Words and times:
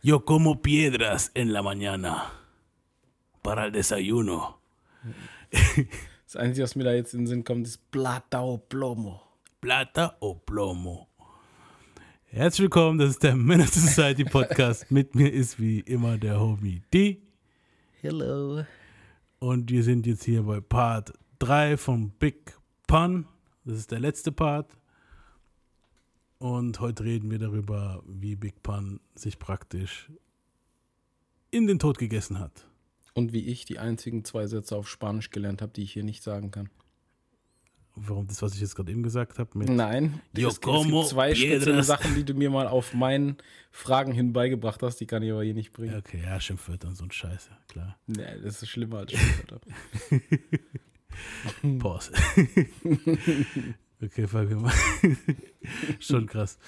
Yo 0.00 0.24
como 0.24 0.62
piedras 0.62 1.32
en 1.34 1.52
la 1.52 1.60
mañana. 1.60 2.32
Para 3.42 3.64
el 3.64 3.72
desayuno. 3.72 4.60
Das 6.24 6.36
Einzige, 6.36 6.62
was 6.62 6.76
mir 6.76 6.84
da 6.84 6.92
jetzt 6.92 7.14
in 7.14 7.22
den 7.22 7.26
Sinn 7.26 7.42
kommt, 7.44 7.66
ist 7.66 7.90
Plata 7.90 8.42
o 8.42 8.58
Plomo. 8.58 9.20
Plata 9.60 10.16
o 10.20 10.34
plomo. 10.36 11.08
Herzlich 12.26 12.60
willkommen, 12.60 12.98
das 12.98 13.10
ist 13.10 13.24
der 13.24 13.34
Menace 13.34 13.74
Society 13.74 14.22
Podcast. 14.24 14.86
Mit 14.90 15.16
mir 15.16 15.32
ist 15.32 15.58
wie 15.58 15.80
immer 15.80 16.16
der 16.16 16.38
Homie 16.38 16.80
D. 16.94 17.20
Hello. 18.00 18.64
Und 19.40 19.68
wir 19.68 19.82
sind 19.82 20.06
jetzt 20.06 20.22
hier 20.22 20.44
bei 20.44 20.60
Part 20.60 21.12
3 21.40 21.76
von 21.76 22.10
Big 22.10 22.56
Pun. 22.86 23.26
Das 23.64 23.78
ist 23.78 23.90
der 23.90 23.98
letzte 23.98 24.30
Part. 24.30 24.70
Und 26.38 26.78
heute 26.78 27.04
reden 27.04 27.30
wir 27.30 27.38
darüber, 27.38 28.02
wie 28.06 28.36
Big 28.36 28.62
Pun 28.62 29.00
sich 29.14 29.38
praktisch 29.38 30.10
in 31.50 31.66
den 31.66 31.78
Tod 31.80 31.98
gegessen 31.98 32.38
hat. 32.38 32.66
Und 33.14 33.32
wie 33.32 33.46
ich 33.46 33.64
die 33.64 33.80
einzigen 33.80 34.24
zwei 34.24 34.46
Sätze 34.46 34.76
auf 34.76 34.88
Spanisch 34.88 35.30
gelernt 35.30 35.62
habe, 35.62 35.72
die 35.72 35.82
ich 35.82 35.92
hier 35.92 36.04
nicht 36.04 36.22
sagen 36.22 36.52
kann. 36.52 36.70
Warum 37.96 38.28
das, 38.28 38.40
was 38.42 38.54
ich 38.54 38.60
jetzt 38.60 38.76
gerade 38.76 38.92
eben 38.92 39.02
gesagt 39.02 39.40
habe? 39.40 39.58
Nein, 39.58 40.20
Yo 40.36 40.48
es, 40.48 40.54
es 40.54 40.60
gibt 40.60 41.06
zwei 41.06 41.34
spezielle. 41.34 41.82
Sachen, 41.82 42.14
die 42.14 42.22
du 42.22 42.34
mir 42.34 42.48
mal 42.48 42.68
auf 42.68 42.94
meinen 42.94 43.38
Fragen 43.72 44.12
hin 44.12 44.32
beigebracht 44.32 44.80
hast, 44.84 44.98
die 44.98 45.06
kann 45.06 45.24
ich 45.24 45.32
aber 45.32 45.42
hier 45.42 45.54
nicht 45.54 45.72
bringen. 45.72 45.96
Okay, 45.96 46.22
ja, 46.22 46.40
Schimpfwörter 46.40 46.86
und 46.86 46.94
so 46.94 47.02
ein 47.04 47.10
Scheiße, 47.10 47.50
klar. 47.66 47.98
Nee, 48.06 48.40
das 48.40 48.62
ist 48.62 48.68
schlimmer 48.68 48.98
als 48.98 49.12
Schimpfwörter. 49.12 49.60
Pause. 51.80 52.12
okay, 54.02 54.26
fangen 54.26 54.48
wir 54.50 54.56
mal. 54.56 54.72
Schon 56.00 56.26
krass. 56.26 56.58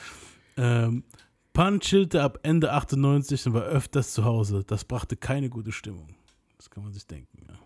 Ähm, 0.56 1.04
Pan 1.52 1.80
chillte 1.80 2.22
ab 2.22 2.38
Ende 2.42 2.72
98 2.72 3.46
und 3.46 3.54
war 3.54 3.62
öfters 3.62 4.12
zu 4.12 4.24
Hause. 4.24 4.64
Das 4.64 4.84
brachte 4.84 5.16
keine 5.16 5.48
gute 5.50 5.72
Stimmung. 5.72 6.14
Das 6.56 6.70
kann 6.70 6.82
man 6.84 6.92
sich 6.92 7.06
denken. 7.06 7.44
Ja. 7.48 7.58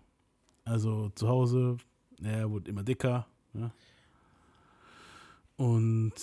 Also 0.64 1.10
zu 1.10 1.28
Hause, 1.28 1.76
er 2.22 2.50
wurde 2.50 2.70
immer 2.70 2.82
dicker. 2.82 3.26
Ja. 3.52 3.72
Und 5.56 6.14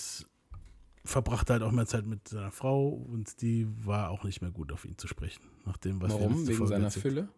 verbrachte 1.04 1.54
halt 1.54 1.64
auch 1.64 1.72
mehr 1.72 1.86
Zeit 1.86 2.06
mit 2.06 2.28
seiner 2.28 2.52
Frau 2.52 2.90
und 2.90 3.42
die 3.42 3.68
war 3.86 4.10
auch 4.12 4.24
nicht 4.24 4.42
mehr 4.42 4.52
gut 4.52 4.72
auf 4.72 4.86
ihn 4.86 4.98
zu 4.98 5.08
sprechen. 5.08 5.44
Nach 5.66 5.78
dem, 5.78 6.02
was 6.02 6.12
Warum? 6.14 6.48
Wegen 6.48 6.58
Folge 6.58 6.74
seiner 6.74 6.86
erzählt- 6.86 7.04
Fülle? 7.04 7.30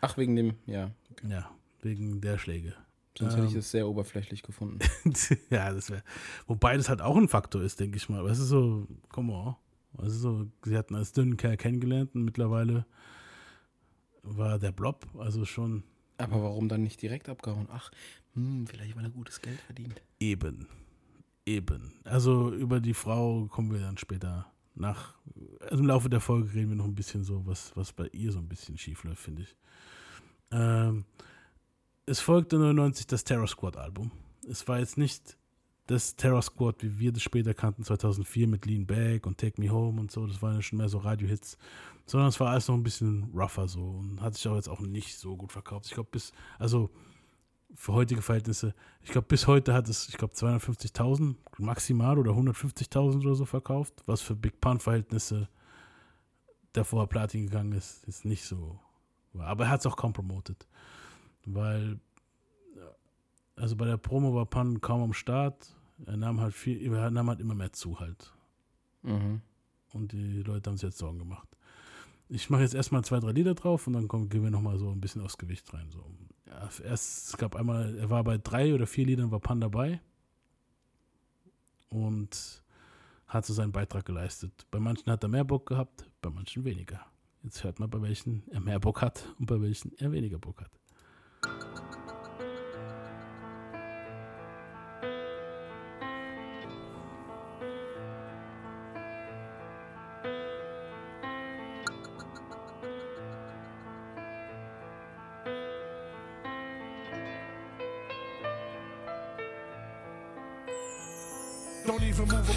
Ach, 0.00 0.16
wegen 0.16 0.36
dem, 0.36 0.54
ja. 0.66 0.92
Ja, 1.28 1.50
wegen 1.82 2.20
der 2.20 2.38
Schläge. 2.38 2.74
Sonst 3.18 3.34
hätte 3.36 3.46
ich 3.46 3.52
Ähm. 3.52 3.58
es 3.58 3.70
sehr 3.70 3.88
oberflächlich 3.88 4.42
gefunden. 4.42 4.78
ja, 5.50 5.72
das 5.72 5.90
wäre. 5.90 6.02
Wobei 6.46 6.76
das 6.76 6.88
halt 6.88 7.02
auch 7.02 7.16
ein 7.16 7.28
Faktor 7.28 7.62
ist, 7.62 7.80
denke 7.80 7.96
ich 7.96 8.08
mal. 8.08 8.24
Weißt 8.24 8.40
du, 8.40 8.44
so, 8.44 8.88
come 9.08 9.32
on. 9.32 9.56
Du, 9.96 10.08
so, 10.08 10.46
sie 10.64 10.76
hatten 10.76 10.94
als 10.94 11.12
dünnen 11.12 11.36
Kerl 11.36 11.56
kennengelernt 11.56 12.14
und 12.14 12.24
mittlerweile 12.24 12.86
war 14.22 14.58
der 14.58 14.72
Blob, 14.72 15.06
also 15.18 15.44
schon 15.44 15.82
Aber 16.18 16.42
warum 16.42 16.68
dann 16.68 16.82
nicht 16.82 17.00
direkt 17.02 17.28
abgehauen? 17.28 17.66
Ach, 17.72 17.90
hm, 18.34 18.66
vielleicht 18.66 18.94
weil 18.96 19.04
er 19.04 19.10
gutes 19.10 19.40
Geld 19.40 19.58
verdient. 19.60 20.00
eben. 20.20 20.68
Eben. 21.46 21.94
Also 22.04 22.52
über 22.52 22.78
die 22.78 22.92
Frau 22.92 23.46
kommen 23.46 23.72
wir 23.72 23.80
dann 23.80 23.96
später 23.96 24.52
nach. 24.74 25.14
Also 25.62 25.78
im 25.82 25.86
Laufe 25.86 26.10
der 26.10 26.20
Folge 26.20 26.52
reden 26.52 26.68
wir 26.68 26.76
noch 26.76 26.84
ein 26.84 26.94
bisschen 26.94 27.24
so, 27.24 27.46
was, 27.46 27.74
was 27.74 27.92
bei 27.92 28.06
ihr 28.12 28.30
so 28.32 28.38
ein 28.38 28.48
bisschen 28.48 28.76
schief 28.76 29.02
läuft, 29.04 29.22
finde 29.22 29.42
ich. 29.42 29.56
Ähm, 30.50 31.06
es 32.08 32.20
folgte 32.20 32.56
99 32.58 33.06
das 33.06 33.24
Terror 33.24 33.46
Squad 33.46 33.76
Album. 33.76 34.10
Es 34.48 34.66
war 34.66 34.78
jetzt 34.78 34.96
nicht 34.96 35.36
das 35.86 36.16
Terror 36.16 36.42
Squad, 36.42 36.82
wie 36.82 36.98
wir 36.98 37.12
das 37.12 37.22
später 37.22 37.54
kannten, 37.54 37.84
2004 37.84 38.48
mit 38.48 38.66
Lean 38.66 38.86
Back 38.86 39.26
und 39.26 39.38
Take 39.38 39.60
Me 39.60 39.70
Home 39.70 40.00
und 40.00 40.10
so. 40.10 40.26
Das 40.26 40.40
waren 40.40 40.54
ja 40.54 40.62
schon 40.62 40.78
mehr 40.78 40.88
so 40.88 40.98
Radio-Hits. 40.98 41.58
Sondern 42.06 42.28
es 42.28 42.40
war 42.40 42.50
alles 42.50 42.68
noch 42.68 42.74
ein 42.74 42.82
bisschen 42.82 43.30
rougher 43.34 43.68
so 43.68 43.82
und 43.82 44.20
hat 44.22 44.34
sich 44.34 44.48
auch 44.48 44.56
jetzt 44.56 44.68
auch 44.68 44.80
nicht 44.80 45.18
so 45.18 45.36
gut 45.36 45.52
verkauft. 45.52 45.86
Ich 45.86 45.92
glaube, 45.92 46.08
bis, 46.10 46.32
also 46.58 46.90
für 47.74 47.92
heutige 47.92 48.22
Verhältnisse, 48.22 48.74
ich 49.02 49.10
glaube, 49.10 49.26
bis 49.28 49.46
heute 49.46 49.74
hat 49.74 49.88
es, 49.88 50.08
ich 50.08 50.16
glaube, 50.16 50.34
250.000 50.34 51.36
maximal 51.58 52.18
oder 52.18 52.32
150.000 52.32 53.20
oder 53.20 53.34
so 53.34 53.44
verkauft, 53.44 54.02
was 54.06 54.22
für 54.22 54.34
Big 54.34 54.60
Pun-Verhältnisse, 54.60 55.48
vorher 56.84 57.08
Platin 57.08 57.46
gegangen 57.46 57.72
ist, 57.72 58.04
ist 58.04 58.24
nicht 58.24 58.44
so. 58.44 58.78
Aber 59.36 59.64
er 59.64 59.70
hat 59.70 59.80
es 59.80 59.86
auch 59.86 59.96
kaum 59.96 60.12
promotet, 60.12 60.68
weil, 61.54 61.98
ja, 62.76 62.90
also 63.56 63.76
bei 63.76 63.86
der 63.86 63.96
Promo 63.96 64.34
war 64.34 64.46
Pun 64.46 64.80
kaum 64.80 65.02
am 65.02 65.12
Start, 65.12 65.74
er 66.06 66.16
nahm 66.16 66.40
halt 66.40 66.54
viel, 66.54 66.92
er 66.94 67.10
nahm 67.10 67.28
halt 67.28 67.40
immer 67.40 67.54
mehr 67.54 67.72
zu 67.72 68.00
halt. 68.00 68.32
Mhm. 69.02 69.40
Und 69.92 70.12
die 70.12 70.42
Leute 70.42 70.70
haben 70.70 70.76
sich 70.76 70.88
jetzt 70.88 70.98
Sorgen 70.98 71.18
gemacht. 71.18 71.48
Ich 72.28 72.50
mache 72.50 72.62
jetzt 72.62 72.74
erstmal 72.74 73.04
zwei, 73.04 73.20
drei 73.20 73.32
Lieder 73.32 73.54
drauf 73.54 73.86
und 73.86 73.94
dann 73.94 74.06
kommen, 74.06 74.28
gehen 74.28 74.42
wir 74.42 74.50
nochmal 74.50 74.78
so 74.78 74.90
ein 74.90 75.00
bisschen 75.00 75.22
aufs 75.22 75.38
Gewicht 75.38 75.72
rein. 75.72 75.90
So. 75.90 76.04
Ja, 76.46 76.68
erst, 76.84 77.28
es 77.28 77.36
gab 77.36 77.56
einmal, 77.56 77.96
er 77.96 78.10
war 78.10 78.22
bei 78.22 78.36
drei 78.38 78.74
oder 78.74 78.86
vier 78.86 79.06
Liedern, 79.06 79.30
war 79.30 79.40
Pan 79.40 79.60
dabei 79.60 80.00
und 81.88 82.62
hat 83.26 83.46
so 83.46 83.54
seinen 83.54 83.72
Beitrag 83.72 84.04
geleistet. 84.04 84.66
Bei 84.70 84.78
manchen 84.78 85.10
hat 85.10 85.22
er 85.22 85.28
mehr 85.28 85.44
Bock 85.44 85.66
gehabt, 85.66 86.08
bei 86.20 86.30
manchen 86.30 86.64
weniger. 86.64 87.00
Jetzt 87.42 87.64
hört 87.64 87.80
man, 87.80 87.88
bei 87.88 88.00
welchen 88.02 88.42
er 88.50 88.60
mehr 88.60 88.80
Bock 88.80 89.00
hat 89.00 89.34
und 89.38 89.46
bei 89.46 89.60
welchen 89.60 89.96
er 89.98 90.12
weniger 90.12 90.38
Bock 90.38 90.60
hat. 90.60 90.77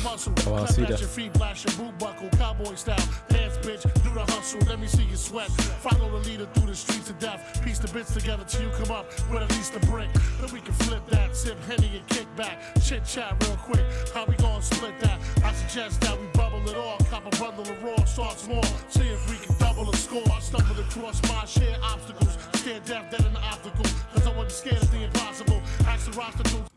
Muscle. 0.04 0.34
Oh, 0.48 0.56
I 0.56 0.58
Clap 0.60 0.70
see 0.70 0.82
at 0.84 0.90
that. 0.90 1.00
your 1.00 1.10
feet, 1.10 1.34
blast 1.34 1.66
your 1.66 1.76
boot 1.78 1.98
buckle, 2.00 2.30
cowboy 2.38 2.76
style. 2.76 2.98
Dance, 3.30 3.58
bitch, 3.58 3.84
do 4.04 4.10
the 4.14 4.26
hustle. 4.32 4.60
Let 4.68 4.80
me 4.80 4.88
see 4.88 5.04
you 5.04 5.16
sweat. 5.16 5.50
Follow 5.82 6.10
the 6.12 6.30
leader 6.30 6.46
through 6.54 6.68
the 6.68 6.76
streets 6.76 7.10
of 7.10 7.20
death. 7.20 7.62
Piece 7.64 7.80
the 7.80 7.88
bits 7.94 8.14
together 8.14 8.44
till 8.48 8.62
you 8.64 8.70
come 8.72 8.92
up 8.92 9.06
with 9.32 9.42
at 9.44 9.50
least 9.52 9.76
a 9.76 9.80
brick. 9.88 10.10
Then 10.40 10.52
we 10.54 10.62
can 10.62 10.74
flip 10.74 11.04
that, 11.10 11.36
sip 11.36 11.58
henny 11.64 11.98
and 11.98 12.08
kick 12.08 12.28
back. 12.36 12.60
Chit 12.84 13.06
chat 13.06 13.36
real 13.44 13.58
quick. 13.58 13.86
How 14.14 14.26
we 14.26 14.36
gonna 14.36 14.62
split 14.62 15.00
that? 15.02 15.20
I 15.44 15.54
suggest 15.54 16.02
that 16.02 16.20
we 16.20 16.28
bubble 16.34 16.68
it 16.70 16.76
all. 16.76 16.98
Cop 17.10 17.26
a 17.26 17.38
bundle 17.40 17.62
of 17.70 17.84
raw, 17.84 18.04
start 18.06 18.40
small. 18.40 18.64
See 18.90 19.08
if 19.08 19.30
we 19.30 19.38
can 19.46 19.56
double 19.58 19.86
the 19.90 19.98
score. 19.98 20.24
I 20.32 20.40
stumbled 20.40 20.80
across 20.80 21.22
my 21.30 21.46
share 21.46 21.78
obstacles. 21.84 22.38
Scared 22.54 22.86
death, 22.86 23.12
dead 23.12 23.26
in 23.26 23.34
the 23.34 23.40
optical. 23.42 23.86
Cause 24.14 24.28
I 24.28 24.30
wasn't 24.38 24.52
scared 24.52 24.84
of 24.84 24.92
the 24.92 25.04
impossible. 25.04 25.62
Ask 25.86 26.12
the 26.12 26.18
roster 26.18 26.44
dudes. 26.44 26.70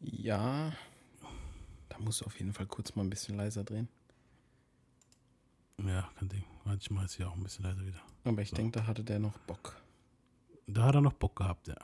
Ja, 0.00 0.70
da 1.96 2.04
musst 2.04 2.20
du 2.20 2.26
auf 2.26 2.38
jeden 2.38 2.52
Fall 2.52 2.66
kurz 2.66 2.94
mal 2.94 3.02
ein 3.02 3.10
bisschen 3.10 3.36
leiser 3.36 3.64
drehen. 3.64 3.88
Ja, 5.78 6.08
kein 6.18 6.28
Ding. 6.28 6.44
Mache 6.64 6.76
jetzt 7.02 7.14
hier 7.14 7.28
auch 7.28 7.34
ein 7.34 7.42
bisschen 7.42 7.64
leiser 7.64 7.84
wieder. 7.84 8.00
Aber 8.24 8.42
ich 8.42 8.52
denke, 8.52 8.80
da 8.80 8.86
hatte 8.86 9.04
der 9.04 9.18
noch 9.18 9.38
Bock. 9.40 9.76
Da 10.66 10.84
hat 10.84 10.94
er 10.94 11.00
noch 11.00 11.12
Bock 11.12 11.36
gehabt, 11.36 11.68
ja. 11.68 11.76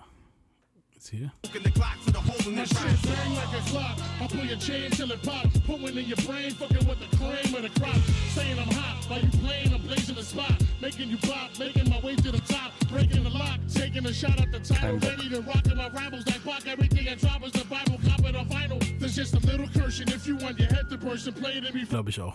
Jetzt 1.01 1.09
hier. 1.09 1.33
That 1.43 2.69
shit 2.69 3.03
bang 3.09 3.35
like 3.35 3.57
it's 3.57 3.73
locked. 3.73 4.03
I 4.21 4.27
pull 4.27 4.45
your 4.45 4.59
chain 4.59 4.91
till 4.91 5.11
it 5.11 5.23
pop. 5.23 5.47
Put 5.67 5.81
one 5.81 5.97
in 5.97 6.07
your 6.07 6.21
brain, 6.27 6.51
fucking 6.53 6.87
with 6.87 7.01
the 7.01 7.17
cream 7.17 7.55
of 7.55 7.63
the 7.63 7.81
crop. 7.81 7.97
Saying 8.35 8.59
I'm 8.59 8.71
hot, 8.75 9.09
while 9.09 9.21
you 9.21 9.31
playing, 9.41 9.73
I'm 9.73 9.81
blazing 9.81 10.15
the 10.15 10.23
spot. 10.23 10.53
Making 10.83 11.09
you 11.09 11.17
pop, 11.17 11.59
making 11.59 11.89
my 11.89 12.01
way 12.01 12.17
to 12.17 12.31
the 12.31 12.41
top. 12.41 12.73
Breaking 12.91 13.25
the 13.25 13.31
lock, 13.31 13.61
taking 13.73 14.05
a 14.05 14.13
shot 14.13 14.39
at 14.41 14.53
the 14.53 14.61
title. 14.61 14.99
Ready 14.99 15.31
to 15.31 15.41
rock 15.41 15.65
my 15.75 15.89
rivals 15.89 16.27
like 16.27 16.45
Pac. 16.45 16.67
Everything 16.67 17.09
I 17.09 17.15
drop 17.15 17.47
is 17.47 17.53
the 17.53 17.65
Bible, 17.65 17.99
cop 18.07 18.21
it 18.27 18.37
on 18.37 18.47
vinyl. 18.47 18.81
There's 19.01 19.17
just 19.17 19.35
a 19.35 19.41
little 19.47 19.69
cushion 19.69 20.09
if 20.09 20.27
you 20.27 20.37
want 20.37 20.59
your 20.59 20.69
head 20.69 20.91
to 20.91 20.99
burst 20.99 21.27
and 21.27 21.35
play 21.35 21.53
it 21.53 21.73
before. 21.73 22.03
Glaube 22.03 22.11
ich 22.11 22.21
auch. 22.21 22.35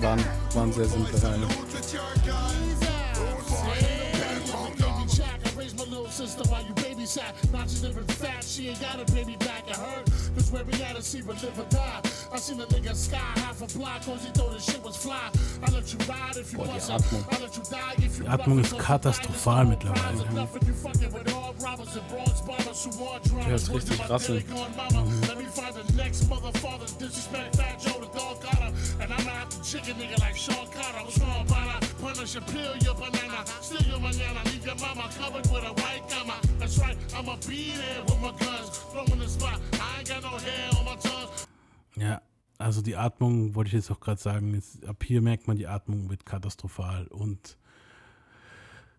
Waren, 0.00 0.24
waren 0.54 0.72
sehr 0.72 0.86
simple 0.86 1.18
sister 6.16 6.44
while 6.48 6.64
you 6.64 6.72
babysat. 6.80 7.32
Now 7.52 7.64
she's 7.64 7.82
living 7.82 8.04
fat, 8.04 8.42
she 8.42 8.68
ain't 8.68 8.80
got 8.80 8.96
a 8.98 9.04
baby 9.12 9.36
back. 9.36 9.66
Cause 9.66 10.50
where 10.50 10.64
we 10.64 10.72
see 11.02 11.20
but 11.20 11.42
live 11.42 11.58
or 11.58 11.68
die. 11.68 12.00
I 12.32 12.38
seen 12.38 12.58
a 12.60 12.66
nigga 12.66 12.94
sky 12.94 13.30
half 13.44 13.60
a 13.60 13.78
block, 13.78 14.02
cause 14.02 14.24
he 14.24 14.30
thought 14.32 14.54
his 14.54 14.64
shit 14.64 14.82
was 14.82 14.96
fly. 14.96 15.30
I 15.62 15.70
let 15.72 15.92
you 15.92 15.98
ride 16.08 16.36
if 16.36 16.52
you 16.52 16.58
Boah, 16.58 16.66
die 16.66 16.72
bust 16.72 16.90
Atmung. 16.90 17.24
I 17.30 17.42
let 17.42 17.56
you 17.56 17.62
die 17.70 17.94
if 17.98 18.18
you 18.18 18.24
Die 18.24 18.32
Atmung 18.32 18.60
ist 18.60 18.78
katastrophal 18.78 19.66
mittlerweile. 19.66 20.12
rise 20.12 20.22
enough 20.30 20.56
if 20.56 20.68
you 20.68 20.74
fucking 20.74 21.12
with 21.12 21.32
all 21.34 21.54
robbers 21.60 21.94
and 21.96 22.08
bronze 22.08 22.40
bombers 22.48 22.84
who 22.84 22.90
want 23.02 23.22
drugs. 23.24 23.68
Richtig 23.68 23.98
With 23.98 24.76
my 24.76 24.96
And 29.00 29.12
I'm 29.12 29.24
not 29.26 29.50
the 29.50 29.62
chicken 29.64 29.94
nigga 29.96 30.18
like 30.20 30.36
Sean 30.36 30.66
Carter. 30.70 31.04
What's 31.04 31.18
wrong, 31.20 31.46
Bana? 31.46 31.78
Punish 32.00 32.34
and 32.36 32.46
peel 32.46 32.76
your 32.78 32.94
banana. 32.94 33.44
Steal 33.60 33.82
your 33.88 34.00
manana. 34.00 34.40
Leave 34.46 34.64
your 34.66 34.76
mama 34.76 35.08
covered 35.18 35.46
with 35.52 35.64
a 35.64 35.72
white 35.82 36.02
gamma. 36.08 36.34
That's 36.58 36.78
right, 36.78 36.96
I'ma 37.16 37.36
be 37.46 37.72
there 37.76 38.02
with 38.04 38.20
my 38.20 38.32
guns. 38.38 38.80
In 39.12 39.18
the 39.18 39.28
spot. 39.28 39.60
I 39.74 39.98
ain't 40.00 40.08
got 40.08 40.22
no 40.22 40.30
hair 40.38 40.70
on 40.78 40.84
my 40.86 40.96
tongue. 40.96 41.28
Ja, 41.96 42.20
also 42.58 42.80
die 42.82 42.96
Atmung, 42.96 43.54
wollte 43.54 43.68
ich 43.68 43.74
jetzt 43.74 43.90
auch 43.90 44.00
gerade 44.00 44.20
sagen, 44.20 44.54
jetzt, 44.54 44.84
ab 44.86 45.02
hier 45.04 45.20
merkt 45.22 45.46
man, 45.46 45.56
die 45.56 45.66
Atmung 45.66 46.08
wird 46.10 46.24
katastrophal 46.26 47.06
und 47.08 47.56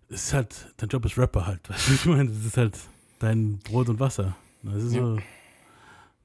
es 0.10 0.26
ist 0.26 0.34
halt, 0.34 0.74
dein 0.78 0.90
Job 0.90 1.06
ist 1.06 1.18
Rapper 1.18 1.46
halt, 1.48 1.68
weißt 1.70 1.90
du, 1.90 1.94
ich 1.94 2.06
meine, 2.06 2.30
das 2.30 2.46
ist 2.46 2.58
halt 2.58 2.78
dein 3.20 3.58
Brot 3.60 3.90
und 3.90 4.00
Wasser. 4.00 4.36
Das 4.64 4.84
ist 4.84 4.94
Ja. 4.94 5.02
so 5.02 5.20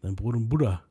dein 0.03 0.15
Brot 0.15 0.35
und 0.37 0.49
Buddha. 0.49 0.83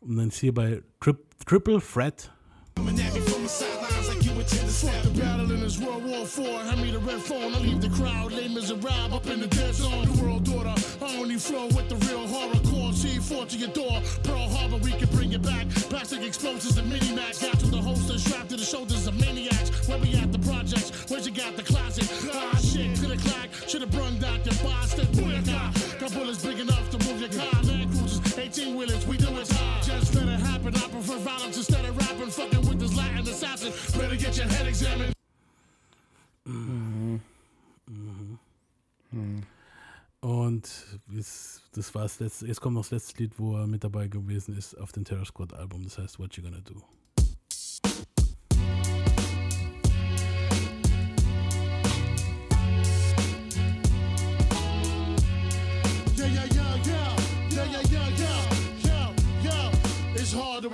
Und 0.00 0.16
dann 0.16 0.28
ist 0.28 0.38
hier 0.38 0.54
bei 0.54 0.82
Tri 1.00 1.14
Triple 1.44 1.80
Threat, 1.80 2.30
Coming 2.78 3.00
at 3.00 3.12
me 3.12 3.20
from 3.22 3.42
the 3.42 3.48
sidelines 3.48 4.08
like 4.08 4.24
you 4.24 4.30
intend 4.30 4.68
to 4.68 4.86
Fuck 4.86 5.02
the 5.02 5.10
battle 5.20 5.50
in 5.50 5.60
this 5.60 5.80
World 5.80 6.04
War 6.04 6.22
IV. 6.22 6.46
Hand 6.70 6.80
me 6.80 6.92
the 6.92 7.00
red 7.00 7.20
phone. 7.20 7.52
I 7.52 7.58
leave 7.58 7.80
the 7.80 7.88
crowd, 7.88 8.30
lame 8.30 8.56
as 8.56 8.70
a 8.70 8.76
rab 8.76 9.12
up 9.12 9.26
in 9.26 9.40
the 9.40 9.48
dead 9.48 9.74
zone. 9.74 10.06
The 10.06 10.22
world 10.22 10.48
order. 10.48 10.74
I 11.02 11.16
only 11.18 11.38
flow 11.38 11.66
with 11.66 11.88
the 11.88 11.96
real 12.06 12.24
horrorcore. 12.28 12.94
C4 12.94 13.48
to 13.48 13.56
your 13.56 13.70
door. 13.70 14.00
Pearl 14.22 14.48
Harbor, 14.48 14.76
we 14.76 14.92
can 14.92 15.08
bring 15.08 15.32
it 15.32 15.42
back. 15.42 15.68
Plastic 15.90 16.22
explosives 16.22 16.78
and 16.78 16.88
mini 16.88 17.12
mac. 17.16 17.34
Got 17.40 17.58
to 17.58 17.66
the 17.66 17.82
holster, 17.82 18.16
strapped 18.16 18.50
to 18.50 18.56
the 18.56 18.64
shoulders 18.64 19.08
of 19.08 19.18
maniacs. 19.18 19.88
Where 19.88 19.98
we 19.98 20.14
at 20.14 20.30
the 20.30 20.38
projects? 20.38 21.10
Where's 21.10 21.26
you 21.26 21.32
got 21.32 21.56
the 21.56 21.64
closet? 21.64 22.06
Ah, 22.32 22.56
shit, 22.62 22.96
click 23.02 23.18
clack. 23.18 23.50
Should've 23.66 23.90
brung 23.90 24.18
Dr. 24.18 24.54
Boston. 24.62 25.06
Booyah, 25.18 25.98
got 25.98 26.12
bullets 26.12 26.44
big 26.44 26.60
enough 26.60 26.88
to 26.90 26.98
move 27.08 27.20
your 27.20 27.30
car. 27.30 27.58
Land 28.38 28.52
cruisers, 28.52 28.66
18 28.66 28.76
wheelers, 28.76 29.06
we 29.06 29.16
do 29.16 29.28
it 29.38 29.48
hard. 29.48 29.84
Just 29.84 30.14
let 30.14 30.28
it 30.28 30.40
happen. 30.40 30.74
I 30.74 30.88
prefer 30.88 31.18
violence 31.18 31.56
instead 31.56 31.84
of 31.84 31.96
rapping. 31.96 32.30
Fucking 32.30 32.60
with 32.68 32.78
this 32.78 32.96
Latin 32.96 33.20
assassin. 33.20 33.72
Better 33.98 34.16
get 34.16 34.36
your 34.36 34.46
head 34.46 34.66
examined. 34.66 35.14
Und 40.20 40.86
jetzt, 41.12 41.62
das 41.72 41.94
war 41.94 42.02
das 42.02 42.18
letzte, 42.20 42.46
jetzt 42.46 42.60
kommt 42.60 42.74
noch 42.74 42.82
das 42.82 42.90
letzte 42.90 43.22
Lied, 43.22 43.38
wo 43.38 43.56
er 43.56 43.66
mit 43.66 43.84
dabei 43.84 44.08
gewesen 44.08 44.56
ist 44.56 44.74
auf 44.74 44.92
dem 44.92 45.04
Terror 45.04 45.24
Squad 45.24 45.54
Album, 45.54 45.84
das 45.84 45.98
heißt 45.98 46.18
What 46.18 46.36
You 46.36 46.42
Gonna 46.42 46.60
Do. 46.60 46.82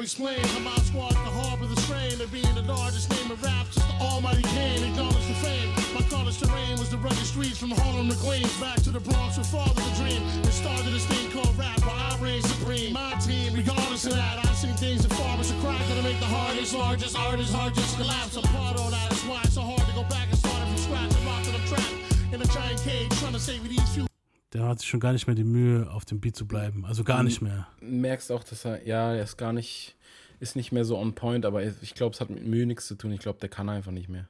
Explain 0.04 0.44
how 0.52 0.58
my 0.58 0.76
squad 0.84 1.16
can 1.16 1.32
harbor 1.32 1.64
the 1.64 1.80
strain 1.80 2.20
of 2.20 2.30
being 2.30 2.54
the 2.54 2.60
largest 2.68 3.08
name 3.08 3.32
in 3.32 3.40
rap. 3.40 3.64
Just 3.72 3.88
the 3.88 4.04
almighty 4.04 4.42
Kane, 4.52 4.84
acknowledge 4.84 5.26
the 5.32 5.38
fame. 5.40 5.72
My 5.96 6.04
college 6.12 6.36
terrain 6.38 6.76
was 6.76 6.90
the 6.90 6.98
rugged 6.98 7.24
streets 7.24 7.56
from 7.56 7.70
Harlem 7.70 8.10
to 8.10 8.16
Queens. 8.20 8.52
Back 8.60 8.76
to 8.84 8.90
the 8.90 9.00
Bronx 9.00 9.38
with 9.38 9.48
father 9.48 9.72
the 9.72 9.94
dream. 9.96 10.20
It 10.44 10.52
started 10.52 10.92
this 10.92 11.06
thing 11.06 11.32
called 11.32 11.56
rap, 11.56 11.80
where 11.80 11.96
I 11.96 12.18
reign 12.20 12.42
supreme. 12.42 12.92
My 12.92 13.16
team, 13.24 13.54
regardless 13.54 14.04
of 14.04 14.12
that, 14.12 14.44
I've 14.44 14.54
seen 14.54 14.76
things 14.76 15.08
that 15.08 15.16
far 15.16 15.40
as 15.40 15.50
a 15.50 15.56
crack 15.64 15.80
that'll 15.88 16.04
make 16.04 16.20
the 16.20 16.28
hardest, 16.28 16.74
largest 16.74 17.16
artist 17.16 17.54
hard 17.54 17.72
just 17.74 17.96
collapse. 17.96 18.36
Apart 18.36 18.76
all 18.76 18.90
that, 18.90 19.08
that's 19.08 19.24
why 19.24 19.40
it's 19.40 19.54
so 19.54 19.62
hard 19.62 19.88
to 19.88 19.94
go 19.96 20.04
back 20.12 20.28
and 20.28 20.36
start 20.36 20.60
it 20.60 20.68
from 20.68 20.80
scratch. 20.84 21.16
I'm 21.16 21.24
locked 21.24 21.48
in 21.48 21.54
a 21.56 21.64
trap 21.64 21.92
in 22.28 22.42
a 22.42 22.48
giant 22.52 22.80
cage, 22.84 23.08
trying 23.20 23.32
to 23.32 23.40
save 23.40 23.64
these 23.64 23.88
few. 23.94 24.13
Der 24.54 24.64
hat 24.64 24.78
sich 24.78 24.88
schon 24.88 25.00
gar 25.00 25.12
nicht 25.12 25.26
mehr 25.26 25.36
die 25.36 25.44
Mühe, 25.44 25.90
auf 25.90 26.04
dem 26.04 26.20
Beat 26.20 26.36
zu 26.36 26.46
bleiben. 26.46 26.86
Also 26.86 27.04
gar 27.04 27.22
nicht 27.22 27.42
mehr. 27.42 27.66
merkst 27.80 28.30
auch, 28.32 28.44
dass 28.44 28.64
er, 28.64 28.86
ja, 28.86 29.12
er 29.12 29.24
ist 29.24 29.36
gar 29.36 29.52
nicht, 29.52 29.96
ist 30.40 30.54
nicht 30.56 30.72
mehr 30.72 30.84
so 30.84 30.96
on 30.96 31.14
point, 31.14 31.44
aber 31.44 31.62
ich 31.62 31.94
glaube, 31.94 32.14
es 32.14 32.20
hat 32.20 32.30
mit 32.30 32.46
Mühe 32.46 32.64
nichts 32.64 32.86
zu 32.86 32.94
tun. 32.94 33.10
Ich 33.12 33.20
glaube, 33.20 33.40
der 33.40 33.48
kann 33.48 33.68
einfach 33.68 33.90
nicht 33.90 34.08
mehr. 34.08 34.28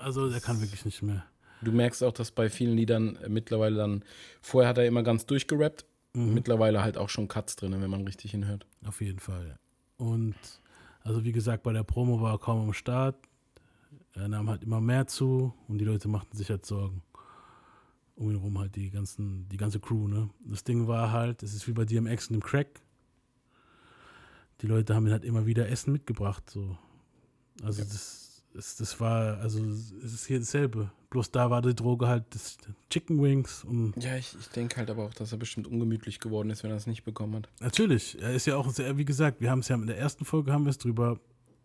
Also 0.00 0.30
der 0.30 0.40
kann 0.40 0.60
wirklich 0.60 0.84
nicht 0.84 1.02
mehr. 1.02 1.24
Du 1.62 1.72
merkst 1.72 2.02
auch, 2.02 2.12
dass 2.12 2.30
bei 2.30 2.48
vielen 2.48 2.76
Liedern 2.76 3.16
äh, 3.16 3.28
mittlerweile 3.28 3.76
dann, 3.76 4.02
vorher 4.40 4.70
hat 4.70 4.78
er 4.78 4.86
immer 4.86 5.02
ganz 5.02 5.26
durchgerappt, 5.26 5.84
mittlerweile 6.14 6.82
halt 6.82 6.96
auch 6.96 7.08
schon 7.08 7.28
Cuts 7.28 7.56
drin, 7.56 7.72
wenn 7.80 7.90
man 7.90 8.04
richtig 8.04 8.30
hinhört. 8.30 8.66
Auf 8.86 9.00
jeden 9.00 9.20
Fall. 9.20 9.58
Und 9.98 10.36
also 11.02 11.24
wie 11.24 11.32
gesagt, 11.32 11.62
bei 11.62 11.72
der 11.72 11.84
Promo 11.84 12.20
war 12.20 12.34
er 12.34 12.38
kaum 12.38 12.62
am 12.62 12.72
Start. 12.72 13.16
Er 14.14 14.28
nahm 14.28 14.48
halt 14.48 14.64
immer 14.64 14.80
mehr 14.80 15.06
zu 15.06 15.54
und 15.68 15.78
die 15.78 15.84
Leute 15.84 16.08
machten 16.08 16.36
sich 16.36 16.50
halt 16.50 16.64
Sorgen. 16.66 17.02
Um 18.20 18.28
ihn 18.28 18.36
rum 18.36 18.58
halt 18.58 18.76
die 18.76 18.90
ganzen, 18.90 19.48
die 19.48 19.56
ganze 19.56 19.80
Crew, 19.80 20.06
ne? 20.06 20.28
Das 20.44 20.62
Ding 20.62 20.86
war 20.86 21.10
halt, 21.10 21.42
es 21.42 21.54
ist 21.54 21.66
wie 21.66 21.72
bei 21.72 21.86
DMX 21.86 22.26
und 22.26 22.34
dem 22.34 22.42
Crack. 22.42 22.82
Die 24.60 24.66
Leute 24.66 24.94
haben 24.94 25.06
ihn 25.06 25.12
halt 25.12 25.24
immer 25.24 25.46
wieder 25.46 25.70
Essen 25.70 25.90
mitgebracht, 25.90 26.50
so. 26.50 26.76
Also 27.62 27.82
das, 27.82 28.42
das, 28.52 28.76
das 28.76 29.00
war, 29.00 29.38
also 29.38 29.64
es 29.64 30.12
ist 30.12 30.26
hier 30.26 30.38
dasselbe. 30.38 30.90
Bloß 31.08 31.30
da 31.30 31.48
war 31.48 31.62
die 31.62 31.74
Droge 31.74 32.08
halt 32.08 32.24
das 32.34 32.58
Chicken 32.90 33.22
Wings 33.22 33.64
und 33.64 33.94
Ja, 33.96 34.14
ich, 34.18 34.36
ich 34.38 34.48
denke 34.50 34.76
halt 34.76 34.90
aber 34.90 35.06
auch, 35.06 35.14
dass 35.14 35.32
er 35.32 35.38
bestimmt 35.38 35.66
ungemütlich 35.66 36.20
geworden 36.20 36.50
ist, 36.50 36.62
wenn 36.62 36.70
er 36.70 36.76
es 36.76 36.86
nicht 36.86 37.04
bekommen 37.04 37.36
hat. 37.36 37.48
Natürlich, 37.60 38.20
er 38.20 38.34
ist 38.34 38.46
ja 38.46 38.56
auch 38.56 38.68
sehr, 38.68 38.98
wie 38.98 39.06
gesagt, 39.06 39.40
wir 39.40 39.50
haben 39.50 39.60
es 39.60 39.68
ja 39.68 39.76
in 39.76 39.86
der 39.86 39.96
ersten 39.96 40.26
Folge 40.26 40.52
haben 40.52 40.66
wir 40.66 40.70
es 40.70 40.78
drüber, 40.78 41.18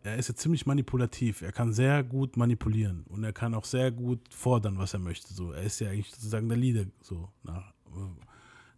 er 0.06 0.18
ist 0.18 0.30
ja 0.30 0.36
ziemlich 0.36 0.66
manipulativ. 0.66 1.42
Er 1.42 1.52
kann 1.52 1.74
sehr 1.74 2.04
gut 2.04 2.38
manipulieren 2.38 3.06
und 3.10 3.24
er 3.24 3.34
kann 3.34 3.56
auch 3.56 3.66
sehr 3.66 3.92
gut 3.92 4.20
fordern, 4.30 4.78
was 4.78 4.94
er 4.94 5.00
möchte. 5.00 5.34
So, 5.34 5.52
er 5.52 5.64
ist 5.64 5.80
ja 5.80 5.90
eigentlich 5.90 6.12
sozusagen 6.12 6.48
der 6.48 6.58
Leader 6.58 6.86
so 7.02 7.30
nach, 7.44 7.74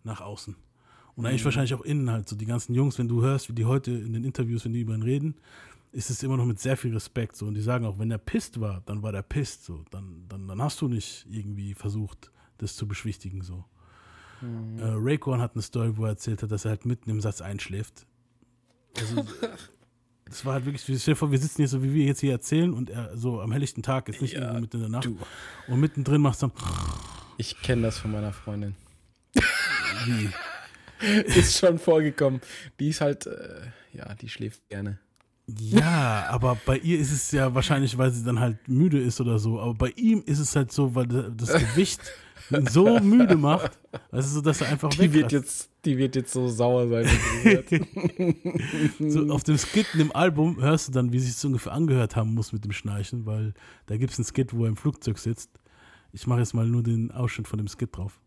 nach 0.04 0.22
außen. 0.22 0.56
Und 1.16 1.26
eigentlich 1.26 1.44
wahrscheinlich 1.44 1.74
auch 1.74 1.82
innen 1.82 2.10
halt 2.10 2.30
so 2.30 2.36
die 2.36 2.46
ganzen 2.46 2.74
Jungs, 2.76 2.98
wenn 2.98 3.08
du 3.08 3.22
hörst, 3.24 3.50
wie 3.50 3.54
die 3.54 3.66
heute 3.66 3.92
in 3.92 4.14
den 4.14 4.24
Interviews, 4.24 4.64
wenn 4.66 4.74
die 4.74 4.82
über 4.82 4.94
ihn 4.94 5.04
reden, 5.04 5.36
ist 5.92 6.10
es 6.10 6.24
immer 6.24 6.38
noch 6.38 6.46
mit 6.46 6.60
sehr 6.60 6.78
viel 6.78 6.94
Respekt 6.94 7.36
so 7.36 7.48
und 7.48 7.56
die 7.56 7.62
sagen 7.62 7.86
auch, 7.86 7.98
wenn 7.98 8.12
er 8.12 8.20
pisst 8.20 8.60
war, 8.62 8.82
dann 8.86 9.02
war 9.02 9.12
der 9.12 9.24
pisst 9.24 9.66
so, 9.66 9.84
dann, 9.90 10.26
dann, 10.30 10.48
dann 10.48 10.62
hast 10.62 10.80
du 10.82 10.88
nicht 10.88 11.26
irgendwie 11.30 11.74
versucht, 11.74 12.32
das 12.60 12.76
zu 12.76 12.88
beschwichtigen 12.88 13.42
so. 13.42 13.66
Äh, 14.78 14.84
Raycon 14.84 15.42
hat 15.42 15.56
eine 15.56 15.64
Story, 15.64 15.98
wo 15.98 16.04
er 16.04 16.10
erzählt 16.10 16.44
hat, 16.44 16.52
dass 16.52 16.66
er 16.66 16.70
halt 16.70 16.86
mitten 16.86 17.10
im 17.10 17.20
Satz 17.20 17.42
einschläft. 17.42 18.06
Also, 18.96 19.26
das 20.30 20.46
war 20.46 20.54
halt 20.54 20.66
wirklich, 20.66 20.82
stell 20.84 21.14
dir 21.14 21.16
vor, 21.16 21.32
wir 21.32 21.40
sitzen 21.40 21.58
hier 21.58 21.68
so, 21.68 21.82
wie 21.84 21.94
wir 21.94 22.06
jetzt 22.06 22.20
hier 22.22 22.32
erzählen 22.32 22.74
und 22.74 22.90
er 22.90 23.16
so 23.18 23.42
am 23.42 23.52
helllichten 23.52 23.84
Tag, 23.84 24.10
ist 24.10 24.22
nicht 24.22 24.34
Ja, 24.34 24.42
irgendwo 24.54 24.62
mitten 24.62 24.76
in 24.78 24.82
der 24.84 24.90
Nacht. 24.92 25.06
du. 25.06 25.18
Und 25.68 25.80
mittendrin 25.80 26.22
macht 26.22 26.36
es 26.36 26.40
dann, 26.42 26.52
Ich 27.38 27.62
kenne 27.62 27.84
das 27.84 27.98
von 27.98 28.12
meiner 28.12 28.34
Freundin. 28.34 28.76
wie? 30.06 30.30
Ist 31.28 31.60
schon 31.60 31.78
vorgekommen. 31.78 32.42
Die 32.80 32.90
ist 32.90 33.02
halt, 33.02 33.28
äh, 33.28 33.62
ja, 33.94 34.16
die 34.16 34.30
schläft 34.30 34.68
gerne. 34.68 34.98
Ja, 35.48 36.26
aber 36.30 36.58
bei 36.66 36.78
ihr 36.80 36.98
ist 37.00 37.12
es 37.12 37.32
ja 37.32 37.54
wahrscheinlich, 37.54 37.98
weil 38.00 38.10
sie 38.12 38.24
dann 38.26 38.40
halt 38.40 38.68
müde 38.68 39.00
ist 39.00 39.22
oder 39.22 39.38
so. 39.40 39.62
Aber 39.62 39.76
bei 39.76 39.90
ihm 39.96 40.24
ist 40.26 40.40
es 40.40 40.56
halt 40.56 40.72
so, 40.72 40.96
weil 40.96 41.06
das 41.06 41.54
Gewicht 41.54 42.02
so 42.70 43.00
müde 43.00 43.36
macht, 43.36 43.78
also 44.12 44.36
so, 44.36 44.42
dass 44.42 44.62
er 44.62 44.70
einfach 44.70 44.90
Die 44.90 45.12
wird, 45.14 45.32
jetzt, 45.32 45.70
die 45.86 45.98
wird 45.98 46.16
jetzt 46.16 46.32
so 46.34 46.48
sauer 46.48 46.88
sein. 46.88 47.08
So 49.00 49.30
auf 49.34 49.44
dem 49.44 49.58
Skit 49.58 49.88
in 49.94 50.00
dem 50.00 50.16
Album 50.16 50.62
hörst 50.62 50.88
du 50.88 50.92
dann, 50.92 51.12
wie 51.12 51.20
sich 51.20 51.32
es 51.32 51.46
ungefähr 51.46 51.74
angehört 51.74 52.16
haben 52.16 52.34
muss 52.34 52.54
mit 52.54 52.64
dem 52.64 52.72
Schnarchen, 52.72 53.26
weil 53.26 53.54
da 53.88 53.98
gibt 53.98 54.14
es 54.14 54.20
einen 54.20 54.26
Skit, 54.26 54.54
wo 54.54 54.64
er 54.64 54.70
im 54.70 54.78
Flugzeug 54.78 55.18
sitzt. 55.18 55.50
Ich 56.12 56.26
mache 56.28 56.40
jetzt 56.40 56.54
mal 56.54 56.68
nur 56.68 56.84
den 56.84 57.12
Ausschnitt 57.12 57.48
von 57.48 57.58
dem 57.58 57.68
Skit 57.68 57.96
drauf. 57.96 58.20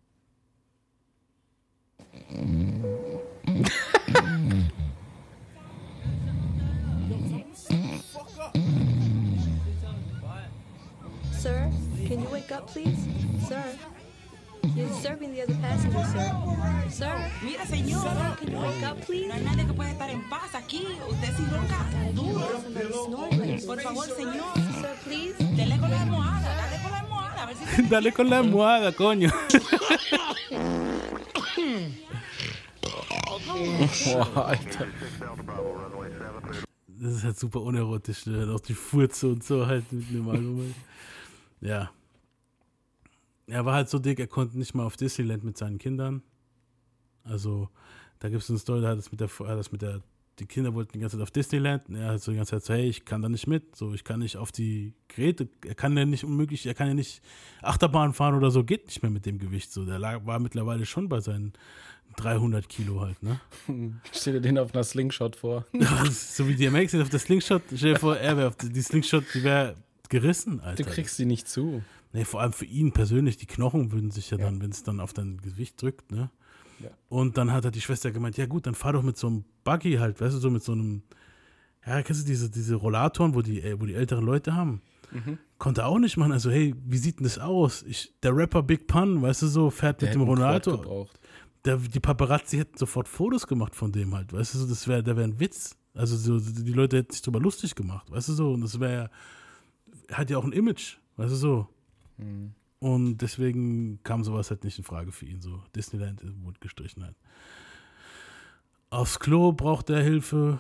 Sir, 11.33 11.71
can 12.06 12.21
you 12.21 12.28
wake 12.30 12.52
up, 12.52 12.66
please? 12.66 12.99
Sir, 13.49 13.64
you're 14.76 14.88
disturbing 14.88 15.33
the 15.33 15.43
other 15.43 15.55
passengers, 15.61 16.07
sir. 16.12 16.33
Sir, 16.90 17.31
Mira, 17.43 17.64
señor, 17.67 18.02
sir, 18.02 18.37
can 18.38 18.52
you 18.52 18.59
wake 18.59 18.83
up, 18.85 19.00
please? 19.07 19.29
no 19.29 19.35
hay 19.35 19.45
nadie 19.45 19.67
que 19.67 19.73
pueda 19.73 19.90
estar 19.90 20.11
en 20.11 20.29
paz 20.29 20.55
aquí. 20.55 20.87
Usted 21.09 21.37
sí 21.37 21.45
ronca 21.50 21.87
duro. 22.14 22.49
Por 23.67 23.81
favor, 23.81 24.07
señor, 24.07 24.55
Sir, 24.81 24.97
please. 25.05 25.35
dele 25.57 25.79
con 25.79 25.90
la 25.90 26.02
almohada, 26.02 26.57
dale 26.57 26.83
con 26.83 26.90
la 26.90 26.99
almohada, 27.00 27.43
a 27.43 27.47
ver 27.47 27.57
si 27.57 27.64
se 27.76 27.83
Dale 27.83 28.12
con 28.12 28.29
la 28.31 28.38
almohada, 28.38 28.93
coño. 28.93 29.31
Boah, 34.05 34.47
Alter. 34.49 34.87
Das 37.02 37.12
ist 37.14 37.25
halt 37.25 37.38
super 37.38 37.61
unerotisch, 37.62 38.26
ne? 38.26 38.52
auch 38.55 38.61
die 38.61 38.75
Furze 38.75 39.29
und 39.29 39.43
so 39.43 39.67
halt 39.67 39.90
mit 39.93 40.11
dem 40.11 40.29
Album. 40.29 40.75
Ja. 41.61 41.90
Er 43.50 43.64
war 43.64 43.75
halt 43.75 43.88
so 43.88 43.99
dick, 43.99 44.19
er 44.19 44.26
konnte 44.26 44.59
nicht 44.59 44.75
mal 44.75 44.85
auf 44.85 44.97
Disneyland 44.97 45.45
mit 45.45 45.57
seinen 45.57 45.78
Kindern. 45.78 46.23
Also, 47.25 47.69
da 48.19 48.28
gibt 48.28 48.42
es 48.42 48.50
eine 48.50 48.59
Story, 48.59 48.80
da 48.80 48.88
hat 48.88 48.99
es 48.99 49.11
mit 49.11 49.21
der, 49.21 49.28
das 49.38 49.73
mit 49.73 49.83
der, 49.83 50.02
die 50.38 50.47
Kinder 50.47 50.75
wollten 50.75 50.92
die 50.92 51.00
ganze 51.00 51.16
Zeit 51.16 51.23
auf 51.23 51.30
Disneyland. 51.30 51.88
Und 51.88 51.97
er 51.97 52.12
hat 52.12 52.23
so 52.23 52.30
die 52.33 52.37
ganze 52.37 52.52
Zeit 52.52 52.64
so, 52.64 52.75
hey, 52.75 52.88
ich 52.88 53.04
kann 53.04 53.23
da 53.23 53.28
nicht 53.28 53.47
mit, 53.47 53.76
so, 53.76 53.92
ich 53.92 54.04
kann 54.04 54.21
nicht 54.21 54.37
auf 54.37 54.52
die 54.52 54.95
Geräte, 55.09 55.49
er 55.66 55.75
kann 55.75 55.97
ja 55.97 56.04
nicht 56.04 56.25
unmöglich, 56.25 56.66
er 56.66 56.75
kann 56.75 56.88
ja 56.88 56.95
nicht 56.95 57.23
Achterbahn 57.62 58.12
fahren 58.12 58.35
oder 58.35 58.50
so, 58.50 58.64
geht 58.64 58.87
nicht 58.87 59.02
mehr 59.02 59.11
mit 59.11 59.26
dem 59.26 59.38
Gewicht, 59.38 59.73
so. 59.73 59.85
Der 59.85 59.99
lag, 59.99 60.25
war 60.25 60.38
mittlerweile 60.38 60.87
schon 60.87 61.09
bei 61.09 61.21
seinen 61.21 61.52
300 62.16 62.69
Kilo 62.69 63.00
halt, 63.00 63.23
ne? 63.23 63.40
Stell 64.12 64.35
dir 64.35 64.40
den 64.40 64.59
auf 64.59 64.75
einer 64.75 64.85
Slingshot 64.85 65.37
vor. 65.37 65.66
So 66.11 66.49
wie 66.49 66.54
DMX 66.54 66.92
jetzt 66.92 67.02
auf 67.02 67.11
der 67.11 67.21
Slingshot, 67.21 67.62
stell 67.75 67.95
dir 67.95 67.99
vor, 67.99 68.16
er 68.16 68.37
wäre 68.37 68.49
auf 68.49 68.57
die, 68.57 68.71
die 68.71 68.83
Slingshot, 68.83 69.25
die 69.35 69.42
wäre 69.42 69.76
gerissen, 70.09 70.61
Alter. 70.61 70.83
Du 70.83 70.90
kriegst 70.90 71.16
sie 71.16 71.25
nicht 71.25 71.49
zu. 71.49 71.83
Nee, 72.12 72.25
vor 72.25 72.40
allem 72.40 72.52
für 72.52 72.64
ihn 72.64 72.93
persönlich, 72.93 73.37
die 73.37 73.47
Knochen 73.47 73.93
würden 73.93 74.11
sich 74.11 74.31
ja, 74.31 74.37
dann, 74.37 74.61
wenn 74.61 74.71
es 74.71 74.83
dann 74.83 75.00
auf 75.00 75.12
dein 75.12 75.38
Gewicht 75.38 75.81
drückt, 75.81 76.11
ne? 76.11 76.31
Ja. 76.81 76.90
Und 77.09 77.37
dann 77.37 77.52
hat 77.52 77.64
er 77.64 77.71
die 77.71 77.81
Schwester 77.81 78.11
gemeint, 78.11 78.37
ja 78.37 78.47
gut, 78.47 78.67
dann 78.67 78.75
fahr 78.75 78.95
doch 78.95 79.02
mit 79.02 79.17
so 79.17 79.26
einem 79.26 79.45
Buggy 79.64 79.97
halt, 79.97 80.21
weißt 80.21 80.35
du, 80.35 80.38
so 80.38 80.50
mit 80.50 80.62
so 80.62 80.73
einem, 80.73 81.02
ja, 81.87 82.02
kennst 82.02 82.23
du 82.23 82.26
diese, 82.26 82.50
diese 82.50 82.75
Rollatoren, 82.75 83.35
wo 83.35 83.43
die, 83.43 83.61
äh, 83.61 83.79
wo 83.81 83.87
die 83.87 83.95
älteren 83.95 84.25
Leute 84.25 84.55
haben? 84.55 84.81
Konnte 85.59 85.85
auch 85.85 85.99
nicht 85.99 86.17
machen. 86.17 86.33
Also, 86.33 86.50
hey, 86.50 86.75
wie 86.87 86.97
sieht 86.97 87.19
denn 87.19 87.25
das 87.25 87.38
aus? 87.38 87.83
Ich, 87.83 88.14
der 88.23 88.35
Rapper 88.35 88.62
Big 88.62 88.87
Pun, 88.87 89.21
weißt 89.21 89.43
du 89.43 89.47
so, 89.49 89.71
fährt 89.71 90.00
Der 90.00 90.09
mit 90.09 90.14
dem 90.14 90.23
Rollator. 90.23 91.07
Der, 91.64 91.76
die 91.76 92.00
Paparazzi 92.00 92.57
hätten 92.57 92.79
sofort 92.79 93.09
Fotos 93.09 93.47
gemacht 93.47 93.75
von 93.75 93.93
dem 93.93 94.14
halt, 94.14 94.33
weißt 94.33 94.55
du 94.55 94.59
so, 94.59 94.67
das 94.67 94.88
wäre, 94.88 95.02
der 95.02 95.17
wäre 95.17 95.29
ein 95.29 95.38
Witz. 95.38 95.76
Also, 95.95 96.17
so, 96.17 96.40
die 96.40 96.73
Leute 96.73 96.99
hätten 96.99 97.12
sich 97.12 97.23
drüber 97.23 97.40
lustig 97.40 97.75
gemacht, 97.75 98.11
weißt 98.11 98.29
du 98.31 98.33
so, 98.33 98.52
und 98.52 98.62
das 98.62 98.81
wäre, 98.81 99.11
hat 100.11 100.31
ja 100.31 100.38
auch 100.38 100.45
ein 100.45 100.52
Image, 100.52 100.97
weißt 101.17 101.33
du 101.33 101.37
so. 101.37 101.69
Mhm. 102.21 102.55
Und 102.81 103.19
deswegen 103.19 104.03
kam 104.05 104.25
sowas 104.25 104.50
halt 104.50 104.65
nicht 104.65 104.79
in 104.79 104.85
Frage 104.85 105.12
für 105.12 105.27
ihn. 105.27 105.41
So, 105.43 105.62
Disneyland 105.75 106.23
wurde 106.45 106.59
gestrichen 106.61 107.05
halt. 107.05 107.17
Aufs 108.89 109.19
Klo 109.21 109.53
braucht 109.53 109.91
er 109.91 110.03
Hilfe. 110.03 110.59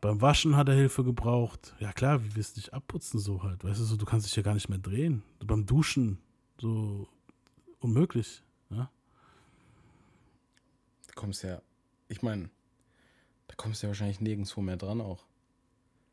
Beim 0.00 0.20
Waschen 0.20 0.56
hat 0.56 0.68
er 0.68 0.74
Hilfe 0.74 1.02
gebraucht. 1.04 1.74
Ja 1.78 1.92
klar, 1.92 2.22
wie 2.24 2.34
willst 2.36 2.56
du 2.56 2.60
dich 2.60 2.72
abputzen 2.72 3.18
so 3.20 3.42
halt? 3.42 3.64
Weißt 3.64 3.80
du 3.80 3.84
so, 3.84 3.96
du 3.96 4.04
kannst 4.06 4.26
dich 4.26 4.36
ja 4.36 4.42
gar 4.42 4.54
nicht 4.54 4.68
mehr 4.68 4.78
drehen. 4.78 5.22
beim 5.44 5.66
Duschen 5.66 6.18
so 6.58 7.08
unmöglich. 7.80 8.42
Ja? 8.70 8.90
Da 11.06 11.12
kommst 11.14 11.42
ja, 11.42 11.60
ich 12.08 12.22
meine, 12.22 12.50
da 13.48 13.54
kommst 13.56 13.82
du 13.82 13.86
ja 13.86 13.88
wahrscheinlich 13.90 14.20
nirgendwo 14.20 14.60
mehr 14.60 14.76
dran 14.76 15.00
auch. 15.00 15.24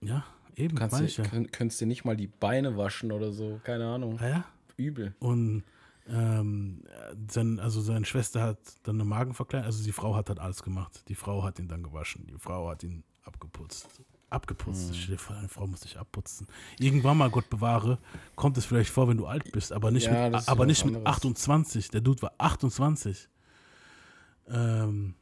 Ja, 0.02 0.26
eben, 0.56 0.76
Du 0.76 0.80
kannst 0.88 1.00
dir, 1.00 1.24
ja. 1.24 1.30
könnt- 1.30 1.52
könntest 1.54 1.80
dir 1.82 1.86
nicht 1.86 2.04
mal 2.06 2.16
die 2.18 2.28
Beine 2.28 2.78
waschen 2.78 3.12
oder 3.12 3.32
so, 3.32 3.60
keine 3.64 3.88
Ahnung. 3.88 4.20
Ah, 4.20 4.28
ja. 4.28 4.46
Übel. 4.78 5.16
Und 5.20 5.64
ähm, 6.08 6.84
sein, 7.30 7.60
also 7.60 7.82
seine 7.82 8.06
Schwester 8.06 8.42
hat 8.42 8.60
dann 8.84 8.96
eine 8.96 9.06
Magenverkleidung, 9.06 9.66
also 9.66 9.84
die 9.84 9.92
Frau 9.92 10.16
hat 10.16 10.30
halt 10.30 10.40
alles 10.40 10.64
gemacht. 10.64 11.04
Die 11.10 11.16
Frau 11.16 11.44
hat 11.44 11.60
ihn 11.60 11.68
dann 11.68 11.84
gewaschen, 11.84 12.26
die 12.28 12.38
Frau 12.40 12.70
hat 12.70 12.84
ihn 12.84 13.04
abgeputzt. 13.24 13.88
Abgeputzt, 14.30 14.94
vor, 15.18 15.38
eine 15.38 15.48
Frau 15.48 15.68
muss 15.68 15.82
sich 15.82 15.98
abputzen. 15.98 16.48
Irgendwann 16.80 17.18
mal, 17.18 17.30
Gott 17.30 17.50
bewahre, 17.50 17.98
kommt 18.36 18.58
es 18.58 18.66
vielleicht 18.66 18.90
vor, 18.90 19.08
wenn 19.08 19.16
du 19.18 19.26
alt 19.26 19.52
bist, 19.54 19.72
aber 19.72 19.90
nicht, 19.90 20.08
Ja, 20.08 20.30
mit, 20.30 20.50
aber 20.50 20.66
nicht 20.66 20.84
mit 20.86 20.96
anderes. 20.96 21.16
28. 21.16 21.90
Der 21.92 22.02
Dude 22.02 22.22
war 22.22 22.34
28. 22.38 23.30
Ähm, 24.50 25.14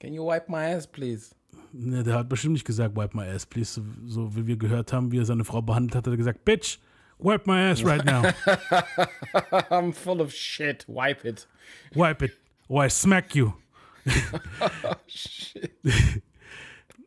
Can 0.00 0.12
you 0.12 0.26
wipe 0.26 0.50
my 0.50 0.74
ass, 0.74 0.86
please? 0.86 1.34
ne, 1.72 2.02
der 2.02 2.14
hat 2.14 2.28
bestimmt 2.30 2.54
nicht 2.54 2.64
gesagt, 2.64 2.96
wipe 2.96 3.14
my 3.16 3.24
ass, 3.28 3.44
please. 3.44 3.74
So, 3.74 3.82
so 4.06 4.36
wie 4.36 4.46
wir 4.46 4.56
gehört 4.56 4.92
haben, 4.92 5.12
wie 5.12 5.18
er 5.18 5.26
seine 5.26 5.44
Frau 5.44 5.60
behandelt 5.60 5.94
hat, 5.94 6.06
hat 6.06 6.12
er 6.12 6.16
gesagt, 6.16 6.44
Bitch, 6.44 6.78
wipe 7.18 7.46
my 7.46 7.70
ass 7.70 7.82
right 7.82 8.04
now. 8.04 8.32
I'm 9.70 9.92
full 9.92 10.20
of 10.20 10.32
shit. 10.32 10.84
Wipe 10.88 11.24
it. 11.24 11.46
Wipe 11.94 12.22
it, 12.22 12.32
or 12.68 12.84
I 12.84 12.88
smack 12.88 13.34
you. 13.34 13.54
Shit. 15.06 15.72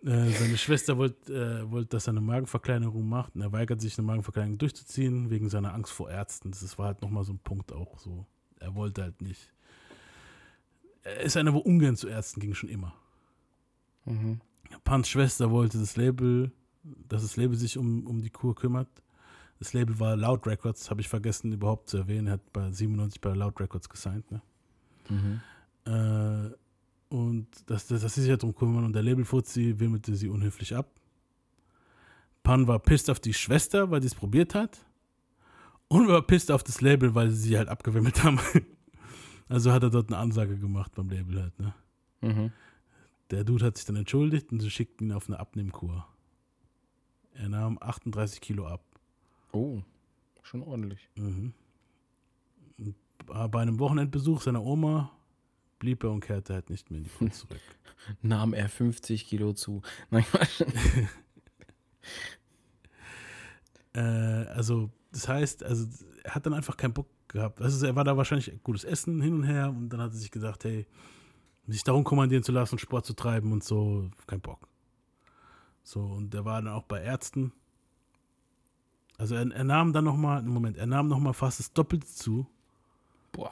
Äh, 0.05 0.29
seine 0.29 0.57
Schwester 0.57 0.97
wollte, 0.97 1.33
äh, 1.33 1.71
wollte, 1.71 1.89
dass 1.89 2.07
er 2.07 2.11
eine 2.11 2.21
Magenverkleinerung 2.21 3.07
macht 3.07 3.35
und 3.35 3.41
er 3.41 3.51
weigert 3.51 3.81
sich, 3.81 3.97
eine 3.97 4.07
Magenverkleinerung 4.07 4.57
durchzuziehen, 4.57 5.29
wegen 5.29 5.49
seiner 5.49 5.73
Angst 5.73 5.91
vor 5.91 6.09
Ärzten. 6.09 6.51
Das 6.51 6.77
war 6.77 6.87
halt 6.87 7.01
nochmal 7.01 7.25
so 7.25 7.33
ein 7.33 7.39
Punkt 7.39 7.73
auch 7.73 7.99
so. 7.99 8.25
Er 8.59 8.75
wollte 8.75 9.03
halt 9.03 9.21
nicht. 9.21 9.51
Er 11.03 11.19
ist 11.21 11.35
einer, 11.35 11.53
wo 11.53 11.59
ungern 11.59 11.97
zu 11.97 12.07
Ärzten 12.07 12.39
ging, 12.39 12.53
schon 12.53 12.69
immer. 12.69 12.93
Mhm. 14.05 14.39
Pans 14.85 15.09
Schwester 15.09 15.51
wollte 15.51 15.77
das 15.77 15.97
Label, 15.97 16.51
dass 16.83 17.23
das 17.23 17.35
Label 17.35 17.57
sich 17.57 17.77
um, 17.77 18.07
um 18.07 18.21
die 18.21 18.29
Kur 18.29 18.55
kümmert. 18.55 18.87
Das 19.59 19.73
Label 19.73 19.99
war 19.99 20.15
Loud 20.15 20.47
Records, 20.47 20.89
habe 20.89 21.01
ich 21.01 21.09
vergessen 21.09 21.51
überhaupt 21.51 21.89
zu 21.89 21.97
erwähnen. 21.97 22.27
Er 22.27 22.33
hat 22.33 22.53
bei 22.53 22.71
97 22.71 23.19
bei 23.19 23.33
Loud 23.33 23.59
Records 23.59 23.89
gesigned. 23.89 24.31
Ne? 24.31 24.41
Mhm. 25.09 25.41
Äh, 25.85 26.55
und 27.13 27.47
dass, 27.65 27.87
dass, 27.87 28.01
dass 28.01 28.15
sie 28.15 28.21
sich 28.21 28.29
halt 28.29 28.43
drum 28.43 28.55
kümmern 28.55 28.85
und 28.85 28.93
der 28.93 29.03
Labelfuzzi 29.03 29.79
wimmelte 29.79 30.15
sie 30.15 30.29
unhöflich 30.29 30.75
ab. 30.75 30.89
Pan 32.43 32.67
war 32.67 32.79
pisst 32.79 33.09
auf 33.09 33.19
die 33.19 33.33
Schwester, 33.33 33.91
weil 33.91 34.01
sie 34.01 34.07
es 34.07 34.15
probiert 34.15 34.55
hat. 34.55 34.85
Und 35.87 36.07
war 36.07 36.21
pisst 36.21 36.51
auf 36.51 36.63
das 36.63 36.81
Label, 36.81 37.15
weil 37.15 37.31
sie 37.31 37.49
sie 37.49 37.57
halt 37.57 37.67
abgewimmelt 37.67 38.23
haben. 38.23 38.39
Also 39.49 39.71
hat 39.71 39.83
er 39.83 39.89
dort 39.89 40.09
eine 40.09 40.17
Ansage 40.17 40.57
gemacht 40.57 40.93
beim 40.95 41.09
Label 41.09 41.41
halt, 41.41 41.59
ne? 41.59 41.73
Mhm. 42.21 42.51
Der 43.31 43.43
Dude 43.43 43.65
hat 43.65 43.77
sich 43.77 43.85
dann 43.85 43.95
entschuldigt 43.95 44.51
und 44.51 44.59
sie 44.59 44.69
schickten 44.69 45.07
ihn 45.07 45.13
auf 45.13 45.27
eine 45.27 45.39
Abnehmkur. 45.39 46.07
Er 47.33 47.49
nahm 47.49 47.77
38 47.79 48.41
Kilo 48.41 48.67
ab. 48.67 48.83
Oh, 49.51 49.81
schon 50.43 50.63
ordentlich. 50.63 51.09
Mhm. 51.15 51.53
Bei 53.25 53.61
einem 53.61 53.79
Wochenendbesuch 53.79 54.41
seiner 54.41 54.63
Oma 54.63 55.11
blieb 55.77 56.03
er 56.03 56.11
und 56.11 56.21
kehrte 56.21 56.53
halt 56.53 56.69
nicht 56.69 56.89
mehr 56.89 56.99
in 56.99 57.03
die 57.05 57.09
Kur 57.09 57.31
zurück. 57.31 57.61
Nahm 58.21 58.53
er 58.53 58.69
50 58.69 59.25
Kilo 59.27 59.53
zu. 59.53 59.81
Nein, 60.09 60.25
Äh, 63.93 63.99
also, 63.99 64.91
das 65.11 65.27
heißt, 65.27 65.63
also 65.63 65.87
er 66.23 66.35
hat 66.35 66.45
dann 66.45 66.53
einfach 66.53 66.77
keinen 66.77 66.93
Bock 66.93 67.07
gehabt. 67.27 67.61
Also 67.61 67.85
er 67.85 67.95
war 67.95 68.03
da 68.03 68.17
wahrscheinlich 68.17 68.51
gutes 68.63 68.83
Essen 68.83 69.21
hin 69.21 69.33
und 69.33 69.43
her 69.43 69.69
und 69.69 69.89
dann 69.89 70.01
hat 70.01 70.11
er 70.11 70.17
sich 70.17 70.31
gesagt, 70.31 70.63
hey, 70.63 70.85
sich 71.67 71.83
darum 71.83 72.03
kommandieren 72.03 72.43
zu 72.43 72.51
lassen, 72.51 72.79
Sport 72.79 73.05
zu 73.05 73.13
treiben 73.13 73.51
und 73.51 73.63
so, 73.63 74.09
kein 74.27 74.41
Bock. 74.41 74.67
So, 75.83 76.01
und 76.01 76.33
er 76.33 76.45
war 76.45 76.61
dann 76.61 76.73
auch 76.73 76.83
bei 76.83 77.01
Ärzten. 77.01 77.51
Also 79.19 79.35
er, 79.35 79.51
er 79.51 79.63
nahm 79.65 79.91
dann 79.91 80.05
nochmal, 80.05 80.41
Moment, 80.43 80.77
er 80.77 80.87
nahm 80.87 81.09
nochmal 81.09 81.33
fast 81.33 81.59
das 81.59 81.71
Doppelte 81.73 82.07
zu. 82.07 82.47
boah. 83.33 83.51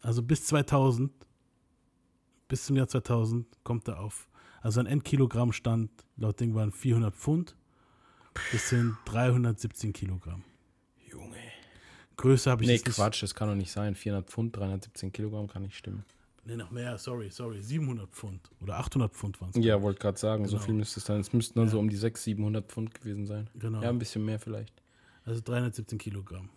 Also 0.00 0.22
bis 0.22 0.44
2000, 0.46 1.10
bis 2.46 2.64
zum 2.66 2.76
Jahr 2.76 2.86
2000 2.86 3.46
kommt 3.64 3.88
er 3.88 3.98
auf, 4.00 4.28
also 4.60 4.78
ein 4.80 4.86
Endkilogrammstand 4.86 5.90
laut 6.16 6.38
Ding 6.38 6.54
waren 6.54 6.70
400 6.70 7.14
Pfund. 7.16 7.56
Das 8.52 8.68
sind 8.68 8.96
317 9.06 9.92
Kilogramm. 9.92 10.44
Junge. 11.10 11.36
Größe 12.16 12.50
habe 12.50 12.62
ich 12.62 12.68
Nee, 12.68 12.74
jetzt 12.74 12.86
nicht. 12.86 12.96
Quatsch, 12.96 13.22
das 13.22 13.34
kann 13.34 13.48
doch 13.48 13.54
nicht 13.56 13.72
sein. 13.72 13.94
400 13.94 14.28
Pfund, 14.30 14.56
317 14.56 15.10
Kilogramm 15.12 15.48
kann 15.48 15.62
nicht 15.62 15.76
stimmen. 15.76 16.04
Nee, 16.46 16.56
noch 16.56 16.70
mehr, 16.70 16.98
sorry, 16.98 17.30
sorry. 17.30 17.62
700 17.62 18.10
Pfund 18.10 18.50
oder 18.60 18.78
800 18.78 19.12
Pfund 19.14 19.40
waren 19.40 19.50
es. 19.54 19.64
Ja, 19.64 19.80
wollte 19.80 20.00
gerade 20.00 20.18
sagen, 20.18 20.44
so 20.46 20.56
Genau. 20.56 20.64
viel 20.66 20.74
müsste 20.74 21.00
es 21.00 21.06
sein. 21.06 21.20
Es 21.20 21.32
müssten 21.32 21.54
dann 21.58 21.66
Ja. 21.66 21.70
so 21.72 21.78
um 21.78 21.88
die 21.88 21.96
600, 21.96 22.22
700 22.22 22.70
Pfund 22.70 22.94
gewesen 22.94 23.26
sein. 23.26 23.48
Genau. 23.54 23.80
Ja, 23.82 23.88
ein 23.88 23.98
bisschen 23.98 24.24
mehr 24.24 24.38
vielleicht. 24.38 24.72
Also 25.24 25.40
317 25.42 25.96
Kilogramm. 25.98 26.50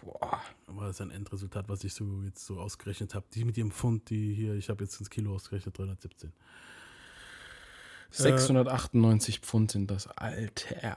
Boah. 0.00 0.40
War 0.66 0.86
das 0.86 1.00
ein 1.00 1.10
Endresultat, 1.10 1.68
was 1.68 1.82
ich 1.82 1.94
so 1.94 2.22
jetzt 2.22 2.46
so 2.46 2.60
ausgerechnet 2.60 3.14
habe. 3.14 3.26
Die 3.34 3.44
mit 3.44 3.56
ihrem 3.58 3.72
Pfund, 3.72 4.08
die 4.10 4.34
hier, 4.34 4.54
ich 4.54 4.68
habe 4.68 4.84
jetzt 4.84 5.00
ins 5.00 5.10
Kilo 5.10 5.34
ausgerechnet, 5.34 5.76
317. 5.78 6.32
698 8.10 9.40
Pfund 9.40 9.72
sind 9.72 9.90
das, 9.90 10.06
Alter. 10.06 10.96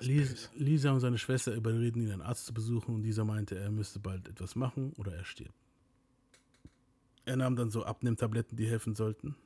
Lis- 0.00 0.48
Lisa 0.54 0.92
und 0.92 1.00
seine 1.00 1.18
Schwester 1.18 1.52
überreden 1.54 2.00
ihn, 2.02 2.12
einen 2.12 2.22
Arzt 2.22 2.46
zu 2.46 2.54
besuchen 2.54 2.94
und 2.94 3.02
dieser 3.02 3.24
meinte, 3.24 3.58
er 3.58 3.70
müsste 3.70 3.98
bald 3.98 4.28
etwas 4.28 4.54
machen 4.54 4.92
oder 4.96 5.12
er 5.14 5.24
stirbt. 5.24 5.52
Er 7.30 7.36
nahm 7.36 7.54
dann 7.54 7.70
so 7.70 7.84
Abnehmtabletten, 7.84 8.56
die 8.56 8.66
helfen 8.66 8.96
sollten. 8.96 9.36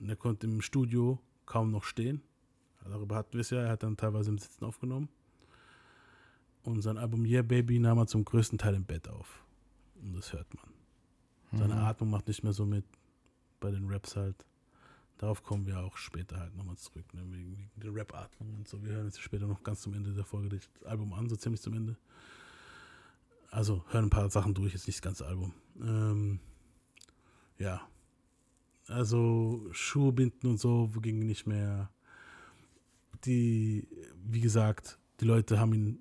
Und 0.00 0.08
er 0.08 0.16
konnte 0.16 0.46
im 0.46 0.62
Studio 0.62 1.20
kaum 1.44 1.70
noch 1.70 1.84
stehen. 1.84 2.22
Darüber 2.82 3.16
hatten 3.16 3.34
wir 3.34 3.42
es 3.42 3.50
ja, 3.50 3.58
er 3.58 3.68
hat 3.68 3.82
dann 3.82 3.98
teilweise 3.98 4.30
im 4.30 4.38
Sitzen 4.38 4.64
aufgenommen. 4.64 5.10
Und 6.62 6.80
sein 6.80 6.96
Album 6.96 7.26
Yeah 7.26 7.42
Baby 7.42 7.78
nahm 7.78 7.98
er 7.98 8.06
zum 8.06 8.24
größten 8.24 8.56
Teil 8.56 8.74
im 8.74 8.86
Bett 8.86 9.06
auf. 9.06 9.44
Und 10.00 10.14
das 10.16 10.32
hört 10.32 10.46
man. 10.54 10.64
Seine 11.58 11.76
Atmung 11.76 12.08
macht 12.08 12.26
nicht 12.26 12.42
mehr 12.42 12.54
so 12.54 12.64
mit 12.64 12.86
bei 13.60 13.70
den 13.70 13.90
Raps 13.90 14.16
halt. 14.16 14.46
Darauf 15.18 15.42
kommen 15.42 15.66
wir 15.66 15.78
auch 15.80 15.98
später 15.98 16.40
halt 16.40 16.56
nochmal 16.56 16.78
zurück, 16.78 17.12
ne? 17.12 17.20
wegen, 17.32 17.58
wegen 17.58 17.70
der 17.76 17.94
Rap-Atmung 17.94 18.54
und 18.54 18.66
so. 18.66 18.82
Wir 18.82 18.92
hören 18.92 19.04
jetzt 19.04 19.20
später 19.20 19.46
noch 19.46 19.62
ganz 19.62 19.82
zum 19.82 19.92
Ende 19.92 20.14
der 20.14 20.24
Folge 20.24 20.48
das 20.48 20.70
Album 20.86 21.12
an, 21.12 21.28
so 21.28 21.36
ziemlich 21.36 21.60
zum 21.60 21.74
Ende. 21.74 21.98
Also 23.50 23.84
hören 23.88 24.06
ein 24.06 24.10
paar 24.10 24.30
Sachen 24.30 24.54
durch, 24.54 24.72
jetzt 24.72 24.86
nicht 24.86 24.98
das 24.98 25.02
ganze 25.02 25.26
Album. 25.26 25.52
Ähm, 25.80 26.40
ja. 27.58 27.80
Also 28.88 29.66
Schuhe 29.72 30.12
binden 30.12 30.46
und 30.46 30.60
so 30.60 30.88
ging 31.00 31.20
nicht 31.20 31.46
mehr. 31.46 31.90
Die, 33.24 33.88
wie 34.24 34.40
gesagt, 34.40 34.98
die 35.20 35.24
Leute 35.24 35.58
haben 35.58 35.74
ihn, 35.74 35.98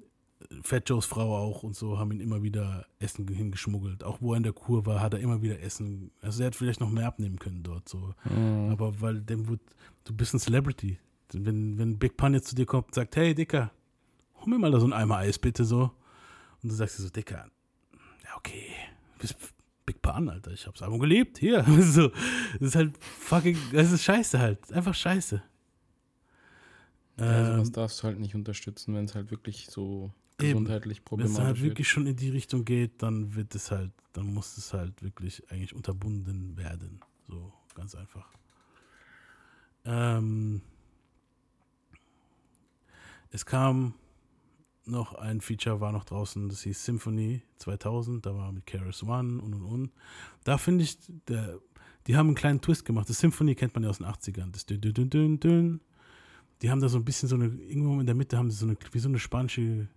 Fat 0.62 0.88
Joes 0.90 1.06
Frau 1.06 1.36
auch 1.36 1.64
und 1.64 1.76
so, 1.76 1.98
haben 1.98 2.12
ihn 2.12 2.20
immer 2.20 2.44
wieder 2.44 2.86
Essen 3.00 3.28
hingeschmuggelt. 3.28 4.04
Auch 4.04 4.22
wo 4.22 4.34
er 4.34 4.38
in 4.38 4.44
der 4.44 4.54
Kur 4.54 4.86
war, 4.86 5.00
hat 5.02 5.14
er 5.14 5.20
immer 5.20 5.42
wieder 5.42 5.60
Essen. 5.62 6.12
Also 6.22 6.44
er 6.44 6.48
hätte 6.48 6.58
vielleicht 6.58 6.82
noch 6.82 6.92
mehr 6.92 7.08
abnehmen 7.08 7.40
können 7.40 7.64
dort 7.64 7.90
so. 7.90 8.14
Aber 8.70 9.02
weil 9.02 9.22
dem 9.22 9.48
wird, 9.48 9.62
du 10.04 10.14
bist 10.14 10.34
ein 10.34 10.40
Celebrity. 10.40 11.00
Wenn, 11.34 11.78
wenn 11.80 11.98
Big 11.98 12.18
Pun 12.18 12.34
jetzt 12.34 12.50
zu 12.50 12.56
dir 12.56 12.68
kommt 12.68 12.88
und 12.88 12.96
sagt, 12.96 13.16
hey 13.16 13.34
Dicker, 13.34 13.72
hol 14.36 14.50
mir 14.50 14.60
mal 14.60 14.72
da 14.72 14.80
so 14.80 14.86
einen 14.86 14.94
Eimer 14.94 15.18
Eis 15.18 15.40
bitte 15.40 15.66
so. 15.66 15.92
Und 16.66 16.70
du 16.70 16.76
sagst 16.78 16.98
dir 16.98 17.04
so, 17.04 17.10
Dicker, 17.10 17.48
ja 18.24 18.36
okay, 18.38 18.72
du 19.14 19.20
bist 19.20 19.36
Big 19.86 20.02
Pun, 20.02 20.30
Alter, 20.30 20.50
ich 20.50 20.66
hab's 20.66 20.82
Album 20.82 21.00
geliebt, 21.00 21.38
hier. 21.38 21.64
so, 21.80 22.10
das 22.54 22.70
ist 22.70 22.76
halt 22.76 22.98
fucking, 23.04 23.56
das 23.72 23.92
ist 23.92 24.04
scheiße 24.04 24.40
halt, 24.40 24.74
einfach 24.74 24.96
scheiße. 24.96 25.44
Ja, 27.20 27.54
sowas 27.54 27.68
Ähm, 27.68 27.74
darfst 27.74 28.00
du 28.02 28.08
halt 28.08 28.20
nicht 28.20 28.34
unterstützen, 28.34 28.96
wenn 28.96 29.06
es 29.06 29.14
halt 29.14 29.30
wirklich 29.30 29.68
so 29.70 30.12
Eben. 30.42 30.66
gesundheitlich 30.66 30.98
Wenn 30.98 31.02
es 31.02 31.06
problematisch 31.06 31.40
halt 31.46 31.56
wird. 31.58 31.66
wirklich 31.74 31.88
schon 31.88 32.08
in 32.08 32.16
die 32.16 32.30
Richtung 32.32 32.66
geht, 32.66 33.04
dann 33.04 33.36
wird 33.36 33.54
es 33.54 33.70
halt, 33.70 33.92
dann 34.14 34.34
muss 34.34 34.58
es 34.58 34.74
halt 34.74 35.04
wirklich 35.04 35.44
eigentlich 35.52 35.76
unterbunden 35.76 36.58
werden. 36.58 37.00
So, 37.28 37.54
ganz 37.76 37.94
einfach. 37.94 38.28
Ähm, 39.86 40.62
es 43.30 43.46
kam 43.46 43.94
noch 44.88 45.16
ein 45.16 45.42
Feature, 45.42 45.82
war 45.82 45.92
noch 45.92 46.06
draußen, 46.06 46.50
das 46.50 46.62
hieß 46.62 46.84
Symphony 46.84 47.42
2000, 47.58 48.26
da 48.26 48.36
war 48.36 48.52
mit 48.52 48.66
Keras 48.66 49.04
One 49.04 49.42
und 49.42 49.54
und 49.54 49.64
und. 49.64 49.92
Da 50.44 50.58
finde 50.58 50.84
ich, 50.84 50.98
der, 51.28 51.60
die 52.08 52.16
haben 52.16 52.28
einen 52.28 52.36
kleinen 52.36 52.62
Twist 52.62 52.86
gemacht. 52.86 53.10
Das 53.10 53.20
Symphony 53.20 53.56
kennt 53.56 53.74
man 53.74 53.84
ja 53.84 53.90
aus 53.90 53.98
den 53.98 54.08
80ern. 54.08 54.52
Das 54.52 54.66
dün, 54.66 54.82
dün, 54.82 55.10
dün, 55.10 55.40
dün. 55.40 55.82
Die 56.62 56.70
haben 56.70 56.80
da 56.80 56.88
so 56.88 56.98
ein 56.98 57.06
bisschen 57.06 57.28
so 57.28 57.36
eine, 57.36 57.46
irgendwo 57.46 58.00
in 58.00 58.06
der 58.06 58.16
Mitte 58.16 58.38
haben 58.38 58.50
sie 58.50 58.58
so 58.58 58.66
eine, 58.66 58.78
wie 58.92 59.00
so 59.00 59.10
eine 59.10 59.20
spanische, 59.20 59.88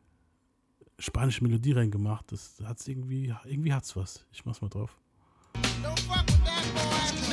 spanische 0.99 1.43
Melodie 1.45 1.73
reingemacht. 1.73 2.33
Das 2.33 2.61
hat's 2.65 2.89
irgendwie, 2.89 3.35
irgendwie 3.45 3.73
hat's 3.73 3.95
was. 3.95 4.25
Ich 4.33 4.45
mach's 4.45 4.61
mal 4.61 4.69
drauf. 4.69 4.97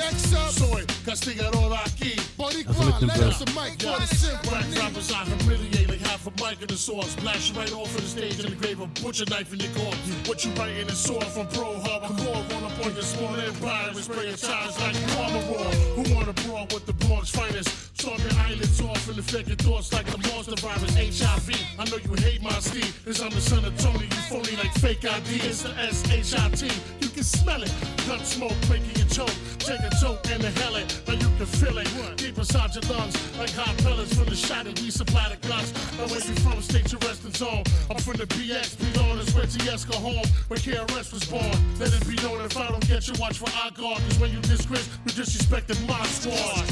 Next 0.06 0.36
up, 0.36 0.52
soy 0.52 0.86
castigador 1.04 1.74
aquí. 1.74 2.14
Also 2.38 2.84
mit 2.84 3.00
dem 3.00 3.10
Verse. 3.10 3.44
Black 3.56 4.66
rappers 4.78 5.12
I 5.12 5.26
humiliate 5.26 5.90
like 5.90 6.02
half 6.02 6.28
a 6.28 6.32
mic 6.44 6.62
in 6.62 6.68
the 6.68 6.76
sauce. 6.78 7.12
Splash 7.12 7.52
right 7.56 7.74
off 7.74 7.90
of 7.96 8.02
the 8.02 8.08
stage 8.08 8.40
in 8.40 8.52
the 8.52 8.56
grave 8.56 8.80
of 8.82 8.94
butcher 9.02 9.26
knife 9.30 9.52
in 9.52 9.60
your 9.60 9.74
corpse. 9.74 9.98
What 10.28 10.46
you 10.46 10.52
writing 10.52 10.88
is 10.88 10.98
sore 10.98 11.22
from 11.22 11.48
pro 11.48 11.74
hardcore. 11.82 12.44
Run 12.52 12.64
up 12.70 12.86
on 12.86 12.94
your 12.94 13.04
small 13.04 13.36
empire 13.36 13.90
and 13.90 13.98
spray 13.98 14.28
your 14.28 14.38
tires 14.38 14.80
like 14.80 14.96
Palmer 15.16 15.42
Raw. 15.50 15.72
Who 15.98 16.14
wanna 16.14 16.34
brawl 16.34 16.68
with 16.72 16.86
the 16.86 16.94
Bronx 16.94 17.30
finest? 17.32 17.70
Storm 17.98 18.22
your 18.22 18.38
eyelids 18.46 18.82
off 18.82 19.08
and 19.10 19.18
infect 19.18 19.48
your 19.48 19.58
thoughts 19.58 19.92
like 19.92 20.06
the 20.06 20.20
monster 20.30 20.56
virus 20.62 20.94
HIV. 20.94 21.50
I 21.80 21.86
know 21.90 21.98
you 21.98 22.14
hate 22.22 22.44
my 22.44 22.60
Steve, 22.60 22.94
cause 23.06 23.22
I'm 23.22 23.32
the 23.32 23.42
son 23.42 23.66
of 23.66 23.76
Tony. 23.80 24.06
You 24.06 24.22
phony 24.30 24.56
like 24.58 24.74
fake 24.78 25.04
ID. 25.06 25.42
It's 25.50 25.64
the 25.64 25.74
S-H-I-T. 25.80 26.70
You 27.02 27.10
can 27.10 27.24
smell 27.24 27.64
it. 27.64 27.74
Gun 28.06 28.24
smoke 28.24 28.54
breaking 28.68 29.05
choke. 29.16 29.32
Take 29.60 29.80
a 29.80 29.92
and 30.34 30.44
inhale 30.44 30.76
it. 30.76 31.02
Now 31.08 31.14
you 31.14 31.30
can 31.38 31.46
feel 31.46 31.78
it. 31.78 31.88
Deep 32.18 32.38
inside 32.38 32.76
your 32.76 32.84
lungs. 32.92 33.16
Like 33.40 33.52
hot 33.52 33.78
pellets 33.78 34.14
from 34.14 34.26
the 34.26 34.36
shot 34.36 34.66
that 34.66 34.80
we 34.82 34.92
supply 34.92 35.30
the 35.30 35.40
guns. 35.48 35.72
Now 35.98 36.08
where 36.12 36.20
you 36.20 36.36
from? 36.44 36.62
State 36.62 36.92
your 36.92 37.00
resting 37.08 37.32
zone. 37.32 37.64
I'm 37.90 37.98
from 37.98 38.18
the 38.18 38.28
BX. 38.28 38.78
Be 38.78 38.88
known 39.00 39.20
as 39.20 39.34
where 39.34 39.48
TS 39.48 39.86
go 39.86 39.98
home. 39.98 40.28
Where 40.50 40.60
KRS 40.60 41.14
was 41.14 41.24
born. 41.26 41.56
Let 41.80 41.94
it 41.96 42.04
be 42.08 42.16
known 42.24 42.42
if 42.44 42.58
I 42.58 42.68
don't 42.68 42.86
get 42.88 43.08
you, 43.08 43.14
watch 43.20 43.38
for 43.38 43.50
our 43.64 43.72
guard. 43.72 44.02
Cause 44.08 44.20
when 44.20 44.32
you 44.32 44.42
disgrace, 44.42 44.90
you 45.06 45.12
disrespected 45.14 45.80
my 45.88 46.06
squad. 46.08 46.68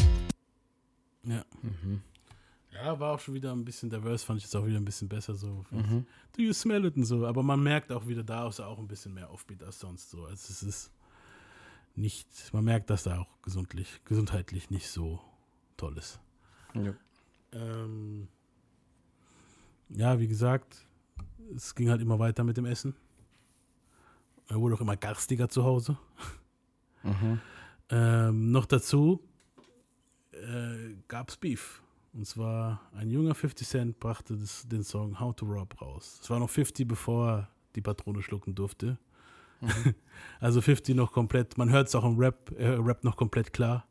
Ja. 1.24 1.44
Ja, 2.74 3.00
war 3.00 3.14
auch 3.14 3.20
schon 3.20 3.36
wieder 3.36 3.54
ein 3.54 3.64
bisschen 3.64 3.90
diverse, 3.90 4.26
fand 4.26 4.40
ich 4.40 4.44
jetzt 4.46 4.56
auch 4.56 4.66
wieder 4.66 4.78
ein 4.78 4.84
bisschen 4.84 5.08
besser 5.08 5.36
so. 5.36 5.64
Do 5.72 6.42
you 6.42 6.52
smell 6.52 6.84
it 6.86 6.98
und 6.98 7.06
so. 7.06 7.26
Aber 7.26 7.42
man 7.44 7.64
merkt 7.64 7.92
auch 7.92 8.06
wieder, 8.08 8.24
da 8.24 8.48
ist 8.48 8.60
auch 8.60 8.80
ein 8.80 8.88
bisschen 8.88 9.14
mehr 9.14 9.32
Offbeat 9.32 9.64
als 9.64 9.80
sonst 9.80 10.10
so. 10.10 10.26
Also 10.26 10.48
es 10.50 10.64
ist 10.64 10.92
nicht, 11.96 12.28
man 12.54 12.64
merkt, 12.64 12.90
dass 12.90 13.04
da 13.04 13.20
auch 13.20 13.42
gesundlich, 13.42 14.02
gesundheitlich 14.06 14.70
nicht 14.70 14.90
so 14.90 15.22
toll 15.78 15.98
ist. 15.98 16.20
Ja. 16.74 16.94
Ähm, 17.52 18.28
ja, 19.90 20.20
wie 20.20 20.28
gesagt, 20.28 20.88
es 21.56 21.76
ging 21.76 21.90
halt 21.90 22.02
immer 22.02 22.20
weiter 22.20 22.44
mit 22.44 22.58
dem 22.58 22.66
Essen. 22.66 22.96
Er 24.48 24.60
wurde 24.60 24.76
auch 24.76 24.82
immer 24.82 24.98
garstiger 24.98 25.50
zu 25.50 25.64
Hause. 25.64 25.98
Ähm, 27.90 28.52
noch 28.52 28.66
dazu 28.66 29.22
äh, 30.32 30.96
gab 31.08 31.30
es 31.30 31.38
Beef. 31.38 31.82
Und 32.14 32.26
zwar 32.26 32.82
ein 32.94 33.10
junger 33.10 33.34
50 33.34 33.68
Cent 33.68 34.00
brachte 34.00 34.38
das, 34.38 34.68
den 34.68 34.84
Song 34.84 35.20
How 35.20 35.36
to 35.36 35.46
Rob 35.46 35.80
raus. 35.82 36.20
Es 36.22 36.30
war 36.30 36.40
noch 36.40 36.50
50, 36.50 36.88
bevor 36.88 37.30
er 37.30 37.50
die 37.76 37.82
Patrone 37.82 38.22
schlucken 38.22 38.54
durfte. 38.54 38.98
also 40.40 40.62
50 40.62 40.96
noch 40.96 41.12
komplett, 41.12 41.58
man 41.58 41.70
hört 41.70 41.88
es 41.88 41.96
auch 41.96 42.06
im 42.06 42.18
Rap, 42.18 42.52
er 42.58 42.86
rappt 42.86 43.04
noch 43.04 43.18
komplett 43.18 43.54
klar. 43.54 43.86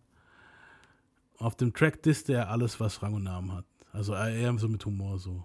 Auf 1.38 1.56
dem 1.56 1.72
Track 1.72 2.02
disste 2.02 2.34
er 2.34 2.50
alles, 2.50 2.78
was 2.78 3.02
Rang 3.02 3.14
und 3.14 3.24
Namen 3.24 3.52
hat. 3.52 3.64
Also 3.92 4.14
eher 4.14 4.56
so 4.58 4.68
mit 4.68 4.84
Humor 4.86 5.18
so. 5.18 5.44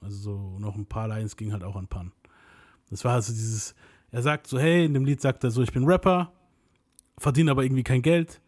Also 0.00 0.16
so 0.16 0.58
noch 0.58 0.76
ein 0.76 0.86
paar 0.86 1.08
Lines 1.08 1.36
ging 1.36 1.52
halt 1.52 1.64
auch 1.64 1.76
an 1.76 1.88
Pan. 1.88 2.12
Das 2.90 3.04
war 3.04 3.14
also 3.14 3.32
dieses, 3.32 3.74
er 4.10 4.22
sagt 4.22 4.46
so, 4.46 4.58
hey, 4.58 4.84
in 4.84 4.94
dem 4.94 5.04
Lied 5.04 5.20
sagt 5.20 5.42
er 5.44 5.50
so, 5.50 5.62
ich 5.62 5.72
bin 5.72 5.84
Rapper, 5.84 6.32
verdiene 7.18 7.50
aber 7.50 7.64
irgendwie 7.64 7.82
kein 7.82 8.02
Geld. 8.02 8.40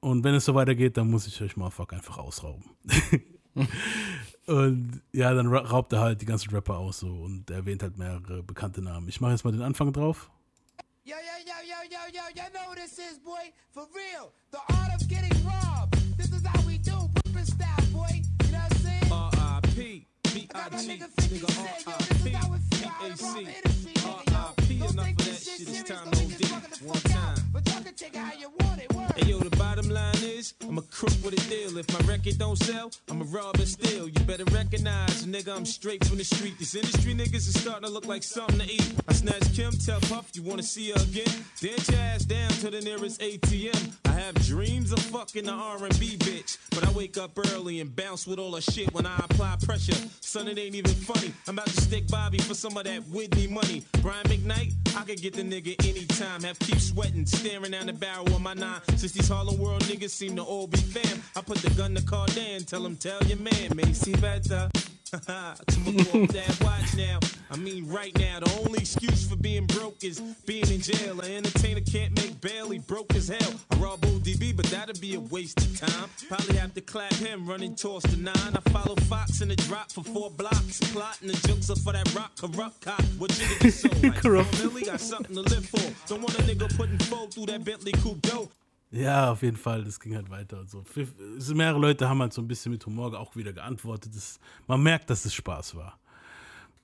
Und 0.00 0.24
wenn 0.24 0.34
es 0.34 0.46
so 0.46 0.54
weitergeht, 0.54 0.96
dann 0.96 1.10
muss 1.10 1.26
ich 1.26 1.40
euch 1.40 1.56
Motherfucker 1.56 1.96
einfach 1.96 2.18
ausrauben. 2.18 2.64
und 4.46 5.02
ja, 5.12 5.32
dann 5.34 5.46
ra- 5.48 5.60
raubt 5.64 5.92
er 5.92 6.00
halt 6.00 6.20
die 6.20 6.26
ganzen 6.26 6.50
Rapper 6.50 6.78
aus 6.78 7.00
so 7.00 7.08
und 7.08 7.50
erwähnt 7.50 7.82
halt 7.82 7.98
mehrere 7.98 8.42
bekannte 8.42 8.82
Namen. 8.82 9.08
Ich 9.08 9.20
mache 9.20 9.32
jetzt 9.32 9.44
mal 9.44 9.52
den 9.52 9.62
Anfang 9.62 9.92
drauf. 9.92 10.30
Yo, 11.04 11.14
yo, 11.16 11.44
yo, 11.46 11.54
yo, 11.66 11.76
yo, 11.90 11.98
yo, 12.12 12.22
you 12.34 12.50
know 12.52 12.68
what 12.68 12.76
this 12.76 12.98
is, 12.98 13.18
boy. 13.24 13.52
For 13.72 13.86
real. 13.94 14.32
The 14.50 14.58
art 14.68 14.92
of 15.00 15.08
getting 15.08 15.32
robbed. 15.44 15.96
This 16.16 16.30
is 16.32 16.44
how 16.46 16.60
we 16.66 16.78
do. 16.78 16.92
Brooklyn 17.22 17.46
style, 17.46 17.86
boy. 17.92 18.22
You 18.44 18.52
know 18.52 18.58
what 18.58 18.72
I'm 18.72 18.78
saying? 18.78 19.12
R.I.P. 19.12 20.06
B.I.G. 20.34 20.86
nigga 20.86 21.08
50 21.20 21.38
Nigga 21.38 21.50
Cent, 21.50 21.86
yo. 21.86 21.92
This 21.98 22.26
is 22.26 22.34
how 22.36 22.50
we 22.50 22.58
feel. 22.58 22.88
How 22.88 23.08
to 23.08 23.24
rob 23.24 23.34
the 23.34 23.56
industry, 23.56 23.92
nigga, 23.94 24.30
yo. 24.30 24.38
R.I.P. 24.38 24.76
Enough 24.76 25.04
take 25.04 25.20
of 25.20 25.26
that 25.26 25.36
shit. 25.40 25.68
It's 25.68 25.82
time 25.88 26.04
fucking 26.06 26.28
the 26.28 26.86
One 26.86 27.00
time. 27.00 27.36
But 27.52 27.68
y'all 27.68 27.82
can 27.82 27.94
check 27.94 28.14
it 28.14 28.16
how 28.18 28.32
you 28.38 28.50
want 28.60 28.80
it, 28.82 28.92
word. 28.94 29.12
Hey 29.16 29.30
yo, 29.30 29.38
the 29.40 29.56
bottom 29.70 29.90
line 29.90 30.24
is, 30.24 30.54
I'm 30.66 30.78
a 30.78 30.82
crook 30.82 31.12
with 31.22 31.32
a 31.34 31.48
deal. 31.48 31.78
If 31.78 31.86
my 31.92 32.00
record 32.12 32.38
don't 32.38 32.56
sell, 32.56 32.90
I'm 33.08 33.20
a 33.20 33.24
robber 33.24 33.64
still. 33.64 34.08
You 34.08 34.20
better 34.26 34.44
recognize, 34.46 35.24
nigga, 35.24 35.56
I'm 35.56 35.64
straight 35.64 36.04
from 36.04 36.18
the 36.18 36.24
street. 36.24 36.58
These 36.58 36.74
industry 36.74 37.14
niggas 37.14 37.46
is 37.46 37.60
starting 37.60 37.84
to 37.84 37.90
look 37.90 38.04
like 38.04 38.24
something 38.24 38.58
to 38.58 38.64
eat. 38.64 38.92
I 39.06 39.12
snatch 39.12 39.54
Kim, 39.54 39.70
tell 39.70 40.00
Puff, 40.00 40.30
you 40.34 40.42
wanna 40.42 40.64
see 40.64 40.90
her 40.90 41.00
again? 41.00 41.44
Dance 41.60 41.88
your 41.88 42.00
ass 42.00 42.24
down 42.24 42.50
to 42.62 42.70
the 42.70 42.80
nearest 42.80 43.20
ATM. 43.20 43.92
I 44.06 44.08
have 44.10 44.34
dreams 44.46 44.90
of 44.90 44.98
fucking 44.98 45.44
the 45.44 45.52
R&B 45.52 46.16
bitch, 46.18 46.58
but 46.70 46.84
I 46.84 46.90
wake 46.90 47.16
up 47.16 47.38
early 47.52 47.80
and 47.80 47.94
bounce 47.94 48.26
with 48.26 48.40
all 48.40 48.50
the 48.50 48.60
shit 48.60 48.92
when 48.92 49.06
I 49.06 49.16
apply 49.18 49.56
pressure. 49.62 49.94
Son, 50.20 50.48
it 50.48 50.58
ain't 50.58 50.74
even 50.74 50.94
funny. 50.94 51.32
I'm 51.46 51.54
about 51.54 51.68
to 51.68 51.80
stick 51.80 52.08
Bobby 52.08 52.38
for 52.38 52.54
some 52.54 52.76
of 52.76 52.84
that 52.84 53.06
Whitney 53.06 53.46
money. 53.46 53.84
Brian 54.02 54.24
McKnight, 54.24 54.72
I 54.96 55.04
could 55.04 55.22
get 55.22 55.34
the 55.34 55.42
nigga 55.42 55.76
anytime. 55.88 56.42
Have 56.42 56.58
keep 56.58 56.80
sweating, 56.80 57.24
staring 57.24 57.70
down 57.70 57.86
the 57.86 57.92
barrel 57.92 58.26
of 58.34 58.40
my 58.40 58.54
nine. 58.54 58.80
Since 58.96 59.12
these 59.12 59.28
Harlem 59.28 59.59
World 59.60 59.82
niggas 59.82 60.10
seem 60.10 60.36
to 60.36 60.42
all 60.42 60.66
be 60.66 60.78
fam, 60.78 61.22
I 61.36 61.42
put 61.42 61.58
the 61.58 61.70
gun 61.70 61.94
to 61.94 62.02
Cardan, 62.02 62.64
tell 62.66 62.84
him, 62.84 62.96
tell 62.96 63.22
your 63.24 63.38
man, 63.38 63.76
Macy 63.76 64.12
better. 64.14 64.70
to 65.10 65.16
McCall 65.16 66.30
that 66.30 66.64
watch 66.64 66.96
now. 66.96 67.18
I 67.50 67.56
mean, 67.56 67.88
right 67.88 68.16
now, 68.16 68.38
the 68.38 68.62
only 68.64 68.78
excuse 68.78 69.28
for 69.28 69.34
being 69.34 69.66
broke 69.66 70.04
is 70.04 70.20
being 70.46 70.70
in 70.70 70.80
jail. 70.80 71.20
An 71.20 71.32
entertainer 71.32 71.80
can't 71.80 72.14
make 72.16 72.40
bail, 72.40 72.70
he 72.70 72.78
broke 72.78 73.12
as 73.16 73.26
hell. 73.26 73.54
I 73.72 73.76
rob 73.76 74.00
ODB, 74.02 74.56
but 74.56 74.66
that'd 74.66 75.00
be 75.00 75.16
a 75.16 75.20
waste 75.20 75.58
of 75.58 75.80
time. 75.80 76.08
Probably 76.28 76.56
have 76.58 76.74
to 76.74 76.80
clap 76.80 77.12
him 77.14 77.44
running 77.44 77.74
towards 77.74 78.04
the 78.04 78.22
nine. 78.22 78.36
I 78.36 78.70
follow 78.70 78.94
Fox 79.08 79.40
in 79.40 79.48
the 79.48 79.56
drop 79.56 79.90
for 79.90 80.04
four 80.04 80.30
blocks. 80.30 80.78
Plotting 80.92 81.26
the 81.26 81.48
jokes 81.48 81.70
up 81.70 81.78
for 81.78 81.92
that 81.92 82.14
rock 82.14 82.30
corrupt 82.38 82.80
cop. 82.80 83.02
What 83.18 83.36
you 83.36 83.46
niggas 83.46 83.72
so 83.72 83.88
like? 84.08 84.22
Corrupt. 84.22 84.52
Billy 84.58 84.82
got 84.82 85.00
something 85.00 85.34
to 85.34 85.42
live 85.42 85.66
for. 85.66 86.06
Don't 86.06 86.22
want 86.22 86.38
a 86.38 86.42
nigga 86.42 86.74
putting 86.76 86.98
foe 86.98 87.26
through 87.26 87.46
that 87.46 87.64
Bentley 87.64 87.92
Coupe 87.92 88.22
dough. 88.22 88.48
Ja, 88.92 89.30
auf 89.30 89.42
jeden 89.42 89.56
Fall, 89.56 89.84
das 89.84 90.00
ging 90.00 90.16
halt 90.16 90.30
weiter 90.30 90.58
und 90.58 90.68
so. 90.68 90.82
Mehrere 91.54 91.78
Leute 91.78 92.08
haben 92.08 92.20
halt 92.20 92.32
so 92.32 92.42
ein 92.42 92.48
bisschen 92.48 92.72
mit 92.72 92.84
Humor 92.86 93.16
auch 93.18 93.36
wieder 93.36 93.52
geantwortet. 93.52 94.12
Das, 94.14 94.40
man 94.66 94.82
merkt, 94.82 95.10
dass 95.10 95.24
es 95.24 95.32
Spaß 95.34 95.76
war. 95.76 95.96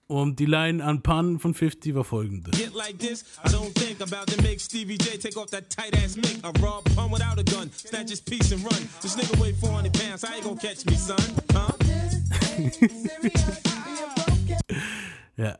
Und 0.06 0.38
die 0.38 0.46
Line 0.46 0.84
an 0.84 1.02
Pan 1.02 1.40
von 1.40 1.52
50 1.52 1.96
war 1.96 2.04
folgende. 2.04 2.52
Get 2.52 2.72
like 2.74 2.96
this, 3.00 3.24
I 3.44 3.48
don't 3.48 3.72
think 3.74 4.00
about 4.00 4.26
to 4.32 4.40
make 4.40 4.60
Stevie 4.60 4.96
J 4.96 5.20
take 5.20 5.36
off 5.36 5.50
that 5.50 5.68
tight 5.68 5.96
ass 5.96 6.14
mic. 6.14 6.38
I 6.44 6.52
rob 6.62 6.84
pun 6.94 7.10
without 7.10 7.40
a 7.40 7.42
gun, 7.42 7.72
snatch 7.72 8.10
his 8.10 8.20
piece 8.20 8.52
and 8.52 8.62
run. 8.62 8.88
This 9.02 9.16
nigga 9.16 9.36
weigh 9.40 9.52
400 9.54 9.92
pounds, 9.92 10.22
how 10.22 10.36
you 10.36 10.42
gonna 10.42 10.60
catch 10.60 10.86
me, 10.86 10.94
son? 10.94 11.18
Huh? 11.52 11.72
Ja. 15.38 15.58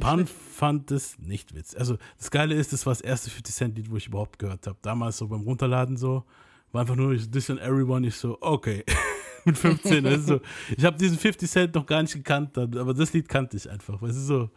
Pan 0.00 0.26
fand 0.26 0.90
es 0.90 1.18
nicht 1.18 1.54
witzig. 1.54 1.78
Also 1.78 1.96
das 2.18 2.30
Geile 2.30 2.54
ist, 2.54 2.72
das 2.72 2.86
war 2.86 2.92
das 2.92 3.00
erste 3.00 3.30
50 3.30 3.54
Cent 3.54 3.76
Lied, 3.76 3.90
wo 3.90 3.96
ich 3.96 4.06
überhaupt 4.08 4.38
gehört 4.38 4.66
habe. 4.66 4.78
Damals 4.82 5.18
so 5.18 5.28
beim 5.28 5.42
Runterladen 5.42 5.96
so, 5.96 6.24
war 6.72 6.82
einfach 6.82 6.96
nur 6.96 7.16
This 7.16 7.50
and 7.50 7.60
Everyone. 7.60 8.06
Ich 8.06 8.16
so, 8.16 8.38
okay. 8.40 8.84
Mit 9.44 9.56
15. 9.56 10.04
Also, 10.06 10.40
ich 10.76 10.84
habe 10.84 10.98
diesen 10.98 11.18
50 11.18 11.50
Cent 11.50 11.74
noch 11.74 11.86
gar 11.86 12.02
nicht 12.02 12.12
gekannt, 12.12 12.58
aber 12.58 12.92
das 12.92 13.12
Lied 13.12 13.28
kannte 13.28 13.56
ich 13.56 13.70
einfach. 13.70 14.00
Weißt 14.02 14.16
du 14.16 14.20
so. 14.20 14.50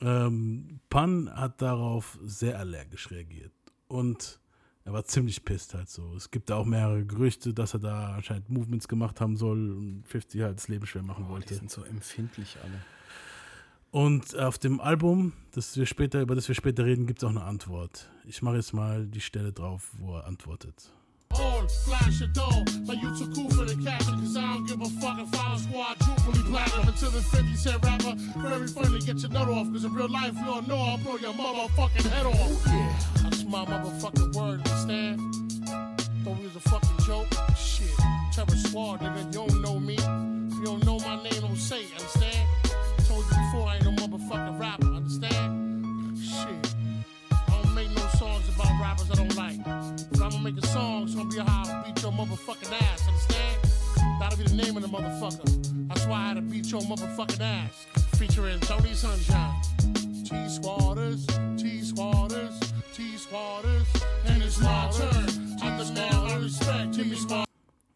Ähm, 0.00 0.80
Pan 0.90 1.30
hat 1.32 1.62
darauf 1.62 2.18
sehr 2.24 2.58
allergisch 2.58 3.10
reagiert. 3.10 3.52
Und 3.86 4.40
er 4.84 4.92
war 4.92 5.04
ziemlich 5.04 5.44
pisst 5.44 5.74
halt 5.74 5.88
so. 5.88 6.14
Es 6.16 6.30
gibt 6.30 6.50
da 6.50 6.56
auch 6.56 6.66
mehrere 6.66 7.04
Gerüchte, 7.06 7.54
dass 7.54 7.74
er 7.74 7.80
da 7.80 8.14
anscheinend 8.16 8.50
Movements 8.50 8.88
gemacht 8.88 9.20
haben 9.20 9.36
soll 9.36 9.70
und 9.70 10.02
50 10.08 10.42
halt 10.42 10.58
das 10.58 10.68
Leben 10.68 10.86
schwer 10.86 11.02
machen 11.02 11.24
Die 11.24 11.30
wollte. 11.30 11.54
sind 11.54 11.70
so 11.70 11.84
empfindlich 11.84 12.56
alle. 12.62 12.82
Und 13.94 14.36
auf 14.36 14.58
dem 14.58 14.80
Album, 14.80 15.34
das 15.52 15.76
wir 15.76 15.86
später, 15.86 16.20
über 16.20 16.34
das 16.34 16.48
wir 16.48 16.56
später 16.56 16.84
reden, 16.84 17.06
gibt 17.06 17.20
es 17.20 17.24
auch 17.24 17.30
eine 17.30 17.44
Antwort. 17.44 18.10
Ich 18.26 18.42
mache 18.42 18.56
jetzt 18.56 18.74
mal 18.74 19.06
die 19.06 19.20
Stelle 19.20 19.52
drauf, 19.52 19.92
wo 19.98 20.16
er 20.16 20.26
antwortet. 20.26 20.90
on, 21.30 21.68
flash 21.84 22.20
your 22.20 22.28
dough. 22.28 22.64
Like 22.86 23.00
you 23.00 23.16
too 23.16 23.30
cool 23.36 23.48
for 23.50 23.64
the 23.64 23.76
caption, 23.84 24.18
cause 24.18 24.36
I 24.36 24.40
don't 24.40 24.66
give 24.66 24.80
a 24.80 24.88
fuck 25.00 25.20
if 25.20 25.32
I 25.32 25.56
squad 25.58 25.94
truthfully 26.00 26.42
platinum 26.50 26.88
until 26.88 27.10
the 27.10 27.22
50 27.22 27.54
cent 27.54 27.84
rapper. 27.84 28.14
Very 28.38 28.66
friendly, 28.66 28.98
get 28.98 29.18
your 29.18 29.30
nut 29.30 29.48
off, 29.48 29.70
cause 29.70 29.84
in 29.84 29.94
real 29.94 30.08
life, 30.08 30.34
you 30.34 30.44
don't 30.44 30.66
know 30.66 30.78
I'll 30.78 30.98
blow 30.98 31.16
your 31.16 31.34
motherfucking 31.34 32.10
head 32.10 32.26
off. 32.26 32.66
Yeah. 32.66 32.98
That's 33.22 33.44
my 33.44 33.64
motherfucking 33.64 34.34
word, 34.34 34.58
understand? 34.66 35.20
Thought 36.24 36.38
we 36.38 36.46
was 36.46 36.56
a 36.56 36.60
fucking 36.68 36.98
joke? 37.06 37.28
Shit. 37.56 37.94
Terror 38.32 38.58
squad, 38.58 39.00
nigga, 39.02 39.24
you 39.26 39.30
don't 39.30 39.62
know 39.62 39.78
me. 39.78 39.94
If 39.94 40.58
you 40.58 40.64
don't 40.64 40.84
know 40.84 40.98
my 40.98 41.22
name, 41.22 41.40
don't 41.40 41.56
say 41.56 41.82
it, 41.82 41.92
understand? 41.92 42.33
Motherfucking 44.24 44.60
rapper, 44.60 44.86
understand? 44.86 46.18
Shit. 46.18 46.74
I 47.30 47.62
don't 47.62 47.74
make 47.74 47.90
no 47.90 48.06
songs 48.18 48.48
about 48.54 48.80
rappers 48.80 49.10
I 49.10 49.14
don't 49.14 49.36
like. 49.36 49.58
If 50.12 50.20
I'm 50.20 50.30
gonna 50.30 50.40
make 50.40 50.62
a 50.62 50.66
song, 50.66 51.04
it's 51.04 51.14
gonna 51.14 51.28
be 51.28 51.38
how 51.38 51.62
I 51.66 51.82
beat 51.86 52.02
your 52.02 52.12
motherfucking 52.12 52.72
ass, 52.72 53.08
understand? 53.08 54.20
That'll 54.20 54.38
be 54.38 54.44
the 54.44 54.54
name 54.54 54.76
of 54.76 54.82
the 54.82 54.88
motherfucker. 54.88 55.88
That's 55.88 56.06
why 56.06 56.16
I 56.16 56.28
had 56.28 56.36
to 56.36 56.42
beat 56.42 56.70
your 56.70 56.82
motherfucking 56.82 57.40
ass. 57.40 57.86
Featuring 58.16 58.60
Tony 58.60 58.94
Sunshine. 58.94 59.60
T 60.24 60.48
Squatters, 60.48 61.26
T 61.56 61.82
Squatters, 61.82 62.58
T 62.94 63.16
Squatters. 63.16 63.86
And 64.26 64.42
it's 64.42 64.60
my 64.60 64.90
turn. 64.92 65.58
I'm 65.62 65.78
the 65.78 65.92
man 65.94 66.14
I 66.14 66.36
respect. 66.36 66.94
T. 66.94 67.04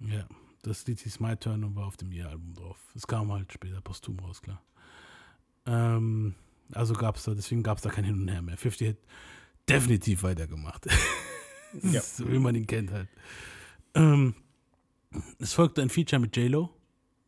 Ja, 0.01 0.25
das 0.63 0.87
Lied 0.87 1.01
hieß 1.01 1.21
My 1.21 1.37
Turn 1.37 1.65
und 1.65 1.77
war 1.77 1.87
auf 1.87 1.97
dem 1.97 2.13
Ihr-Album 2.13 2.55
drauf. 2.55 2.77
Es 2.95 3.07
kam 3.07 3.33
halt 3.33 3.53
später 3.53 3.81
posthum 3.81 4.19
raus, 4.21 4.41
klar. 4.43 4.63
Ähm, 5.69 6.35
also 6.73 6.95
gab 6.95 7.17
es 7.17 7.25
da, 7.25 7.35
deswegen 7.35 7.63
gab 7.63 7.77
es 7.79 7.83
da 7.85 7.91
kein 7.91 8.05
Hin 8.05 8.15
und 8.21 8.29
Her 8.29 8.43
mehr. 8.43 8.57
50 8.57 8.89
hat 8.89 8.97
definitiv 9.69 10.23
weitergemacht. 10.23 10.87
Ja. 11.83 12.01
so 12.01 12.27
wie 12.33 12.39
man 12.39 12.55
ihn 12.55 12.67
kennt 12.67 12.91
halt. 12.91 13.09
Ähm, 13.95 14.35
es 15.39 15.53
folgte 15.53 15.83
ein 15.83 15.91
Feature 15.91 16.19
mit 16.19 16.35
J-Lo. 16.35 16.71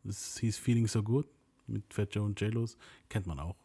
Das 0.03 0.39
hieß 0.39 0.57
Feeling 0.57 0.87
So 0.87 1.03
Good 1.03 1.27
mit 1.67 1.83
Fat 1.93 2.15
Joe 2.15 2.25
und 2.25 2.41
J-Los. 2.41 2.75
Kennt 3.07 3.27
man 3.27 3.39
auch. 3.39 3.55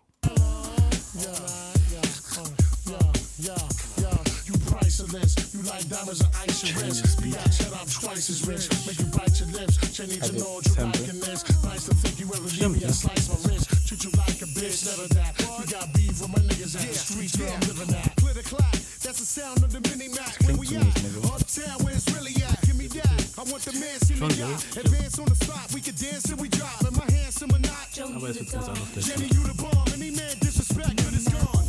Yeah, 3.38 3.56
yeah, 3.98 4.16
you 4.46 4.54
priceless. 4.70 5.34
You 5.54 5.62
like 5.62 5.88
diamonds 5.88 6.20
and 6.20 6.30
ice 6.46 6.62
and 6.64 6.82
wrist. 6.82 7.20
Yeah, 7.24 7.40
said 7.50 7.72
I'm 7.72 7.86
twice 7.88 8.30
as 8.30 8.46
rich. 8.46 8.68
Make 8.86 8.98
you 8.98 9.06
bite 9.12 9.38
your 9.40 9.48
lips. 9.58 9.76
She 9.94 10.06
need 10.06 10.22
to 10.22 10.32
Also, 10.32 10.38
know 10.38 10.54
what 10.56 10.66
you 10.66 10.72
Sample. 10.72 11.00
liking 11.00 11.20
this. 11.20 11.64
Nice 11.64 11.84
to 11.86 11.94
think 11.94 12.20
you 12.20 12.26
ever 12.34 12.48
give 12.48 12.70
me 12.70 12.82
a 12.84 12.92
slice 12.92 13.28
of 13.30 13.44
my 13.44 13.52
wrist. 13.52 13.68
Treat 13.88 14.04
you 14.04 14.10
like 14.16 14.35
bitch, 14.56 14.86
never 14.88 15.08
that. 15.14 15.36
You 15.60 15.66
got 15.70 15.92
beef 15.92 16.20
with 16.20 16.32
my 16.32 16.40
niggas 16.48 16.74
at 16.76 16.88
the 16.88 16.94
streets 16.94 17.36
where 17.38 17.52
I'm 17.52 17.60
living 17.68 17.94
at. 17.94 18.16
Clear 18.16 18.34
the 18.34 18.42
clock. 18.42 18.72
That's 19.04 19.20
the 19.20 19.28
sound 19.28 19.62
of 19.62 19.70
the 19.70 19.80
mini 19.88 20.08
Mac. 20.08 20.32
Where 20.44 20.56
we 20.56 20.66
at? 20.76 20.88
Uptown, 21.28 21.84
where 21.84 21.94
it's 21.94 22.08
really 22.16 22.34
at. 22.42 22.60
Give 22.66 22.76
me 22.76 22.88
that. 22.88 23.18
I 23.38 23.44
want 23.44 23.62
the 23.62 23.72
man 23.76 24.00
in 24.08 24.18
the 24.18 24.34
yacht. 24.34 24.64
Advance 24.76 25.18
on 25.18 25.26
the 25.26 25.36
spot. 25.36 25.68
We 25.74 25.80
can 25.80 25.94
dance 25.94 26.24
till 26.24 26.38
we 26.38 26.48
drop. 26.48 26.80
And 26.82 26.96
my 26.96 27.06
hands 27.12 27.36
to 27.40 27.46
my 27.46 27.58
knot. 27.58 28.16
Aber 28.16 28.28
es 28.28 28.38
wird 28.40 28.50
ganz 28.50 28.68
anders. 28.68 28.88
der 28.94 29.02
Jenny, 29.04 29.28
you 29.34 29.42
the 29.44 29.54
bomb. 29.60 29.86
Any 29.92 30.10
man 30.10 30.34
disrespect, 30.40 30.96
good 31.04 31.14
is 31.14 31.28
gone. 31.28 31.66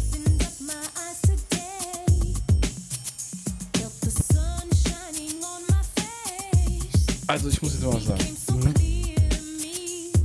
Also 7.27 7.49
ich 7.49 7.61
muss 7.61 7.73
jetzt 7.73 7.83
mal 7.83 7.93
was 7.93 8.05
sagen. 8.05 8.37
Me. 8.63 9.17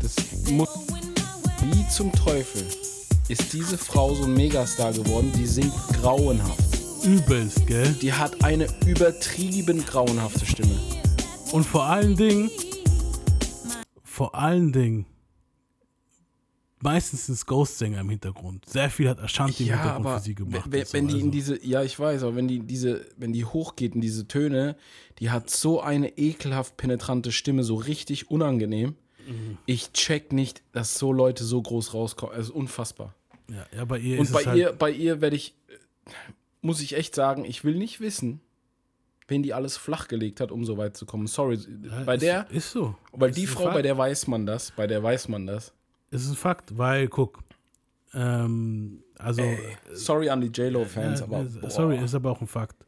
Das 0.00 0.14
muss, 0.52 0.68
zum 1.92 2.10
Teufel 2.12 2.64
ist 3.28 3.52
diese 3.52 3.76
Frau 3.76 4.14
so 4.14 4.24
ein 4.24 4.32
Megastar 4.32 4.92
geworden? 4.92 5.30
Die 5.36 5.46
singt 5.46 5.74
grauenhaft. 6.00 6.58
Übelst, 7.04 7.66
gell? 7.66 7.94
Die 8.00 8.12
hat 8.14 8.42
eine 8.42 8.66
übertrieben 8.86 9.84
grauenhafte 9.84 10.46
Stimme. 10.46 10.74
Und 11.52 11.64
vor 11.64 11.84
allen 11.84 12.16
Dingen, 12.16 12.50
vor 14.02 14.34
allen 14.34 14.72
Dingen, 14.72 15.04
meistens 16.80 17.26
sind 17.26 17.46
Ghost-Sänger 17.46 18.00
im 18.00 18.08
Hintergrund. 18.08 18.66
Sehr 18.66 18.88
viel 18.88 19.10
hat 19.10 19.20
Ashanti 19.20 19.64
im 19.64 19.68
Ja, 19.68 19.74
Hintergrund 19.76 20.06
aber 20.06 20.18
für 20.18 20.24
sie 20.24 20.34
gemacht. 20.34 20.64
wenn, 20.70 20.86
so. 20.86 20.92
wenn 20.94 21.08
die 21.08 21.14
in 21.14 21.18
Also, 21.26 21.30
diese, 21.30 21.66
ja, 21.66 21.82
ich 21.82 21.98
weiß, 21.98 22.22
aber 22.22 22.36
wenn 22.36 22.48
die 22.48 22.60
diese, 22.60 23.04
wenn 23.18 23.34
die 23.34 23.44
hochgeht 23.44 23.94
in 23.94 24.00
diese 24.00 24.26
Töne, 24.26 24.76
die 25.18 25.30
hat 25.30 25.50
so 25.50 25.82
eine 25.82 26.16
ekelhaft 26.16 26.78
penetrante 26.78 27.32
Stimme, 27.32 27.64
so 27.64 27.74
richtig 27.74 28.30
unangenehm. 28.30 28.94
Mhm. 29.28 29.58
Ich 29.66 29.92
check 29.92 30.32
nicht, 30.32 30.62
dass 30.72 30.98
so 30.98 31.12
Leute 31.12 31.44
so 31.44 31.60
groß 31.62 31.94
rauskommen. 31.94 32.34
Es 32.38 32.46
ist 32.46 32.50
unfassbar. 32.50 33.14
ja, 33.48 33.64
ja, 33.76 33.84
bei 33.84 33.98
ihr 33.98 34.18
Und 34.18 34.24
ist 34.26 34.32
bei 34.32 34.40
es 34.40 34.46
halt, 34.46 34.58
ihr, 34.58 34.72
bei 34.72 34.90
ihr 34.90 35.20
werde 35.20 35.36
ich, 35.36 35.54
muss 36.60 36.80
ich 36.80 36.94
echt 36.96 37.14
sagen, 37.14 37.44
ich 37.44 37.64
will 37.64 37.74
nicht 37.76 38.00
wissen, 38.00 38.40
wen 39.28 39.42
die 39.42 39.54
alles 39.54 39.76
flachgelegt 39.76 40.40
hat, 40.40 40.50
um 40.52 40.64
so 40.64 40.76
weit 40.78 40.96
zu 40.96 41.06
kommen. 41.06 41.26
Sorry, 41.26 41.58
ja, 41.82 42.02
bei 42.04 42.14
ist, 42.14 42.22
der, 42.22 42.50
Ist 42.50 42.70
so. 42.72 42.94
weil 43.12 43.30
Ist 43.30 43.38
die 43.38 43.46
Frau, 43.46 43.64
Fakt. 43.64 43.74
bei 43.74 43.82
der 43.82 43.96
weiß 43.96 44.26
man 44.26 44.46
das, 44.46 44.70
bei 44.72 44.86
der 44.86 45.02
weiß 45.02 45.28
man 45.28 45.46
das. 45.46 45.72
Es 46.10 46.22
ist 46.24 46.30
ein 46.30 46.36
Fakt, 46.36 46.76
weil, 46.76 47.08
guck, 47.08 47.38
ähm, 48.14 49.02
also, 49.18 49.42
Sorry 49.94 50.28
an 50.28 50.40
die 50.40 50.48
J-Lo-Fans, 50.48 51.20
äh, 51.20 51.24
aber 51.24 51.40
äh, 51.40 51.44
boah. 51.44 51.70
sorry, 51.70 51.98
ist 51.98 52.14
aber 52.14 52.30
auch 52.30 52.40
ein 52.40 52.46
Fakt. 52.46 52.84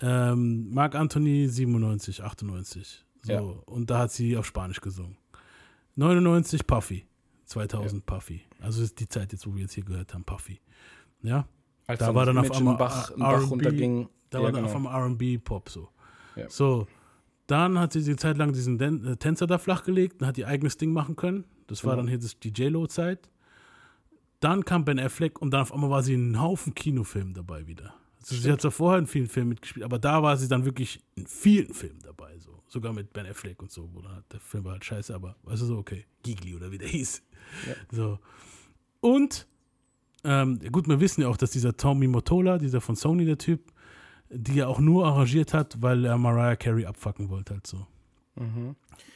Ähm, 0.00 0.70
Marc 0.70 0.94
Anthony 0.94 1.48
97, 1.48 2.22
98. 2.22 3.04
So, 3.22 3.32
Ja. 3.32 3.40
und 3.40 3.90
da 3.90 4.00
hat 4.00 4.12
sie 4.12 4.36
auf 4.36 4.46
Spanisch 4.46 4.80
gesungen. 4.80 5.16
99 5.96 6.66
Puffy, 6.66 7.06
2000 7.46 8.04
Puffy. 8.06 8.42
Also 8.60 8.82
ist 8.82 8.98
die 9.00 9.08
Zeit 9.08 9.32
jetzt, 9.32 9.46
wo 9.46 9.54
wir 9.54 9.62
jetzt 9.62 9.74
hier 9.74 9.84
gehört 9.84 10.12
haben, 10.14 10.24
Puffy. 10.24 10.60
Ja, 11.22 11.46
Als 11.86 12.00
da 12.00 12.14
war 12.14 12.26
dann 12.26 12.38
auf 12.38 12.50
einmal 12.50 12.76
Bach, 12.76 13.12
Bach 13.16 13.50
runterging. 13.50 14.08
Da 14.30 14.38
Ja, 14.38 14.44
war 14.44 14.52
dann 14.52 14.62
genau. 14.64 14.70
auf 14.70 14.76
einmal 14.76 15.00
R&B-Pop 15.02 15.68
so. 15.70 15.88
Ja. 16.36 16.48
So, 16.50 16.86
dann 17.46 17.78
hat 17.78 17.92
sie 17.92 18.02
die 18.02 18.16
Zeit 18.16 18.36
lang 18.38 18.52
diesen 18.52 18.78
Dan 18.78 19.04
äh, 19.04 19.16
Tänzer 19.16 19.46
da 19.46 19.58
flachgelegt 19.58 20.20
und 20.20 20.26
hat 20.26 20.36
ihr 20.38 20.48
eigenes 20.48 20.76
Ding 20.76 20.92
machen 20.92 21.14
können. 21.16 21.44
Das 21.66 21.84
war 21.84 21.92
Genau. 21.92 22.02
dann 22.02 22.08
hier 22.08 22.18
das, 22.18 22.38
die 22.40 22.48
J-Lo-Zeit. 22.50 23.30
Dann 24.40 24.64
kam 24.64 24.84
Ben 24.84 24.98
Affleck 24.98 25.40
und 25.40 25.52
dann 25.52 25.62
auf 25.62 25.72
einmal 25.72 25.90
war 25.90 26.02
sie 26.02 26.14
in 26.14 26.34
einem 26.34 26.42
Haufen 26.42 26.74
Kinofilmen 26.74 27.32
dabei 27.34 27.66
wieder. 27.66 27.94
Also 28.20 28.36
sie 28.36 28.50
hat 28.52 28.60
zwar 28.60 28.70
vorher 28.70 28.98
in 28.98 29.06
vielen 29.06 29.26
Filmen 29.28 29.50
mitgespielt, 29.50 29.84
aber 29.84 29.98
da 29.98 30.22
war 30.22 30.36
sie 30.36 30.48
dann 30.48 30.64
wirklich 30.64 31.00
in 31.14 31.26
vielen 31.26 31.72
Filmen 31.72 32.00
dabei. 32.02 32.38
So. 32.38 32.53
Sogar 32.74 32.92
mit 32.92 33.12
Ben 33.12 33.24
Affleck 33.24 33.62
und 33.62 33.70
so. 33.70 33.88
Wo 33.94 34.02
der 34.02 34.40
Film 34.40 34.64
war 34.64 34.72
halt 34.72 34.84
scheiße, 34.84 35.14
aber 35.14 35.36
weißt 35.44 35.62
du 35.62 35.66
so, 35.66 35.78
okay. 35.78 36.04
Gigli 36.24 36.56
oder 36.56 36.72
wie 36.72 36.78
der 36.78 36.88
hieß. 36.88 37.22
So. 37.92 38.18
Und 39.00 39.46
ähm, 40.24 40.58
gut, 40.72 40.88
wir 40.88 40.98
wissen 40.98 41.20
ja 41.20 41.28
auch, 41.28 41.36
dass 41.36 41.52
dieser 41.52 41.76
Tommy 41.76 42.08
Motola, 42.08 42.58
dieser 42.58 42.80
von 42.80 42.96
Sony, 42.96 43.24
der 43.26 43.38
Typ, 43.38 43.72
die 44.28 44.58
er 44.58 44.68
auch 44.68 44.80
nur 44.80 45.06
arrangiert 45.06 45.54
hat, 45.54 45.80
weil 45.80 46.04
er 46.04 46.18
Mariah 46.18 46.56
Carey 46.56 46.84
abfacken 46.84 47.28
wollte, 47.28 47.54
halt 47.54 47.66
so. 47.66 47.86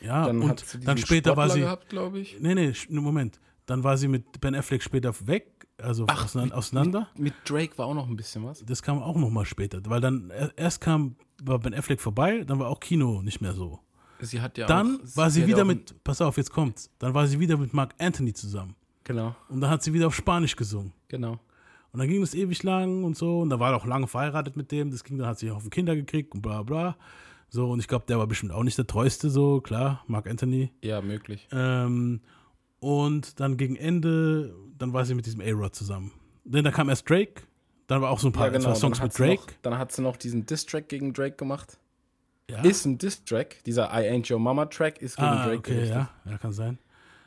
Ja, 0.00 0.26
Dann 0.26 0.40
und 0.42 0.64
dann 0.86 0.96
später 0.98 1.36
war 1.36 1.46
Sportler 1.46 1.54
sie. 1.54 1.60
gehabt, 1.62 1.88
glaube 1.88 2.20
ich. 2.20 2.38
Nee, 2.38 2.54
nee, 2.54 2.72
Moment. 2.90 3.40
Dann 3.66 3.82
war 3.82 3.96
sie 3.96 4.06
mit 4.06 4.40
Ben 4.40 4.54
Affleck 4.54 4.82
später 4.84 5.12
weg, 5.26 5.66
also 5.78 6.06
auseinander. 6.06 6.56
auseinander. 6.56 7.08
Mit 7.16 7.34
Drake 7.44 7.76
war 7.78 7.86
auch 7.86 7.94
noch 7.94 8.06
ein 8.08 8.14
bisschen 8.14 8.44
was. 8.44 8.64
Das 8.64 8.82
kam 8.82 9.02
auch 9.02 9.16
nochmal 9.16 9.44
später, 9.44 9.80
weil 9.86 10.00
dann 10.00 10.30
er- 10.30 10.56
erst 10.56 10.80
kam, 10.80 11.16
war 11.42 11.59
Ben 11.59 11.74
Affleck 11.74 12.01
vorbei, 12.01 12.44
dann 12.44 12.59
war 12.59 12.68
auch 12.68 12.81
Kino 12.81 13.22
nicht 13.22 13.40
mehr 13.40 13.53
so. 13.53 13.79
Sie 14.20 14.40
hat 14.40 14.59
ja 14.59 14.66
Dann 14.66 15.01
auch, 15.01 15.16
war 15.16 15.31
sie 15.31 15.42
hat 15.42 15.48
wieder 15.48 15.59
ja 15.59 15.64
mit, 15.64 16.03
pass 16.03 16.20
auf, 16.20 16.37
jetzt 16.37 16.51
kommt's, 16.53 16.90
dann 16.98 17.14
war 17.14 17.27
sie 17.27 17.38
wieder 17.38 17.57
mit 17.57 17.72
Mark 17.72 17.94
Anthony 17.98 18.33
zusammen. 18.33 18.74
Genau, 19.05 19.35
Und 19.48 19.61
dann 19.61 19.70
hat 19.70 19.83
sie 19.83 19.92
wieder 19.92 20.07
auf 20.09 20.14
Spanisch 20.14 20.57
gesungen. 20.57 20.92
genau. 21.09 21.38
Und 21.90 22.01
dann 22.01 22.09
ging 22.09 22.20
das 22.20 22.35
ewig 22.35 22.62
lang 22.64 23.03
und 23.03 23.16
so. 23.16 23.40
Und 23.40 23.48
da 23.48 23.59
war 23.59 23.72
er 23.72 23.77
auch 23.79 23.87
lange 23.87 24.07
verheiratet 24.07 24.57
mit 24.57 24.70
dem. 24.70 24.90
Das 24.90 25.05
ging, 25.05 25.16
dann 25.16 25.27
hat 25.27 25.38
sie 25.38 25.51
auch 25.51 25.62
Kinder 25.70 25.96
gekriegt 25.96 26.35
und 26.35 26.42
bla 26.42 26.62
bla. 26.62 26.96
So, 27.48 27.70
und 27.70 27.79
ich 27.81 27.88
glaube, 27.88 28.05
der 28.07 28.18
war 28.18 28.27
bestimmt 28.27 28.53
auch 28.53 28.62
nicht 28.62 28.77
der 28.77 28.87
treueste, 28.87 29.31
so, 29.31 29.62
klar, 29.62 30.05
Mark 30.07 30.29
Anthony. 30.29 30.70
Ja, 30.83 31.01
möglich. 31.01 31.48
Ähm, 31.51 32.20
und 32.79 33.40
dann 33.40 33.57
gegen 33.57 33.74
Ende, 33.77 34.55
dann 34.77 34.92
war 34.92 35.07
sie 35.07 35.14
mit 35.14 35.24
diesem 35.24 35.40
A-Rod 35.40 35.74
zusammen. 35.74 36.12
Denn 36.44 36.62
da 36.62 36.70
kam 36.70 36.90
erst 36.90 37.09
Drake, 37.09 37.44
dann 37.88 38.03
war 38.03 38.11
auch 38.11 38.20
so 38.20 38.29
ein 38.29 38.33
paar 38.33 38.46
ja, 38.53 38.53
genau. 38.59 38.74
Songs 38.74 39.01
mit 39.01 39.11
hat 39.11 39.18
Drake. 39.18 39.42
Noch, 39.42 39.53
dann 39.62 39.79
hat 39.79 39.90
sie 39.92 40.03
noch 40.03 40.16
diesen 40.16 40.46
Diss-Track 40.46 40.88
gegen 40.88 41.12
Drake 41.12 41.37
gemacht. 41.37 41.79
ja. 42.48 42.62
Ist 42.62 42.85
ein 42.85 42.98
Diss-Track. 42.98 43.64
Dieser 43.64 43.87
I 43.88 44.09
Ain't 44.11 44.31
Your 44.33 44.38
Mama-Track 44.38 45.03
ist 45.03 45.16
gegen 45.16 45.27
ah, 45.29 45.46
Drake 45.46 45.59
okay, 45.59 45.74
gerichtet. 45.74 45.96
ja, 45.96 46.11
ja, 46.31 46.38
kann 46.38 46.53
sein. 46.53 46.79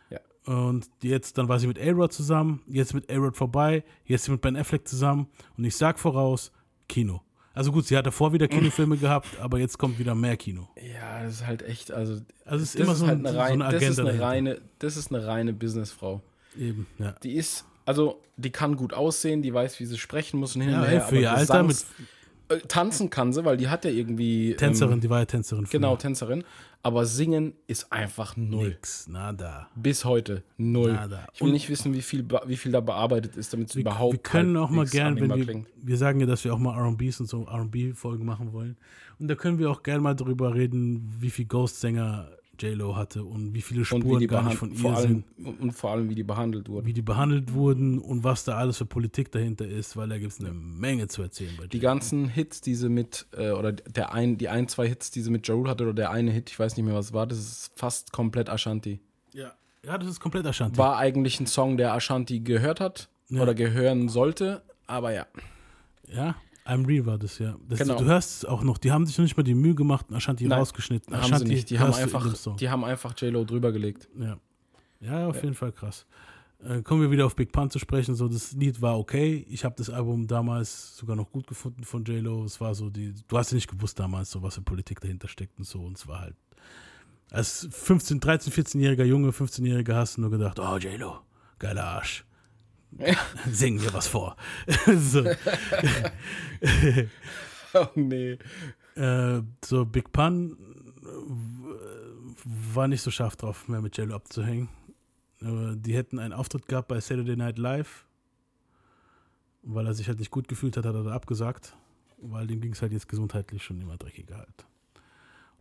Ja. 0.09 0.19
Und 0.45 0.87
jetzt, 1.01 1.37
dann 1.37 1.49
war 1.49 1.59
sie 1.59 1.67
mit 1.67 1.79
A-Rod 1.79 2.13
zusammen, 2.13 2.61
jetzt 2.67 2.93
mit 2.93 3.11
A-Rod 3.11 3.35
vorbei, 3.35 3.83
jetzt 4.05 4.29
mit 4.29 4.39
Ben 4.41 4.55
Affleck 4.55 4.87
zusammen. 4.87 5.27
Und 5.57 5.65
ich 5.65 5.75
sag 5.75 5.99
voraus, 5.99 6.51
Kino. 6.87 7.21
Also 7.53 7.71
gut, 7.71 7.85
sie 7.87 7.97
hatte 7.97 8.11
vor 8.11 8.31
wieder 8.31 8.47
Kinofilme 8.49 8.97
gehabt, 8.97 9.39
aber 9.39 9.57
jetzt 9.57 9.77
kommt 9.79 9.97
wieder 9.97 10.13
mehr 10.13 10.37
Kino. 10.37 10.69
Ja, 10.75 11.23
das 11.23 11.33
ist 11.33 11.47
halt 11.47 11.63
echt, 11.63 11.91
also, 11.91 12.21
Also 12.45 12.63
es 12.63 12.75
ist 12.75 12.81
immer 12.81 12.93
ist 12.93 12.99
so, 12.99 13.07
halt 13.07 13.19
ein, 13.19 13.25
eine, 13.25 13.33
so 13.33 13.39
rein, 13.39 13.61
eine 13.61 13.73
das 13.73 13.81
ist 13.81 13.99
Agenda 13.99 14.01
eine 14.01 14.19
dahinter. 14.19 14.27
reine, 14.27 14.61
das 14.77 14.95
ist 14.97 15.11
eine 15.13 15.25
reine 15.25 15.53
Businessfrau. 15.53 16.21
Eben, 16.57 16.85
ja. 16.99 17.13
Die 17.23 17.33
ist, 17.33 17.65
also, 17.85 18.21
die 18.37 18.49
kann 18.51 18.75
gut 18.75 18.93
aussehen, 18.93 19.41
die 19.41 19.53
weiß, 19.53 19.79
wie 19.79 19.85
sie 19.85 19.97
sprechen 19.97 20.39
muss 20.39 20.55
und 20.55 20.61
hin 20.61 20.71
Ja, 20.71 20.79
und 20.79 20.85
ey, 20.85 20.91
her. 20.91 21.01
für 21.01 21.17
ihr 21.19 21.31
Alter 21.33 21.61
Gesangs- 21.63 21.85
äh, 22.49 22.57
tanzen 22.67 23.09
kann 23.09 23.31
sie, 23.31 23.45
weil 23.45 23.55
die 23.57 23.69
hat 23.69 23.85
ja 23.85 23.91
irgendwie 23.91 24.55
Tänzerin, 24.55 24.93
Ähm, 24.95 25.01
die 25.01 25.09
war 25.09 25.19
ja 25.19 25.25
Tänzerin. 25.25 25.65
genau, 25.69 25.95
Tänzerin. 25.95 26.43
Aber 26.83 27.05
singen 27.05 27.53
ist 27.67 27.91
einfach 27.93 28.35
null. 28.35 28.69
Nix, 28.69 29.07
nada. 29.07 29.69
Bis 29.75 30.03
heute 30.03 30.41
null. 30.57 30.93
Nada. 30.93 31.27
Ich 31.33 31.39
will 31.41 31.47
Und- 31.49 31.53
nicht 31.53 31.69
wissen, 31.69 31.93
wie 31.93 32.01
viel, 32.01 32.25
wie 32.47 32.57
viel 32.57 32.71
da 32.71 32.79
bearbeitet 32.81 33.37
ist, 33.37 33.53
damit 33.53 33.69
es 33.69 33.75
überhaupt 33.75 34.13
Wir 34.13 34.19
können 34.19 34.57
auch 34.57 34.71
mal 34.71 34.85
gern, 34.87 35.15
wenn 35.19 35.29
wir, 35.29 35.45
klingt. 35.45 35.67
wir 35.75 35.97
sagen 35.97 36.19
ja, 36.19 36.25
dass 36.25 36.43
wir 36.43 36.53
auch 36.53 36.57
mal 36.57 36.75
R&Bs 36.75 37.19
und 37.19 37.27
so 37.27 37.45
R&B-Folgen 37.45 38.25
machen 38.25 38.51
wollen. 38.51 38.77
Und 39.19 39.27
da 39.27 39.35
können 39.35 39.59
wir 39.59 39.69
auch 39.69 39.83
gerne 39.83 40.01
mal 40.01 40.15
darüber 40.15 40.55
reden, 40.55 41.13
wie 41.19 41.29
viel 41.29 41.45
Ghost-Sänger 41.45 42.29
J-Lo 42.61 42.95
hatte 42.95 43.23
und 43.23 43.53
wie 43.53 43.61
viele 43.61 43.83
Spuren 43.85 44.27
gar 44.27 44.43
nicht 44.43 44.57
von 44.57 44.71
ihr 44.73 44.85
allem, 44.85 45.23
sind, 45.37 45.59
und 45.59 45.71
vor 45.73 45.91
allem, 45.91 46.09
wie 46.09 46.15
die 46.15 46.23
behandelt 46.23 46.69
wurden. 46.69 46.85
wie 46.85 46.93
die 46.93 47.01
behandelt 47.01 47.53
wurden 47.53 47.99
und 47.99 48.23
was 48.23 48.43
da 48.43 48.57
alles 48.57 48.77
für 48.77 48.85
Politik 48.85 49.31
dahinter 49.31 49.67
ist, 49.67 49.97
weil 49.97 50.09
da 50.09 50.17
gibt 50.17 50.31
es 50.33 50.39
eine 50.39 50.51
Menge 50.53 51.07
zu 51.07 51.21
erzählen 51.21 51.53
bei 51.57 51.67
Die 51.67 51.79
ganzen 51.79 52.27
Hits, 52.27 52.61
die 52.61 52.75
sie 52.75 52.89
mit, 52.89 53.27
äh, 53.35 53.51
oder 53.51 53.71
der 53.71 54.13
ein, 54.13 54.37
die 54.37 54.49
ein, 54.49 54.67
zwei 54.67 54.87
Hits, 54.87 55.11
die 55.11 55.21
sie 55.21 55.31
mit 55.31 55.47
Jarul 55.47 55.67
hatte, 55.69 55.83
oder 55.83 55.93
der 55.93 56.11
eine 56.11 56.31
Hit, 56.31 56.49
ich 56.49 56.59
weiß 56.59 56.77
nicht 56.77 56.85
mehr, 56.85 56.95
was 56.95 57.07
es 57.07 57.13
war, 57.13 57.27
das 57.27 57.39
ist 57.39 57.71
fast 57.75 58.11
komplett 58.11 58.49
Ashanti. 58.49 58.99
Ja. 59.33 59.53
ja, 59.85 59.97
das 59.97 60.09
ist 60.09 60.19
komplett 60.19 60.45
Ashanti. 60.45 60.77
War 60.77 60.97
eigentlich 60.97 61.39
ein 61.39 61.47
Song, 61.47 61.77
der 61.77 61.93
Ashanti 61.93 62.39
gehört 62.41 62.79
hat 62.79 63.09
Ja. 63.29 63.41
oder 63.41 63.53
gehören 63.55 64.09
sollte, 64.09 64.61
aber 64.87 65.13
ja. 65.13 65.25
Ja, 66.13 66.35
I'm 66.65 66.85
Real 66.85 67.05
war 67.05 67.17
das, 67.17 67.39
ja. 67.39 67.55
Das, 67.67 67.79
Genau. 67.79 67.97
Du 67.97 68.05
hörst 68.05 68.37
es 68.43 68.45
auch 68.45 68.63
noch, 68.63 68.77
die 68.77 68.91
haben 68.91 69.05
sich 69.05 69.17
noch 69.17 69.23
nicht 69.23 69.35
mal 69.35 69.43
die 69.43 69.55
Mühe 69.55 69.75
gemacht, 69.75 70.07
und 70.09 70.15
Ashanti 70.15 70.45
Nein, 70.45 70.59
rausgeschnitten. 70.59 71.15
Haben 71.15 71.23
Ashanti 71.23 71.47
sie 71.47 71.53
nicht. 71.53 71.69
Die 71.69 71.79
haben, 71.79 71.91
du 71.91 71.97
einfach, 71.97 72.55
die 72.55 72.69
haben 72.69 72.83
einfach 72.83 73.13
J-Lo 73.17 73.43
drüber 73.45 73.71
gelegt. 73.71 74.07
Ja, 74.19 74.37
ja 74.99 75.27
auf 75.27 75.41
jeden 75.41 75.55
Fall 75.55 75.71
krass. 75.71 76.05
Äh, 76.63 76.83
kommen 76.83 77.01
wir 77.01 77.09
wieder 77.09 77.25
auf 77.25 77.35
Big 77.35 77.51
Pun 77.51 77.69
zu 77.71 77.79
sprechen. 77.79 78.13
So, 78.13 78.27
das 78.27 78.51
Lied 78.51 78.81
war 78.81 78.99
okay. 78.99 79.45
Ich 79.49 79.65
habe 79.65 79.73
das 79.75 79.89
Album 79.89 80.27
damals 80.27 80.95
sogar 80.95 81.15
noch 81.15 81.31
gut 81.31 81.47
gefunden 81.47 81.83
von 81.83 82.03
J-Lo. 82.03 82.43
Es 82.43 82.61
war 82.61 82.75
so 82.75 82.89
die, 82.89 83.13
du 83.27 83.37
hast 83.37 83.51
ja 83.51 83.55
nicht 83.55 83.69
gewusst 83.69 83.99
damals, 83.99 84.29
so 84.29 84.41
was 84.43 84.55
für 84.55 84.61
Politik 84.61 84.99
dahinter 85.01 85.27
steckt 85.27 85.57
und 85.57 85.65
so. 85.65 85.79
Und 85.79 85.97
es 85.97 86.07
war 86.07 86.21
halt, 86.21 86.35
als 87.31 87.67
15, 87.71 88.19
13, 88.19 88.53
14-jähriger 88.53 89.05
Junge, 89.05 89.31
15-jähriger 89.31 89.95
hast 89.95 90.17
du 90.17 90.21
nur 90.21 90.29
gedacht, 90.29 90.59
oh 90.59 90.77
J-Lo, 90.77 91.21
geiler 91.57 91.85
Arsch. 91.85 92.25
Singen 93.51 93.81
wir 93.81 93.93
was 93.93 94.07
vor. 94.07 94.35
so. 94.97 95.25
Oh 97.73 97.87
nee. 97.95 98.37
Äh, 98.95 99.41
so 99.63 99.85
Big 99.85 100.11
Pun 100.11 100.57
äh, 101.01 102.75
war 102.75 102.89
nicht 102.89 103.01
so 103.01 103.11
scharf 103.11 103.37
drauf, 103.37 103.69
mehr 103.69 103.81
mit 103.81 103.95
Jello 103.95 104.13
abzuhängen. 104.13 104.67
Aber 105.41 105.75
die 105.75 105.95
hätten 105.95 106.19
einen 106.19 106.33
Auftritt 106.33 106.67
gehabt 106.67 106.89
bei 106.89 106.99
Saturday 106.99 107.37
Night 107.37 107.57
Live. 107.57 108.05
Weil 109.63 109.87
er 109.87 109.93
sich 109.93 110.07
halt 110.07 110.19
nicht 110.19 110.31
gut 110.31 110.47
gefühlt 110.47 110.75
hat, 110.75 110.85
hat 110.85 110.95
er 110.95 111.03
da 111.03 111.11
abgesagt. 111.13 111.75
Weil 112.17 112.47
dem 112.47 112.59
ging 112.59 112.73
es 112.73 112.81
halt 112.81 112.91
jetzt 112.91 113.07
gesundheitlich 113.07 113.63
schon 113.63 113.79
immer 113.79 113.97
dreckiger 113.97 114.37
halt. 114.39 114.65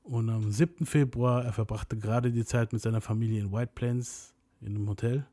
Und 0.03 0.29
am 0.31 0.51
7. 0.51 0.87
Februar, 0.87 1.45
er 1.45 1.53
verbrachte 1.53 1.97
gerade 1.97 2.33
die 2.33 2.45
Zeit 2.45 2.73
mit 2.73 2.83
seiner 2.83 3.01
Familie 3.01 3.41
in 3.41 3.53
White 3.53 3.73
Plains 3.75 4.35
in 4.61 4.75
einem 4.75 4.89
Hotel, 4.89 5.27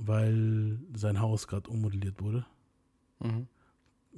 weil 0.00 0.78
sein 0.94 1.20
Haus 1.20 1.46
gerade 1.46 1.70
ummodelliert 1.70 2.20
wurde 2.22 2.46
Mhm. 3.22 3.48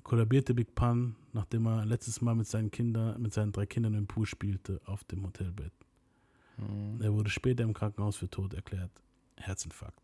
kollabierte 0.05 0.55
Big 0.55 0.75
Pun, 0.77 1.17
nachdem 1.33 1.67
er 1.67 1.85
letztes 1.85 2.21
Mal 2.21 2.35
mit 2.37 2.47
seinen 2.47 2.71
Kindern, 2.71 3.21
mit 3.21 3.35
seinen 3.35 3.53
drei 3.53 3.67
Kindern 3.67 3.95
im 3.95 4.07
Pool 4.07 4.27
spielte 4.27 4.81
auf 4.87 5.05
dem 5.05 5.25
Hotelbett. 5.27 5.73
Mhm. 6.57 7.01
Er 7.03 7.13
wurde 7.13 7.31
später 7.31 7.65
im 7.65 7.75
Krankenhaus 7.75 8.17
für 8.17 8.31
tot 8.31 8.55
erklärt. 8.55 8.91
Herzinfarkt. 9.37 10.01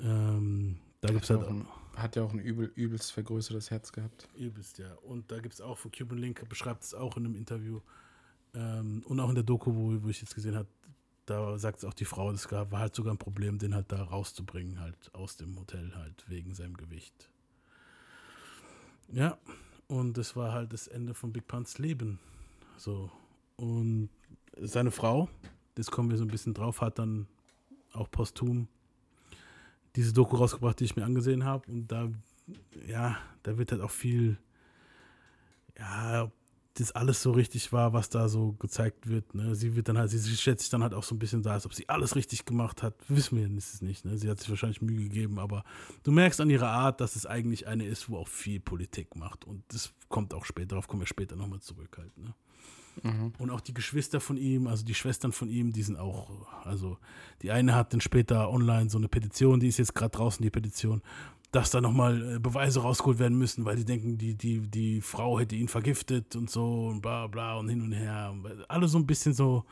Ähm, 0.00 0.78
da 1.00 1.08
gibt 1.08 1.24
es 1.24 1.30
Hat 1.30 1.38
halt 1.38 1.46
ja 1.46 1.46
auch 1.46 1.54
ein, 1.54 1.66
hat 1.96 2.16
ja 2.16 2.22
auch 2.24 2.32
ein 2.32 2.38
übel, 2.40 2.72
übelst 2.74 3.12
vergrößertes 3.12 3.70
Herz 3.70 3.92
gehabt. 3.92 4.28
Übelst, 4.36 4.78
ja. 4.78 4.92
Und 4.96 5.30
da 5.30 5.38
gibt 5.40 5.54
es 5.54 5.60
auch 5.60 5.78
von 5.78 5.92
Cuban 5.92 6.18
Link, 6.18 6.48
beschreibt 6.48 6.82
es 6.82 6.94
auch 6.94 7.16
in 7.16 7.26
einem 7.26 7.36
Interview 7.36 7.80
ähm, 8.54 9.02
und 9.06 9.20
auch 9.20 9.28
in 9.28 9.34
der 9.36 9.44
Doku, 9.44 9.74
wo, 9.74 10.02
wo 10.02 10.08
ich 10.08 10.20
jetzt 10.20 10.34
gesehen 10.34 10.56
habe, 10.56 10.68
da 11.28 11.58
sagt 11.58 11.78
es 11.78 11.84
auch 11.84 11.94
die 11.94 12.04
Frau, 12.04 12.32
gab, 12.48 12.72
war 12.72 12.80
halt 12.80 12.94
sogar 12.94 13.12
ein 13.12 13.18
Problem, 13.18 13.58
den 13.58 13.74
halt 13.74 13.92
da 13.92 14.02
rauszubringen, 14.02 14.80
halt 14.80 15.14
aus 15.14 15.36
dem 15.36 15.58
Hotel, 15.58 15.94
halt 15.94 16.24
wegen 16.28 16.54
seinem 16.54 16.76
Gewicht. 16.76 17.30
Ja, 19.12 19.38
und 19.88 20.16
das 20.16 20.36
war 20.36 20.52
halt 20.52 20.72
das 20.72 20.86
Ende 20.86 21.14
von 21.14 21.32
Big 21.32 21.46
Puns 21.46 21.78
Leben. 21.78 22.18
So. 22.76 23.10
Und 23.56 24.10
seine 24.60 24.90
Frau, 24.90 25.28
das 25.74 25.90
kommen 25.90 26.10
wir 26.10 26.16
so 26.16 26.24
ein 26.24 26.30
bisschen 26.30 26.54
drauf, 26.54 26.80
hat 26.80 26.98
dann 26.98 27.26
auch 27.92 28.10
posthum 28.10 28.68
diese 29.96 30.12
Doku 30.12 30.36
rausgebracht, 30.36 30.80
die 30.80 30.84
ich 30.84 30.96
mir 30.96 31.04
angesehen 31.04 31.44
habe. 31.44 31.70
Und 31.70 31.88
da, 31.88 32.08
ja, 32.86 33.18
da 33.42 33.58
wird 33.58 33.72
halt 33.72 33.82
auch 33.82 33.90
viel, 33.90 34.38
ja, 35.78 36.30
das 36.78 36.92
alles 36.92 37.22
so 37.22 37.32
richtig 37.32 37.72
war, 37.72 37.92
was 37.92 38.08
da 38.08 38.28
so 38.28 38.52
gezeigt 38.52 39.08
wird. 39.08 39.34
Ne? 39.34 39.54
Sie 39.54 39.76
wird 39.76 39.88
dann 39.88 39.98
halt, 39.98 40.10
sie 40.10 40.36
schätzt 40.36 40.62
sich 40.62 40.70
dann 40.70 40.82
halt 40.82 40.94
auch 40.94 41.02
so 41.02 41.14
ein 41.14 41.18
bisschen 41.18 41.42
da, 41.42 41.52
als 41.52 41.66
ob 41.66 41.74
sie 41.74 41.88
alles 41.88 42.16
richtig 42.16 42.44
gemacht 42.44 42.82
hat. 42.82 42.94
Wissen 43.08 43.38
wir 43.38 43.56
ist 43.56 43.74
es 43.74 43.82
nicht. 43.82 44.04
Ne? 44.04 44.18
Sie 44.18 44.28
hat 44.28 44.38
sich 44.38 44.48
wahrscheinlich 44.48 44.82
Mühe 44.82 45.04
gegeben, 45.04 45.38
aber 45.38 45.64
du 46.02 46.12
merkst 46.12 46.40
an 46.40 46.50
ihrer 46.50 46.68
Art, 46.68 47.00
dass 47.00 47.16
es 47.16 47.26
eigentlich 47.26 47.66
eine 47.66 47.86
ist, 47.86 48.08
wo 48.08 48.16
auch 48.18 48.28
viel 48.28 48.60
Politik 48.60 49.16
macht. 49.16 49.44
Und 49.44 49.62
das 49.68 49.92
kommt 50.08 50.34
auch 50.34 50.44
später, 50.44 50.68
darauf 50.68 50.88
kommen 50.88 51.02
wir 51.02 51.06
später 51.06 51.36
nochmal 51.36 51.60
zurück 51.60 51.96
halt. 51.98 52.16
Ne? 52.18 52.34
Und 53.38 53.50
auch 53.50 53.60
die 53.60 53.74
Geschwister 53.74 54.20
von 54.20 54.36
ihm, 54.36 54.66
also 54.66 54.84
die 54.84 54.94
Schwestern 54.94 55.32
von 55.32 55.48
ihm, 55.48 55.72
die 55.72 55.82
sind 55.82 55.96
auch, 55.96 56.30
also 56.64 56.98
die 57.42 57.50
eine 57.50 57.74
hat 57.74 57.92
dann 57.92 58.00
später 58.00 58.50
online 58.50 58.90
so 58.90 58.98
eine 58.98 59.08
Petition, 59.08 59.60
die 59.60 59.68
ist 59.68 59.78
jetzt 59.78 59.94
gerade 59.94 60.10
draußen, 60.10 60.42
die 60.42 60.50
Petition, 60.50 61.02
dass 61.50 61.70
da 61.70 61.80
nochmal 61.80 62.36
äh, 62.36 62.38
Beweise 62.38 62.80
rausgeholt 62.80 63.18
werden 63.18 63.38
müssen, 63.38 63.64
weil 63.64 63.76
die 63.76 63.84
denken, 63.84 64.18
die, 64.18 64.34
die, 64.34 64.60
die 64.60 65.00
Frau 65.00 65.38
hätte 65.40 65.56
ihn 65.56 65.68
vergiftet 65.68 66.36
und 66.36 66.50
so 66.50 66.88
und 66.88 67.00
bla 67.00 67.26
bla 67.26 67.56
und 67.56 67.68
hin 67.68 67.80
und 67.80 67.92
her. 67.92 68.34
Alle 68.68 68.86
so 68.88 68.98
ein 68.98 69.06
bisschen 69.06 69.32
so, 69.32 69.64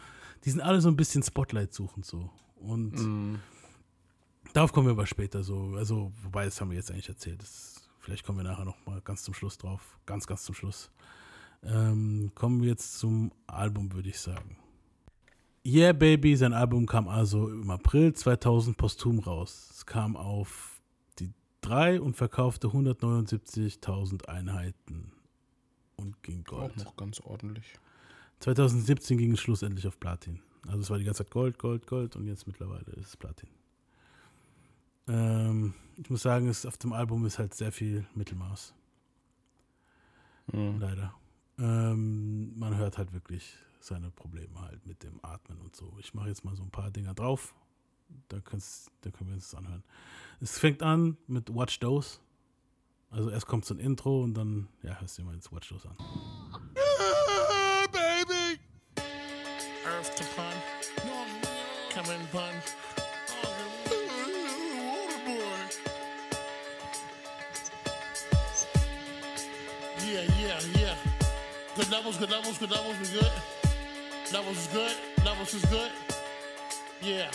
die 0.44 0.50
sind 0.50 0.60
alle 0.60 0.80
so 0.80 0.88
ein 0.88 0.96
bisschen 0.96 1.22
Spotlight 1.22 1.72
suchend 1.74 2.06
so. 2.06 2.30
Und 2.56 2.94
Mhm. 2.94 3.40
darauf 4.54 4.72
kommen 4.72 4.86
wir 4.86 4.92
aber 4.92 5.06
später 5.06 5.42
so, 5.44 5.74
also, 5.76 6.12
wobei, 6.22 6.46
das 6.46 6.60
haben 6.60 6.70
wir 6.70 6.76
jetzt 6.78 6.90
eigentlich 6.90 7.08
erzählt. 7.10 7.42
Das, 7.42 7.88
vielleicht 8.00 8.24
kommen 8.24 8.38
wir 8.38 8.44
nachher 8.44 8.64
nochmal 8.64 9.00
ganz 9.02 9.22
zum 9.22 9.34
Schluss 9.34 9.58
drauf. 9.58 9.98
Ganz, 10.06 10.26
ganz 10.26 10.44
zum 10.44 10.54
Schluss. 10.54 10.90
Ähm, 11.62 12.30
kommen 12.34 12.62
wir 12.62 12.68
jetzt 12.70 12.98
zum 12.98 13.32
Album, 13.46 13.92
würde 13.92 14.08
ich 14.08 14.18
sagen. 14.18 14.56
Yeah 15.66 15.92
Baby, 15.92 16.36
sein 16.36 16.52
Album 16.52 16.86
kam 16.86 17.08
also 17.08 17.48
im 17.48 17.68
April 17.70 18.12
2000 18.12 18.76
posthum 18.76 19.18
raus. 19.18 19.68
Es 19.72 19.84
kam 19.84 20.16
auf 20.16 20.75
3 21.66 22.00
und 22.00 22.16
verkaufte 22.16 22.68
179.000 22.68 24.26
Einheiten 24.26 25.12
und 25.96 26.22
ging 26.22 26.44
Auch 26.46 26.50
Gold. 26.60 26.76
noch 26.76 26.96
ganz 26.96 27.20
ordentlich. 27.20 27.74
2017 28.40 29.18
ging 29.18 29.32
es 29.32 29.40
schlussendlich 29.40 29.86
auf 29.86 29.98
Platin. 29.98 30.40
Also 30.66 30.80
es 30.80 30.90
war 30.90 30.98
die 30.98 31.04
ganze 31.04 31.24
Zeit 31.24 31.32
Gold, 31.32 31.58
Gold, 31.58 31.86
Gold 31.86 32.16
und 32.16 32.26
jetzt 32.26 32.46
mittlerweile 32.46 32.92
ist 32.92 33.08
es 33.08 33.16
Platin. 33.16 33.48
Ähm, 35.08 35.74
ich 35.96 36.08
muss 36.10 36.22
sagen, 36.22 36.48
es, 36.48 36.66
auf 36.66 36.76
dem 36.76 36.92
Album 36.92 37.24
ist 37.26 37.38
halt 37.38 37.54
sehr 37.54 37.72
viel 37.72 38.06
Mittelmaß. 38.14 38.74
Mhm. 40.52 40.78
Leider. 40.78 41.14
Ähm, 41.58 42.56
man 42.58 42.76
hört 42.76 42.98
halt 42.98 43.12
wirklich 43.12 43.56
seine 43.80 44.10
Probleme 44.10 44.60
halt 44.60 44.84
mit 44.86 45.02
dem 45.02 45.18
Atmen 45.22 45.60
und 45.60 45.74
so. 45.74 45.96
Ich 45.98 46.14
mache 46.14 46.28
jetzt 46.28 46.44
mal 46.44 46.54
so 46.54 46.62
ein 46.62 46.70
paar 46.70 46.90
Dinger 46.90 47.14
drauf. 47.14 47.54
Da, 48.28 48.40
kannst, 48.40 48.90
da 49.02 49.10
können 49.10 49.30
wir 49.30 49.34
uns 49.34 49.50
das 49.50 49.58
anhören. 49.58 49.82
Es 50.40 50.58
fängt 50.58 50.82
an 50.82 51.16
mit 51.26 51.54
Watch 51.54 51.78
Those. 51.80 52.18
Also 53.10 53.30
erst 53.30 53.46
kommt 53.46 53.64
so 53.64 53.74
ein 53.74 53.78
Intro 53.78 54.22
und 54.22 54.34
dann, 54.34 54.68
ja, 54.82 54.98
hörst 55.00 55.16
du 55.16 55.22
dir 55.22 55.26
mal 55.26 55.34
jetzt 55.34 55.52
Watch 55.52 55.68
Those 55.68 55.88
an. 55.88 55.96
baby. 57.92 58.60
Earth 59.86 60.14
to 60.16 60.24
pun. 60.34 60.52
Come 61.94 62.12
in 62.12 62.26
pun. 62.28 62.42
Yeah, 70.06 70.22
yeah, 70.38 70.60
yeah. 70.78 70.94
Good 71.74 71.90
levels, 71.90 72.16
good 72.16 72.30
levels, 72.30 72.58
good 72.58 72.70
levels, 72.70 72.96
we 73.00 73.18
good. 73.18 73.32
Levels 74.32 74.58
is 74.58 74.66
good, 74.68 74.96
levels 75.24 75.54
is 75.54 75.64
good. 75.66 75.90
Yeah. 77.02 77.30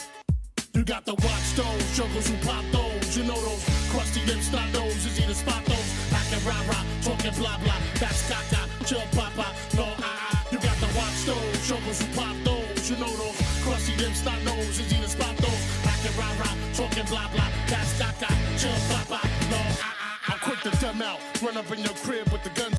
You 0.82 0.86
got 0.86 1.06
the 1.06 1.14
watch 1.14 1.54
those, 1.54 1.96
jugglers 1.96 2.28
who 2.28 2.36
pop 2.38 2.66
those. 2.72 3.16
You 3.16 3.24
know 3.24 3.40
those 3.40 3.64
crusty 3.92 4.26
lips, 4.26 4.52
not 4.52 4.66
those. 4.74 5.06
Is 5.06 5.20
either 5.22 5.36
spot 5.36 5.64
those. 5.66 5.90
I 6.12 6.26
can 6.26 6.42
rah 6.44 6.58
rah, 6.66 6.84
talking 7.04 7.36
blah 7.38 7.56
blah. 7.62 7.78
That's 8.02 8.26
caca, 8.26 8.66
chill 8.88 9.06
papa, 9.14 9.54
no 9.78 9.86
ah 10.02 10.02
ah. 10.02 10.48
You 10.52 10.58
got 10.58 10.76
the 10.82 10.90
watch 10.98 11.22
those, 11.30 11.68
jugglers 11.70 12.02
who 12.02 12.08
pop 12.18 12.36
those. 12.44 12.90
You 12.90 12.98
know 12.98 13.14
those 13.14 13.38
crusty 13.62 13.96
lips, 14.02 14.26
not 14.26 14.42
those. 14.44 14.80
Is 14.80 14.92
either 14.92 15.06
spot 15.06 15.38
those. 15.38 15.62
I 15.86 15.94
can 16.02 16.18
rah 16.18 16.34
rah, 16.42 16.56
talking 16.74 17.06
blah 17.06 17.30
blah. 17.30 17.50
That's 17.70 17.94
caca, 18.02 18.34
chill 18.58 18.74
papa, 18.90 19.22
no 19.54 19.62
ah 19.86 19.98
ah. 20.02 20.34
I'm 20.34 20.40
quick 20.40 20.62
to 20.62 20.72
dumb 20.82 21.04
out, 21.04 21.20
run 21.44 21.58
up 21.58 21.72
in 21.72 21.86
your 21.86 21.94
crib 22.02 22.26
with 22.34 22.42
the 22.42 22.50
gun. 22.60 22.74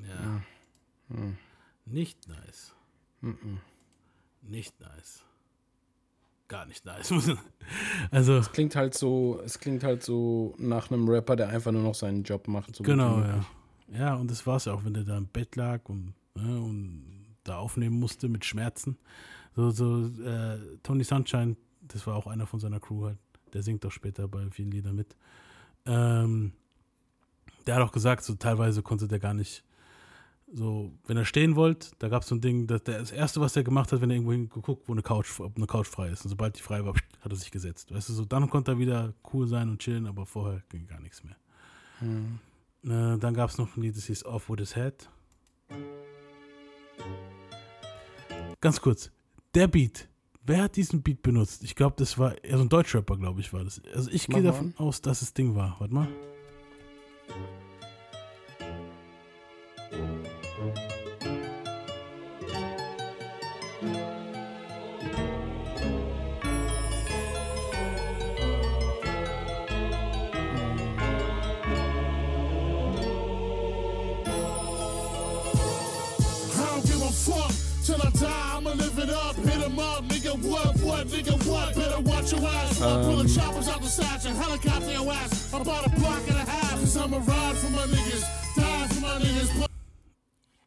Ja. 0.00 0.40
Nicht 1.84 2.16
nice. 2.26 2.72
Mm 3.20 3.36
-mm. 3.36 3.58
Nicht 4.48 4.72
nice. 4.80 5.27
Gar 6.48 6.64
nicht 6.64 6.84
nice. 6.86 7.12
also, 8.10 8.40
Klingt 8.52 8.74
halt 8.74 8.94
so, 8.94 9.40
es 9.44 9.58
klingt 9.58 9.84
halt 9.84 10.02
so 10.02 10.54
nach 10.58 10.90
einem 10.90 11.06
Rapper, 11.08 11.36
der 11.36 11.50
einfach 11.50 11.72
nur 11.72 11.82
noch 11.82 11.94
seinen 11.94 12.22
Job 12.22 12.48
macht. 12.48 12.74
So 12.74 12.82
genau, 12.82 13.20
ja. 13.20 13.44
Ja, 13.92 14.14
und 14.14 14.30
das 14.30 14.46
war 14.46 14.56
es 14.56 14.64
ja 14.64 14.72
auch, 14.72 14.84
wenn 14.84 14.94
der 14.94 15.04
da 15.04 15.16
im 15.16 15.26
Bett 15.26 15.56
lag 15.56 15.88
und, 15.88 16.14
ne, 16.34 16.60
und 16.60 17.18
da 17.44 17.58
aufnehmen 17.58 17.98
musste 17.98 18.28
mit 18.28 18.44
Schmerzen. 18.44 18.98
So, 19.56 19.70
so 19.70 20.06
äh, 20.22 20.58
Tony 20.82 21.04
Sunshine, 21.04 21.56
das 21.82 22.06
war 22.06 22.14
auch 22.14 22.26
einer 22.26 22.46
von 22.46 22.60
seiner 22.60 22.80
Crew 22.80 23.06
halt. 23.06 23.18
Der 23.52 23.62
singt 23.62 23.84
auch 23.86 23.92
später 23.92 24.28
bei 24.28 24.50
vielen 24.50 24.70
Liedern 24.70 24.94
mit. 24.94 25.16
Ähm, 25.86 26.52
der 27.66 27.76
hat 27.76 27.82
auch 27.82 27.92
gesagt, 27.92 28.24
so 28.24 28.34
teilweise 28.34 28.82
konnte 28.82 29.08
der 29.08 29.18
gar 29.18 29.34
nicht 29.34 29.64
So, 30.52 30.92
wenn 31.06 31.16
er 31.18 31.26
stehen 31.26 31.56
wollte, 31.56 31.90
da 31.98 32.08
gab 32.08 32.22
es 32.22 32.28
so 32.28 32.34
ein 32.34 32.40
Ding, 32.40 32.66
dass 32.66 32.82
der, 32.82 33.00
das 33.00 33.12
erste, 33.12 33.40
was 33.40 33.54
er 33.54 33.64
gemacht 33.64 33.92
hat, 33.92 34.00
wenn 34.00 34.08
er 34.08 34.16
irgendwo 34.16 34.32
hingeguckt, 34.32 34.88
wo 34.88 34.92
eine 34.92 35.02
Couch, 35.02 35.40
ob 35.40 35.56
eine 35.56 35.66
Couch 35.66 35.86
frei 35.86 36.08
ist. 36.08 36.24
Und 36.24 36.30
sobald 36.30 36.56
die 36.56 36.62
frei 36.62 36.84
war, 36.84 36.94
hat 37.20 37.32
er 37.32 37.36
sich 37.36 37.50
gesetzt. 37.50 37.94
Weißt 37.94 38.08
du, 38.08 38.14
so 38.14 38.24
dann 38.24 38.48
konnte 38.48 38.72
er 38.72 38.78
wieder 38.78 39.12
cool 39.32 39.46
sein 39.46 39.68
und 39.68 39.80
chillen, 39.80 40.06
aber 40.06 40.24
vorher 40.24 40.62
ging 40.70 40.86
gar 40.86 41.00
nichts 41.00 41.22
mehr. 41.22 41.36
Äh, 42.84 43.18
dann 43.18 43.34
gab 43.34 43.50
es 43.50 43.58
noch 43.58 43.76
ein 43.76 43.82
Lied, 43.82 43.96
das 43.96 44.06
hieß 44.06 44.24
Off 44.24 44.48
With 44.48 44.60
His 44.60 44.74
Head. 44.74 45.08
Ganz 48.60 48.80
kurz, 48.80 49.10
der 49.54 49.68
Beat. 49.68 50.08
Wer 50.44 50.62
hat 50.62 50.76
diesen 50.76 51.02
Beat 51.02 51.22
benutzt? 51.22 51.62
Ich 51.62 51.74
glaube, 51.74 51.96
das 51.98 52.16
war 52.16 52.42
eher 52.42 52.56
so 52.56 52.64
ein 52.64 52.70
Deutschrapper, 52.70 53.18
glaube 53.18 53.40
ich, 53.40 53.52
war 53.52 53.64
das. 53.64 53.82
Also 53.94 54.10
ich 54.10 54.26
gehe 54.26 54.42
davon 54.42 54.72
aus, 54.78 55.02
dass 55.02 55.20
es 55.20 55.34
Ding 55.34 55.54
war. 55.54 55.76
Warte 55.78 55.92
mal. 55.92 56.08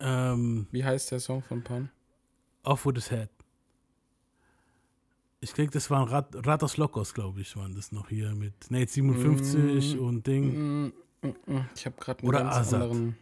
Ähm, 0.01 0.67
Wie 0.71 0.83
heißt 0.83 1.11
der 1.11 1.19
Song 1.19 1.41
von 1.41 1.63
Pan? 1.63 1.89
Off 2.63 2.85
With 2.85 2.95
His 2.95 3.11
Head. 3.11 3.29
Ich 5.39 5.53
denke, 5.53 5.71
das 5.71 5.89
waren 5.89 6.07
Rat, 6.09 6.27
Ratos 6.45 6.77
Locos, 6.77 7.13
glaube 7.13 7.41
ich, 7.41 7.55
waren 7.55 7.73
das 7.73 7.91
noch 7.91 8.09
hier 8.09 8.35
mit 8.35 8.69
Nate 8.69 8.91
57 8.91 9.97
und 9.97 10.27
Ding. 10.27 10.85
Mm, 10.85 10.93
mm, 11.21 11.27
mm. 11.47 11.65
Ich 11.75 11.85
habe 11.85 11.95
gerade 11.97 12.19
einen 12.19 12.27
Oder 12.27 12.39
ganz 12.39 12.55
Azad. 12.57 12.81
anderen. 12.81 13.15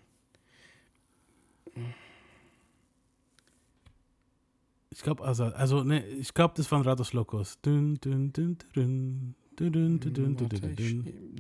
Ich 4.92 5.02
glaube, 5.04 5.24
also, 5.24 5.46
also 5.46 5.84
ne, 5.84 6.06
ich 6.06 6.34
glaube, 6.34 6.56
das 6.58 6.72
waren 6.72 6.82
Rados 6.82 7.14
Locos. 7.14 7.60
Du 7.62 7.86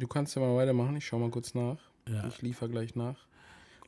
kannst 0.08 0.36
ja 0.36 0.42
mal 0.42 0.56
weitermachen, 0.56 0.96
ich 0.98 1.06
schau 1.06 1.18
mal 1.20 1.32
kurz 1.32 1.54
nach. 1.56 1.80
Ja. 2.08 2.28
Ich 2.28 2.42
liefere 2.42 2.70
gleich 2.70 2.96
nach. 2.96 3.28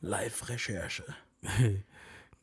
Live-Recherche. 0.00 1.04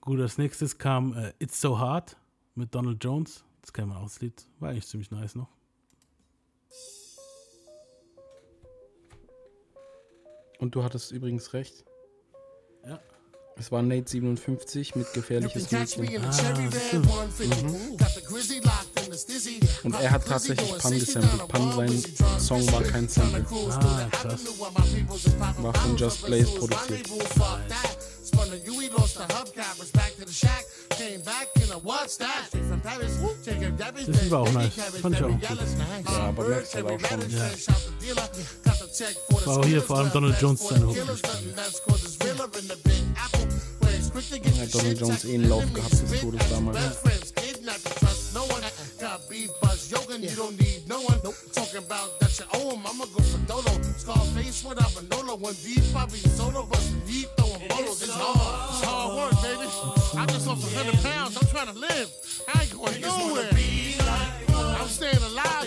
Gut, 0.01 0.19
als 0.21 0.37
nächstes 0.37 0.77
kam 0.77 1.13
äh, 1.13 1.33
It's 1.39 1.59
So 1.59 1.77
Hard 1.77 2.15
mit 2.55 2.73
Donald 2.73 3.03
Jones. 3.03 3.43
Das 3.61 3.73
kennt 3.73 3.89
man 3.89 3.97
auch, 3.97 4.03
das 4.03 4.21
Lied. 4.21 4.45
War 4.59 4.69
eigentlich 4.69 4.87
ziemlich 4.87 5.11
nice 5.11 5.35
noch. 5.35 5.49
Und 10.59 10.75
du 10.75 10.83
hattest 10.83 11.11
übrigens 11.11 11.53
recht. 11.53 11.85
Ja. 12.85 12.99
Es 13.59 13.71
war 13.73 13.81
Nate 13.81 14.09
57 14.09 14.95
mit 14.95 15.11
gefährliches 15.13 15.69
Mädchen. 15.69 16.23
Ah. 16.23 16.55
Mhm. 16.55 17.97
Und 19.83 19.99
er 19.99 20.11
hat 20.11 20.25
tatsächlich 20.25 20.77
Pan 20.77 20.93
gesampelt. 20.93 21.47
Pan, 21.49 21.73
sein 21.75 22.03
Song 22.39 22.71
war 22.71 22.81
kein 22.83 23.09
Sample. 23.09 23.45
Ah, 23.71 24.07
krass. 24.11 24.41
War 25.57 25.73
von 25.73 25.97
Just 25.97 26.25
Blaze 26.25 26.51
produziert. 26.51 27.09
Das 34.07 34.21
ist 34.21 34.33
auch 34.33 34.51
nice. 34.51 34.73
Fand 35.01 35.15
ich 35.15 35.23
auch 35.23 35.29
gut. 35.29 35.41
Ja, 36.05 36.19
aber 36.29 36.47
merkst 36.47 36.75
halt 36.75 36.85
auch 36.85 36.99
schon. 36.99 37.29
Ja. 37.29 37.49
Das 39.29 39.47
war 39.47 39.57
auch 39.57 39.65
hier 39.65 39.81
vor 39.81 39.97
allem 39.97 40.11
Donald 40.11 40.41
Jones 40.41 40.67
seine 40.67 40.87
Hook. 40.87 40.95
Jones. 44.11 44.59
Hat 44.59 44.73
Donald 44.73 44.99
Jones 44.99 45.25
eh 45.25 45.35
einen 45.35 45.49
Lauf 45.49 45.73
gehabt 45.73 45.95
Todes 46.21 46.49
damals. 46.49 46.77
I'ma 60.19 60.37
for 60.55 60.69
100 60.75 61.01
pounds. 61.01 61.37
I'm 61.37 61.47
trying 61.47 61.73
to 61.73 61.79
live. 61.79 62.09
I 62.53 62.61
ain't 62.61 62.71
going. 62.71 62.93
I'm 64.79 64.87
staying 64.87 65.23
alive. 65.23 65.58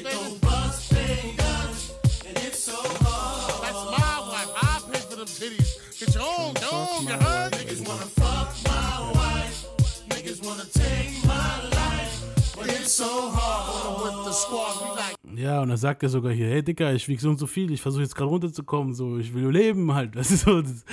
Titties. 6.05 6.13
Get 6.13 6.15
your 6.15 6.25
own, 6.25 6.55
your 6.61 6.75
own, 6.75 7.07
you 7.07 7.27
heard? 7.27 7.53
Niggas 7.53 7.87
wanna 7.87 8.07
fuck 8.07 8.55
my 8.65 9.13
wife. 9.15 9.67
Niggas 10.09 10.45
wanna 10.45 10.65
take 10.65 11.25
my 11.27 11.69
life. 11.71 12.57
But 12.57 12.69
it's 12.69 12.93
so 12.93 13.31
hard. 13.31 14.03
With 14.05 14.25
the 14.25 14.33
squad, 14.33 14.83
we 14.83 14.97
like. 14.97 15.17
Ja, 15.35 15.63
und 15.63 15.69
dann 15.69 15.79
sagt 15.79 16.03
er 16.03 16.09
sogar 16.09 16.33
hier, 16.33 16.47
hey 16.47 16.63
Dicker, 16.63 16.93
ich 16.93 17.09
wiege 17.09 17.21
so 17.21 17.31
und 17.31 17.39
so 17.39 17.47
viel, 17.47 17.73
ich 17.73 17.81
versuche 17.81 18.03
jetzt 18.03 18.15
gerade 18.15 18.29
runterzukommen, 18.31 18.95
so, 18.95 19.19
ich 19.19 19.33
will 19.33 19.43
nur 19.43 19.53
leben 19.53 19.93
halt. 19.93 20.15
Das 20.17 20.31
ist 20.31 20.45
so, 20.45 20.61
das, 20.61 20.85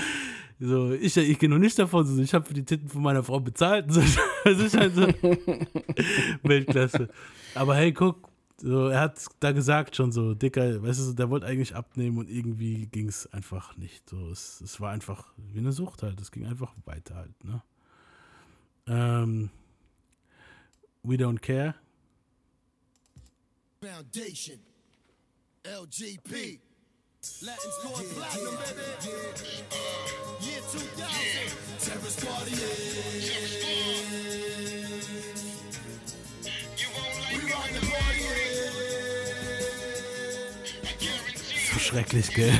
so 0.60 0.94
ich, 0.94 1.16
ich 1.18 1.38
gehe 1.38 1.50
noch 1.50 1.58
nicht 1.58 1.78
davon, 1.78 2.06
so, 2.06 2.22
ich 2.22 2.34
habe 2.34 2.46
für 2.46 2.54
die 2.54 2.64
Titten 2.64 2.88
von 2.88 3.02
meiner 3.02 3.24
Frau 3.24 3.40
bezahlt. 3.40 3.86
So, 3.92 4.02
das 4.46 4.60
ist 4.60 4.78
halt 4.78 4.96
so 4.96 5.08
Weltklasse. 6.44 7.10
Aber 7.54 7.76
hey, 7.76 7.92
guck, 7.92 8.29
so, 8.62 8.88
er 8.90 9.00
hat 9.02 9.26
da 9.40 9.52
gesagt 9.52 9.96
schon 9.96 10.12
so, 10.12 10.34
Dicker, 10.34 10.84
weißt 10.84 11.00
du, 11.00 11.04
so, 11.04 11.14
der 11.14 11.30
wollte 11.30 11.46
eigentlich 11.46 11.76
abnehmen 11.76 12.18
und 12.18 12.30
irgendwie 12.30 12.88
ging 12.88 13.08
es 13.08 13.32
einfach 13.34 13.78
nicht. 13.78 14.10
So, 14.10 14.30
es, 14.30 14.62
es 14.62 14.80
war 14.82 14.92
einfach 14.92 15.32
wie 15.38 15.60
eine 15.60 15.72
Sucht 15.72 16.04
halt, 16.04 16.20
es 16.20 16.32
ging 16.32 16.46
einfach 16.46 16.74
weiter 16.86 17.16
halt, 17.16 17.44
ne? 17.44 17.62
Ähm, 18.88 19.50
We 21.04 21.16
Don't 21.16 21.40
Care. 21.40 21.76
Foundation. 23.82 24.60
LGP. 25.64 26.60
Latin 27.42 27.72
Squad 27.72 28.06
Platinum, 28.16 28.56
baby. 28.56 28.82
Year 30.42 30.62
2000. 30.62 30.90
Terror 31.80 32.10
Squad, 32.10 32.48
We 37.30 37.38
rock 37.54 37.70
the 37.70 37.86
party, 37.86 38.19
schrecklich, 41.80 42.30
gell? 42.34 42.54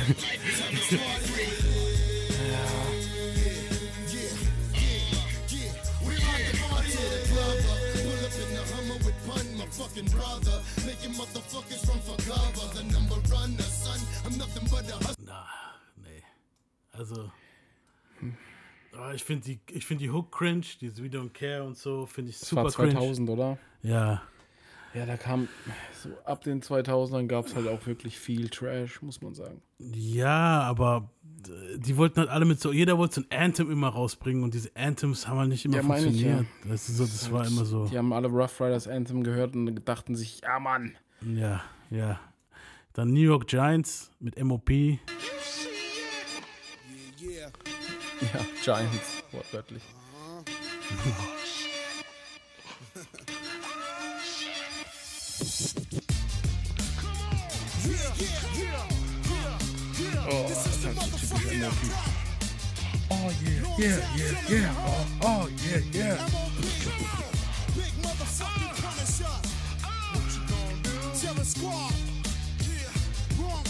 Na, 15.24 15.46
nee. 15.96 16.22
Also. 16.92 17.30
Oh, 18.92 19.12
ich 19.14 19.24
finde 19.24 19.44
die, 19.44 19.60
ich 19.70 19.86
find 19.86 20.00
die 20.00 20.10
Hook 20.10 20.32
cringe, 20.32 20.66
dieses 20.80 21.02
We 21.02 21.06
Don't 21.06 21.30
Care 21.30 21.62
und 21.62 21.78
so, 21.78 22.06
finde 22.06 22.30
ich 22.30 22.38
super. 22.38 22.64
Das 22.64 22.78
war 22.78 22.88
2000, 22.90 23.28
cringe. 23.28 23.40
oder? 23.40 23.58
Ja. 23.82 24.22
Ja, 24.94 25.06
da 25.06 25.16
kam, 25.16 25.46
so 26.02 26.08
ab 26.24 26.42
den 26.42 26.62
2000ern 26.62 27.26
gab 27.28 27.46
es 27.46 27.54
halt 27.54 27.68
auch 27.68 27.86
wirklich 27.86 28.18
viel 28.18 28.48
Trash, 28.48 29.02
muss 29.02 29.20
man 29.22 29.34
sagen. 29.34 29.62
ja, 29.78 30.62
aber 30.62 31.10
äh, 31.46 31.78
die 31.78 31.96
wollten 31.96 32.18
halt 32.20 32.28
alle 32.28 32.44
mit 32.44 32.60
so, 32.60 32.72
jeder 32.72 32.98
wollte 32.98 33.14
so 33.16 33.20
ein 33.30 33.38
Anthem 33.44 33.70
immer 33.70 33.88
rausbringen 33.88 34.42
und 34.42 34.52
diese 34.52 34.74
Anthems 34.74 35.28
haben 35.28 35.38
halt 35.38 35.48
nicht 35.50 35.64
immer 35.64 35.76
Ja, 35.76 35.82
meine 35.84 36.06
ich, 36.06 36.22
funktioniert. 36.22 36.46
Das, 36.68 36.88
ist 36.88 36.96
so, 36.96 37.04
das 37.04 37.30
war 37.30 37.46
immer 37.46 37.64
so, 37.64 37.86
Die 37.86 37.96
haben 37.96 38.12
alle 38.12 38.26
Rough 38.28 38.60
Riders 38.60 38.88
Anthem 38.88 39.22
gehört 39.22 39.54
und 39.54 39.74
dachten 39.88 40.16
sich, 40.16 40.40
ja 40.42 40.58
Mann. 40.58 40.96
ja, 41.24 41.62
ja. 41.90 42.18
Dann 42.92 43.12
New 43.12 43.20
York 43.20 43.46
Giants 43.46 44.10
mit 44.18 44.42
MOP. 44.42 44.70
Yeah. 44.70 44.98
Ja, 48.20 48.46
Giants, 48.64 49.22
wortwörtlich. 49.30 49.82
Oh, 60.28 60.32
halt 60.32 60.48
so 60.50 60.88
typisch 60.92 61.30
MOP. 61.60 61.72
Oh 63.10 63.30
yeah, 63.42 63.62
yeah, 63.78 63.98
yeah, 64.16 64.48
yeah, 64.48 64.74
oh, 64.86 65.06
oh 65.22 65.48
yeah, 65.64 65.80
yeah. 65.92 66.16
Big 67.74 67.92
motherfucking 68.02 68.76
Punisher. 68.82 69.34
What 70.12 70.28
you 70.34 70.42
gonna 70.46 70.82
do? 70.82 70.90
Terror 71.20 71.44
Squad. 71.44 71.94
Yeah. 72.68 72.92
Bronx. 73.38 73.68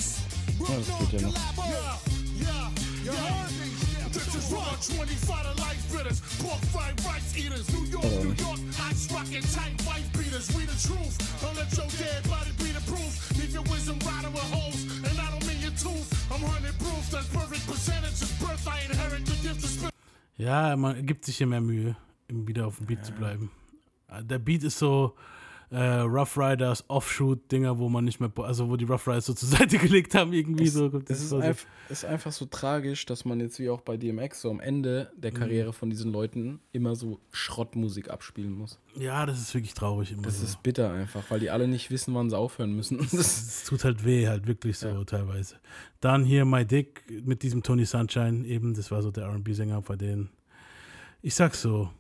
Geht 0.59 1.21
ja. 1.21 1.29
Yeah, 1.69 1.97
yeah, 2.35 2.71
you 3.05 3.13
heard 3.13 3.53
me. 3.61 3.67
Just 4.13 4.53
raw 4.53 4.75
25 4.75 5.43
to 5.43 5.63
life 5.63 5.83
bitters. 5.93 6.21
Pork 6.43 6.61
fried 6.73 7.01
rice 7.07 7.37
eaters. 7.37 7.67
New 7.73 7.87
York, 7.87 8.05
New 8.25 8.35
York. 8.35 8.59
Ice 8.91 9.07
rockin' 9.13 9.43
tight 9.55 9.81
white 9.87 10.11
beaters. 10.13 10.49
We 10.55 10.65
the 10.67 10.75
truth. 10.75 11.15
Don't 11.41 11.57
let 11.57 11.71
your 11.77 11.87
dead 11.99 12.30
Ja, 20.41 20.75
man 20.75 21.05
gibt 21.05 21.27
sich 21.27 21.37
hier 21.37 21.47
mehr 21.47 21.61
Mühe, 21.61 21.97
wieder 22.29 22.67
auf 22.67 22.79
dem 22.79 22.87
Beat 22.87 23.05
zu 23.05 23.13
bleiben. 23.13 23.51
Äh, 24.09 24.25
Der 24.25 24.39
Beat 24.39 24.65
ist 24.65 24.79
so 24.79 25.15
äh, 25.71 26.01
Rough 26.01 26.37
Riders 26.37 26.85
Offshoot-Dinger, 26.89 27.79
wo 27.79 27.89
man 27.89 28.05
nicht 28.05 28.19
mehr, 28.19 28.31
also 28.39 28.69
wo 28.69 28.77
die 28.77 28.85
Rough 28.85 29.07
Riders 29.07 29.27
so 29.27 29.35
zur 29.35 29.49
Seite 29.49 29.79
gelegt 29.79 30.15
haben, 30.15 30.33
irgendwie 30.33 30.67
so. 30.67 30.89
Das 30.89 31.21
ist, 31.23 31.33
einf 31.33 31.67
ist 31.89 32.05
einfach 32.05 32.33
so 32.33 32.47
tragisch, 32.47 33.07
dass 33.07 33.25
man 33.25 33.39
jetzt 33.41 33.59
wie 33.61 33.71
auch 33.71 33.81
bei 33.81 33.97
DMX 33.97 34.41
so 34.43 34.51
am 34.51 34.59
Ende 34.59 35.13
der 35.17 35.31
Karriere 35.31 35.73
von 35.73 35.89
diesen 35.89 36.13
Leuten 36.13 36.61
immer 36.73 36.97
so 36.97 37.21
Schrottmusik 37.31 38.11
abspielen 38.11 38.53
muss. 38.53 38.79
Ja, 38.97 39.27
das 39.27 39.41
ist 39.41 39.55
wirklich 39.55 39.75
traurig 39.75 40.11
immer. 40.11 40.23
Das 40.23 40.39
so. 40.39 40.45
ist 40.45 40.63
bitter 40.63 40.93
einfach, 40.93 41.23
weil 41.31 41.39
die 41.39 41.51
alle 41.51 41.69
nicht 41.69 41.91
wissen, 41.91 42.15
wann 42.15 42.31
sie 42.31 42.37
aufhören 42.37 42.75
müssen. 42.75 42.99
Das 42.99 43.13
Es 43.51 43.65
tut 43.65 43.85
halt 43.85 44.05
weh, 44.05 44.27
halt 44.27 44.47
wirklich 44.49 44.79
so 44.79 45.05
teilweise. 45.05 45.57
Dann 46.01 46.25
hier 46.25 46.45
My 46.45 46.65
Dick 46.65 47.05
mit 47.25 47.43
diesem 47.43 47.63
Tony 47.63 47.85
Sunshine 47.85 48.45
eben, 48.47 48.75
das 48.75 48.91
war 48.91 49.03
so 49.03 49.11
der 49.11 49.29
RB-Sänger 49.29 49.83
bei 49.83 49.97
denen. 49.97 50.31
Ich 51.23 51.35
sag's 51.35 51.63
so, 51.63 51.91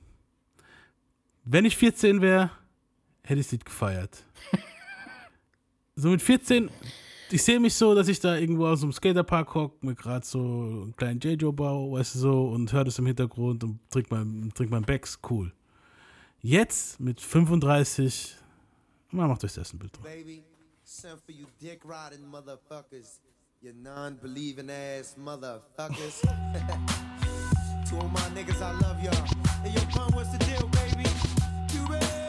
wenn 1.44 1.64
ich 1.64 1.76
14 1.76 2.20
wäre, 2.20 2.50
hätte 3.30 3.40
ich 3.40 3.46
das 3.46 3.52
Lied 3.52 3.64
gefeiert. 3.64 4.24
so 5.96 6.08
mit 6.10 6.20
14, 6.20 6.68
ich 7.30 7.42
sehe 7.42 7.60
mich 7.60 7.74
so, 7.74 7.94
dass 7.94 8.08
ich 8.08 8.18
da 8.18 8.36
irgendwo 8.36 8.66
aus 8.66 8.80
dem 8.80 8.92
Skaterpark 8.92 9.54
hock, 9.54 9.82
mir 9.82 9.94
gerade 9.94 10.26
so 10.26 10.38
einen 10.38 10.96
kleinen 10.96 11.20
J-Joe 11.20 11.52
baue, 11.52 11.98
weißt 11.98 12.16
du 12.16 12.18
so, 12.18 12.48
und 12.48 12.72
höre 12.72 12.84
das 12.84 12.98
im 12.98 13.06
Hintergrund 13.06 13.62
und 13.62 13.78
trink 13.90 14.10
mein, 14.10 14.50
trink 14.54 14.70
mein 14.70 14.82
Becks, 14.82 15.18
cool. 15.30 15.52
Jetzt 16.40 16.98
mit 16.98 17.20
35, 17.20 18.36
man 19.10 19.28
macht 19.28 19.44
euch 19.44 19.54
das 19.54 19.72
ein 19.72 19.78
Bild 19.78 19.96
drauf. 19.96 20.04
baby. 20.04 20.42
Sent 20.82 21.20
for 21.24 21.30
you 21.32 21.46
dick 21.60 21.84
riding 21.84 22.26
motherfuckers. 22.26 23.20
You 23.62 23.72
non 23.80 24.18
believing 24.20 24.68
ass 24.70 25.14
motherfuckers. 25.16 26.20
to 27.88 27.96
all 27.96 28.08
my 28.08 28.20
niggas, 28.34 28.60
I 28.60 28.72
love 28.80 29.00
y'all. 29.00 29.14
Hey, 29.62 29.70
yo, 29.70 29.82
pun, 29.92 30.10
what's 30.14 30.30
the 30.30 30.38
deal, 30.38 30.66
baby? 30.72 31.08
You 31.72 31.86
ready? 31.86 32.19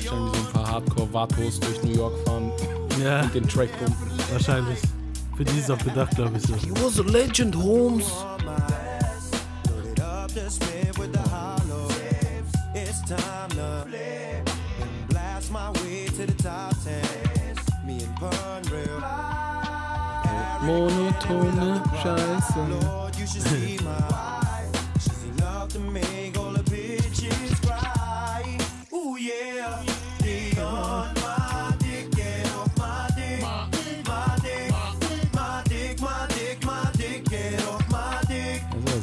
Vorstellen, 0.00 0.32
wie 0.32 0.38
so 0.38 0.46
ein 0.46 0.52
paar 0.52 0.70
Hardcore-Vatos 0.70 1.60
durch 1.60 1.82
New 1.82 1.94
York 1.96 2.14
fahren 2.24 2.52
Ja. 3.02 3.22
und 3.22 3.34
den 3.34 3.48
Track 3.48 3.70
pumpen. 3.78 4.10
Wahrscheinlich. 4.32 4.78
Für 5.36 5.44
die 5.44 5.58
ist 5.58 5.70
auch 5.70 5.78
gedacht, 5.78 6.14
glaube 6.16 6.36
ich 6.36 6.42
so. 6.42 6.54
He 6.56 6.70
was 6.82 6.98
a 6.98 7.02
legend, 7.02 7.54
Holmes. 7.56 8.06
on 8.10 8.44
my 8.44 8.56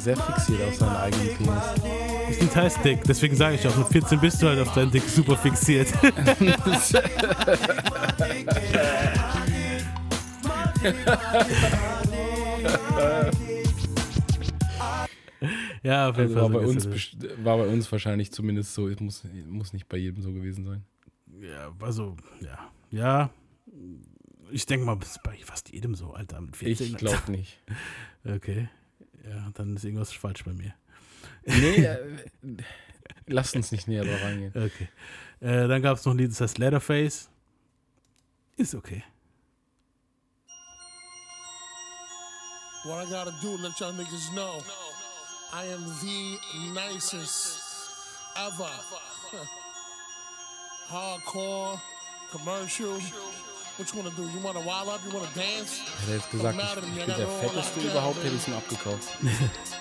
sehr 0.05 0.17
fixiert 0.17 0.61
auf 0.67 0.75
seinen 0.75 0.95
eigenen 0.95 1.35
Penis. 1.35 1.63
Ist 2.29 2.41
ein 2.41 2.49
Teil 2.51 2.71
dick, 2.83 3.03
deswegen 3.07 3.35
sage 3.35 3.55
ich 3.55 3.67
auch, 3.67 3.75
mit 3.75 3.87
14 3.87 4.19
bist 4.19 4.41
du 4.41 4.47
halt 4.47 4.59
auf 4.59 4.71
deinen 4.73 4.91
Dick 4.91 5.03
super 5.03 5.35
fixiert. 5.35 5.87
ja, 15.83 16.09
auf 16.09 16.17
jeden 16.17 16.29
Also 16.29 16.35
war, 16.35 16.51
Fall. 16.51 16.61
bei 16.61 16.67
uns, 16.67 16.87
war 17.43 17.57
bei 17.57 17.67
uns 17.67 17.91
wahrscheinlich 17.91 18.31
zumindest 18.31 18.73
so. 18.73 18.87
Es 18.87 18.99
muss, 18.99 19.23
muss 19.47 19.73
nicht 19.73 19.87
bei 19.87 19.97
jedem 19.97 20.21
so 20.21 20.31
gewesen 20.31 20.65
sein. 20.65 20.83
ja, 21.41 21.71
also, 21.79 22.15
ja. 22.41 22.71
Ja. 22.91 23.29
Ich 24.51 24.65
denke 24.65 24.85
mal, 24.85 24.95
das 24.97 25.11
ist 25.11 25.23
bei 25.23 25.37
fast 25.43 25.69
jedem 25.71 25.95
so, 25.95 26.13
Alter. 26.13 26.39
Mit 26.41 26.55
14, 26.55 26.87
Ich 26.87 26.97
glaube 26.97 27.31
nicht. 27.31 27.59
Okay. 28.27 28.69
Ja, 29.28 29.49
dann 29.53 29.76
ist 29.76 29.84
irgendwas 29.84 30.13
falsch 30.13 30.43
bei 30.43 30.53
mir. 30.53 30.73
Nee, 31.45 31.84
äh, 31.84 31.97
lasst 33.28 33.55
uns 33.55 33.71
nicht 33.71 33.88
näher 33.88 34.03
drauf 34.03 34.21
reingehen. 34.21 34.51
Okay. 34.55 34.89
Äh, 35.39 35.67
dann 35.67 35.82
gab 35.82 35.97
es 35.97 36.05
noch 36.05 36.13
ein 36.13 36.17
Lied, 36.17 36.32
das 36.32 36.41
heißt 36.41 36.57
Leatherface. 36.57 37.30
Ist 38.57 38.76
okay. 38.76 39.03
What 42.86 43.07
I 43.07 43.09
gotta 43.09 43.32
do, 43.41 43.57
let 43.57 43.80
y'all 43.80 43.93
niggas 43.93 44.30
know. 44.34 44.61
I 45.51 45.65
am 45.65 45.84
the 46.01 46.38
nicest 46.73 47.61
ever. 48.38 48.69
Hardcore, 50.88 51.82
commercial. 52.32 52.99
What 53.78 53.91
you 53.93 54.01
wanna 54.01 54.15
do? 54.15 54.23
You 54.23 54.39
wanna 54.43 54.61
wild 54.61 54.88
up? 54.89 55.01
You 55.05 55.11
wanna 55.13 55.28
dance? 55.36 55.82
Hätte 55.99 56.11
er 56.11 56.15
jetzt 56.17 56.32
gesagt, 56.32 56.57
ich, 56.57 56.99
ich 56.99 57.05
bin 57.05 57.15
der 57.17 57.28
fetteste 57.28 57.80
überhaupt, 57.82 58.17
hätte 58.23 58.36
ich 58.36 58.41
es 58.41 58.47
ihm 58.47 58.53
abgekauft. 58.53 59.09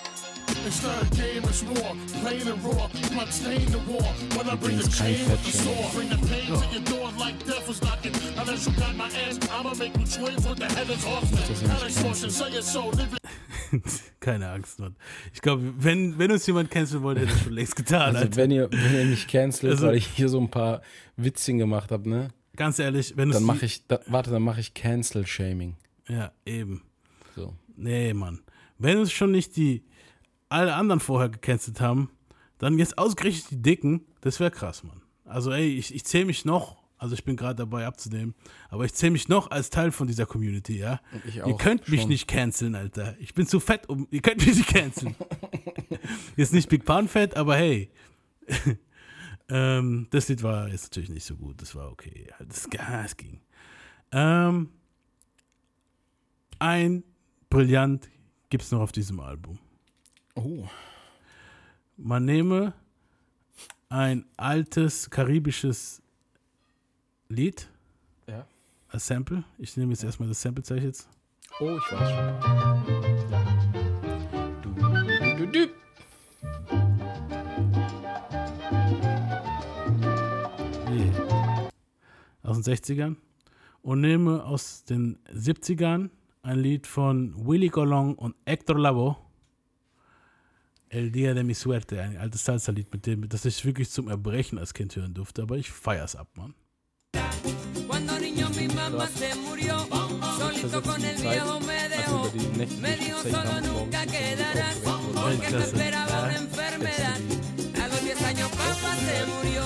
It's 0.66 0.82
not 0.82 0.92
a 1.02 1.06
game, 1.16 1.42
it's 1.44 1.64
war. 1.64 1.94
Plain 2.20 2.48
and 2.48 2.62
raw. 2.64 2.88
Blood 3.12 3.32
stain 3.32 3.66
the 3.72 3.78
war. 3.88 4.04
When 4.36 4.48
I 4.48 4.54
bring 4.56 4.78
the 4.78 4.88
chain 4.88 5.18
with 5.30 5.42
the 5.44 5.50
sword. 5.52 5.92
Bring 5.94 6.08
the 6.10 6.18
pain 6.28 6.46
to 6.46 6.66
your 6.72 6.82
door 6.84 7.10
like 7.18 7.38
death 7.46 7.66
was 7.66 7.80
knocking. 7.82 8.12
Unless 8.38 8.66
you 8.66 8.72
got 8.72 8.94
my 8.96 9.08
ass, 9.26 9.38
I'ma 9.50 9.74
make 9.74 9.96
you 9.98 10.04
twins 10.06 10.46
with 10.46 10.58
the 10.58 10.66
heaven's 10.66 11.02
horsemen. 11.04 11.70
Hellish 11.70 11.94
fortune, 11.94 12.30
say 12.30 12.50
it 12.52 12.62
so. 12.64 12.90
Live 12.90 13.14
it. 13.14 14.02
Keine 14.20 14.50
Angst, 14.50 14.78
Mann. 14.80 14.96
Ich 15.32 15.40
glaube, 15.40 15.62
wenn, 15.78 16.18
wenn 16.18 16.30
uns 16.30 16.46
jemand 16.46 16.70
canceln 16.70 17.02
wollte, 17.02 17.22
hätte 17.22 17.32
er 17.32 17.38
schon 17.38 17.52
längst 17.54 17.76
getan. 17.76 18.02
Also 18.14 18.18
Alter. 18.20 18.36
wenn 18.36 18.50
ihr, 18.50 18.68
wenn 18.70 18.94
ihr 18.94 19.04
mich 19.06 19.26
cancelt, 19.26 19.72
Also- 19.72 19.86
weil 19.86 19.96
ich 19.96 20.06
hier 20.06 20.28
so 20.28 20.38
ein 20.40 20.50
paar 20.50 20.82
Witzchen 21.16 21.58
gemacht 21.58 21.90
habe, 21.90 22.08
ne? 22.08 22.28
Ganz 22.56 22.78
ehrlich, 22.78 23.16
wenn 23.16 23.30
Dann 23.30 23.42
es 23.42 23.46
mache 23.46 23.66
ich, 23.66 23.86
da, 23.86 24.00
warte, 24.06 24.30
dann 24.30 24.42
mache 24.42 24.60
ich 24.60 24.74
Cancel-Shaming. 24.74 25.76
Ja, 26.08 26.32
eben. 26.46 26.82
So. 27.34 27.54
Nee, 27.76 28.14
Mann. 28.14 28.40
Wenn 28.78 28.98
uns 28.98 29.12
schon 29.12 29.30
nicht 29.30 29.56
die 29.56 29.84
alle 30.48 30.74
anderen 30.74 31.00
vorher 31.00 31.28
gecancelt 31.28 31.80
haben, 31.80 32.10
dann 32.58 32.78
jetzt 32.78 32.98
ausgerechnet 32.98 33.50
die 33.50 33.62
Dicken, 33.62 34.06
das 34.20 34.40
wäre 34.40 34.50
krass, 34.50 34.84
Mann. 34.84 35.02
Also 35.24 35.50
ey, 35.50 35.76
ich, 35.76 35.94
ich 35.94 36.04
zähle 36.04 36.26
mich 36.26 36.44
noch, 36.44 36.82
also 36.98 37.14
ich 37.14 37.24
bin 37.24 37.36
gerade 37.36 37.56
dabei 37.56 37.86
abzunehmen, 37.86 38.34
aber 38.68 38.84
ich 38.84 38.94
zähle 38.94 39.12
mich 39.12 39.28
noch 39.28 39.50
als 39.50 39.70
Teil 39.70 39.90
von 39.90 40.06
dieser 40.06 40.26
Community, 40.26 40.78
ja. 40.78 41.00
ich 41.26 41.36
ihr 41.36 41.46
auch, 41.46 41.58
könnt 41.58 41.88
mich 41.88 42.02
schon. 42.02 42.10
nicht 42.10 42.28
canceln, 42.28 42.74
Alter. 42.74 43.16
Ich 43.18 43.34
bin 43.34 43.46
zu 43.46 43.58
fett, 43.58 43.88
um, 43.88 44.06
ihr 44.10 44.22
könnt 44.22 44.44
mich 44.46 44.56
nicht 44.56 44.68
canceln. 44.68 45.16
jetzt 46.36 46.52
nicht 46.52 46.68
Big 46.68 46.84
Pan 46.84 47.08
fett, 47.08 47.36
aber 47.36 47.56
hey. 47.56 47.90
Ähm, 49.56 50.08
das 50.10 50.28
Lied 50.28 50.42
war 50.42 50.68
jetzt 50.68 50.82
natürlich 50.84 51.10
nicht 51.10 51.24
so 51.24 51.36
gut, 51.36 51.62
das 51.62 51.74
war 51.76 51.90
okay. 51.92 52.26
Das, 52.48 52.68
ja, 52.72 53.04
es 53.04 53.16
ging. 53.16 53.40
Ähm, 54.10 54.70
ein 56.58 57.04
Brillant 57.50 58.08
gibt 58.50 58.64
es 58.64 58.72
noch 58.72 58.80
auf 58.80 58.90
diesem 58.90 59.20
Album. 59.20 59.58
Oh. 60.34 60.66
Man 61.96 62.24
nehme 62.24 62.74
ein 63.88 64.24
altes 64.36 65.08
karibisches 65.08 66.02
Lied 67.28 67.68
Ja. 68.26 68.46
als 68.88 69.06
Sample. 69.06 69.44
Ich 69.58 69.76
nehme 69.76 69.92
jetzt 69.92 70.02
erstmal 70.02 70.28
das 70.28 70.42
Sample, 70.42 70.64
zeige 70.64 70.80
ich 70.80 70.86
jetzt. 70.86 71.08
Oh, 71.60 71.76
ich 71.78 71.92
weiß 71.92 72.10
schon. 72.10 72.83
Aus 82.44 82.60
den 82.60 82.74
60ern. 82.74 83.16
Und 83.82 84.00
nehme 84.00 84.44
aus 84.44 84.84
den 84.84 85.18
70ern 85.34 86.10
ein 86.42 86.58
Lied 86.58 86.86
von 86.86 87.34
Willy 87.46 87.68
Colón 87.68 88.14
und 88.14 88.36
Héctor 88.46 88.78
Lavoe. 88.78 89.16
El 90.88 91.10
Dia 91.10 91.34
de 91.34 91.42
mi 91.42 91.54
Suerte, 91.54 92.00
ein 92.00 92.16
altes 92.18 92.44
Salsa-Lied, 92.44 92.92
mit 92.92 93.06
dem, 93.06 93.28
das 93.28 93.44
ich 93.44 93.64
wirklich 93.64 93.90
zum 93.90 94.08
Erbrechen 94.08 94.58
als 94.58 94.72
Kind 94.74 94.94
hören 94.94 95.12
durfte, 95.12 95.42
aber 95.42 95.56
ich 95.56 95.72
feier's 95.72 96.14
ab, 96.14 96.28
Mann. 96.36 96.54
Weltklasse. 105.24 105.76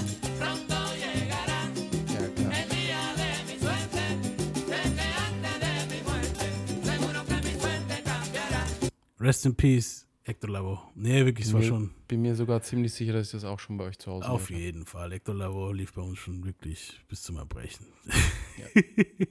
Rest 9.19 9.45
in 9.45 9.55
Peace, 9.55 10.05
Hector 10.23 10.49
Lavoe. 10.49 10.79
Nee, 10.95 11.25
wirklich, 11.25 11.47
es 11.47 11.53
war 11.53 11.59
Bin 11.61 11.69
mir- 11.69 11.75
schon. 11.75 11.89
Bin 12.07 12.21
mir 12.21 12.35
sogar 12.35 12.61
ziemlich 12.61 12.93
sicher, 12.93 13.13
dass 13.13 13.27
ich 13.27 13.31
das 13.33 13.43
auch 13.43 13.59
schon 13.59 13.77
bei 13.77 13.85
euch 13.85 13.97
zu 13.97 14.11
Hause 14.11 14.29
Auf 14.29 14.47
gehört 14.47 14.63
jeden 14.63 14.85
Fall. 14.85 15.11
Hector 15.11 15.35
Lavoe 15.35 15.73
lief 15.73 15.93
bei 15.93 16.01
uns 16.01 16.19
schon 16.19 16.43
wirklich 16.45 16.99
bis 17.09 17.23
zum 17.23 17.37
Erbrechen. 17.37 17.87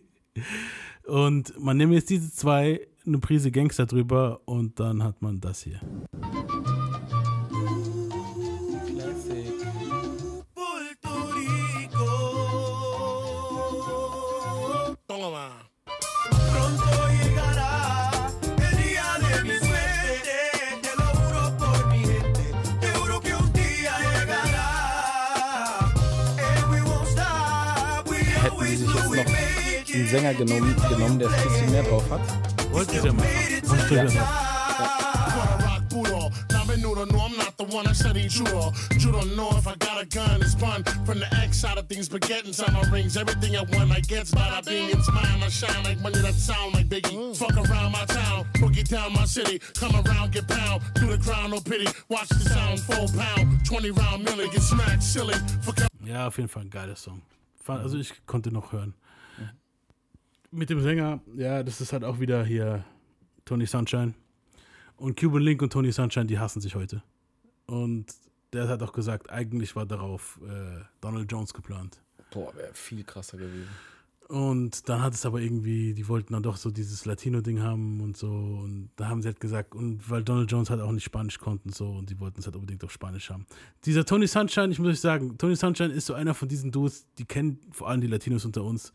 und 1.07 1.59
man 1.59 1.77
nimmt 1.77 1.95
jetzt 1.95 2.11
diese 2.11 2.31
zwei, 2.33 2.87
eine 3.07 3.19
Prise 3.19 3.51
Gangster 3.51 3.87
drüber 3.87 4.41
und 4.45 4.81
dann 4.81 5.03
hat 5.03 5.23
man 5.23 5.41
das 5.41 5.63
hier. 5.63 5.81
Hätten 28.43 28.65
sie 28.65 28.77
sich 28.77 28.95
jetzt 28.95 29.11
noch 29.11 29.27
einen. 29.27 29.57
Sänger 30.09 30.35
genommen, 30.35 30.77
genommen 30.89 31.19
der 31.19 31.29
ein 31.29 31.43
bisschen 31.43 31.71
mehr 31.73 31.83
drauf 31.83 32.09
hat. 32.11 32.46
Wanna 32.77 32.85
rock 35.65 35.83
Budo. 35.89 36.31
Now 36.53 36.65
menudo, 36.65 37.11
no, 37.11 37.21
I'm 37.21 37.37
not 37.39 37.57
the 37.57 37.65
one 37.65 37.87
I 37.87 37.93
said 37.93 38.17
he. 38.17 38.29
Judo 38.29 38.71
know 39.35 39.49
if 39.57 39.67
I 39.67 39.77
got 39.77 40.03
a 40.03 40.05
gun, 40.05 40.43
it's 40.43 40.55
fun. 40.55 40.85
From 41.07 41.19
the 41.21 41.35
X 41.37 41.61
side 41.61 41.79
of 41.79 41.89
things, 41.89 42.07
but 42.09 42.21
getting 42.21 42.49
inside 42.49 42.75
my 42.75 42.83
rings. 42.91 43.17
Everything 43.17 43.57
I 43.57 43.63
want, 43.63 43.91
I 43.93 44.01
get 44.01 44.27
bada 44.27 44.63
bing. 44.67 44.91
It's 44.91 45.11
mine, 45.11 45.43
I 45.43 45.49
shine 45.49 45.85
like 45.85 46.01
money 46.01 46.19
that 46.19 46.35
sound 46.35 46.75
like 46.75 46.89
Biggie. 46.89 47.35
Fuck 47.35 47.57
around 47.57 47.93
my 47.93 48.05
town, 48.05 48.45
boogie 48.55 48.87
down 48.87 49.15
my 49.15 49.25
city. 49.25 49.59
Come 49.75 49.95
around, 49.95 50.33
get 50.33 50.47
pound. 50.47 50.83
Do 50.97 51.07
the 51.07 51.17
crown, 51.17 51.53
no 51.53 51.61
pity. 51.61 51.87
Watch 52.11 52.29
the 52.29 52.51
sound, 52.51 52.81
full 52.81 53.09
pound. 53.19 53.65
20 53.65 53.91
round 53.93 54.27
milli, 54.27 54.53
get 54.53 54.61
smacked 54.61 55.03
silly. 55.03 55.35
For 55.63 55.73
Ja, 56.05 56.27
auf 56.27 56.37
jeden 56.37 56.51
Fall 56.51 56.65
ein 56.65 56.71
geiler 56.71 56.97
Song. 56.97 57.23
Also 57.67 57.97
ich 57.99 58.13
konnte 58.27 58.53
noch 58.53 58.73
hören. 58.73 58.95
Mit 60.57 60.71
dem 60.71 60.81
Sänger, 60.81 61.21
ja, 61.37 61.63
das 61.63 61.83
ist 61.83 61.93
halt 61.93 62.03
auch 62.03 62.19
wieder 62.19 62.43
hier 62.43 62.83
Tony 63.45 63.67
Sunshine. 63.67 64.15
Und 64.97 65.21
Cuban 65.21 65.43
Link 65.43 65.61
und 65.61 65.71
Tony 65.71 65.93
Sunshine, 65.93 66.25
die 66.25 66.39
hassen 66.39 66.63
sich 66.63 66.75
heute. 66.75 67.03
Und 67.67 68.07
der 68.55 68.67
hat 68.67 68.83
auch 68.83 68.95
gesagt, 68.95 69.29
eigentlich 69.29 69.77
war 69.77 69.85
darauf 69.85 70.41
äh, 70.43 70.81
Donald 71.03 71.31
Jones 71.31 71.53
geplant. 71.53 72.01
Boah, 72.31 72.57
wäre 72.57 72.71
viel 72.73 73.05
krasser 73.05 73.37
gewesen. 73.37 73.69
Und 74.29 74.89
dann 74.89 75.03
hat 75.03 75.13
es 75.13 75.27
aber 75.27 75.43
irgendwie, 75.43 75.93
die 75.93 76.09
wollten 76.09 76.33
dann 76.33 76.43
doch 76.43 76.57
so 76.57 76.71
dieses 76.71 77.05
Latino-Ding 77.05 77.61
haben 77.61 78.01
und 78.01 78.17
so. 78.17 78.29
Und 78.29 78.89
da 78.97 79.09
haben 79.09 79.21
sie 79.21 79.29
halt 79.29 79.41
gesagt, 79.41 79.75
und 79.75 80.09
weil 80.09 80.25
Donald 80.25 80.51
Jones 80.51 80.71
halt 80.71 80.81
auch 80.81 80.91
nicht 80.91 81.05
Spanisch 81.05 81.39
konnte 81.39 81.67
und 81.67 81.75
so, 81.75 81.91
und 81.91 82.09
die 82.09 82.19
wollten 82.19 82.41
es 82.41 82.47
halt 82.47 82.57
unbedingt 82.57 82.83
auf 82.83 82.93
Spanisch 82.93 83.29
haben. 83.29 83.45
Dieser 83.85 84.07
Tony 84.07 84.27
Sunshine, 84.27 84.71
ich 84.71 84.79
muss 84.79 84.89
euch 84.89 85.01
sagen, 85.01 85.37
Tony 85.37 85.55
Sunshine 85.55 85.93
ist 85.93 86.07
so 86.07 86.15
einer 86.15 86.33
von 86.33 86.49
diesen 86.49 86.73
Dudes, 86.73 87.05
die 87.19 87.27
kennen 87.27 87.61
vor 87.73 87.91
allem 87.91 88.01
die 88.01 88.07
Latinos 88.07 88.47
unter 88.47 88.65
uns. 88.65 88.95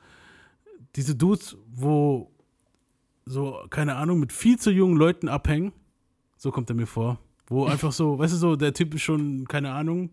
Diese 0.95 1.15
Dudes, 1.15 1.57
wo 1.67 2.31
so, 3.25 3.65
keine 3.69 3.95
Ahnung, 3.95 4.19
mit 4.19 4.33
viel 4.33 4.59
zu 4.59 4.71
jungen 4.71 4.97
Leuten 4.97 5.29
abhängen. 5.29 5.71
So 6.37 6.51
kommt 6.51 6.69
er 6.69 6.75
mir 6.75 6.87
vor. 6.87 7.19
Wo 7.47 7.65
einfach 7.65 7.91
so, 7.91 8.17
weißt 8.17 8.33
du 8.33 8.37
so, 8.37 8.55
der 8.55 8.73
Typ 8.73 8.93
ist 8.95 9.01
schon, 9.01 9.47
keine 9.47 9.71
Ahnung, 9.73 10.11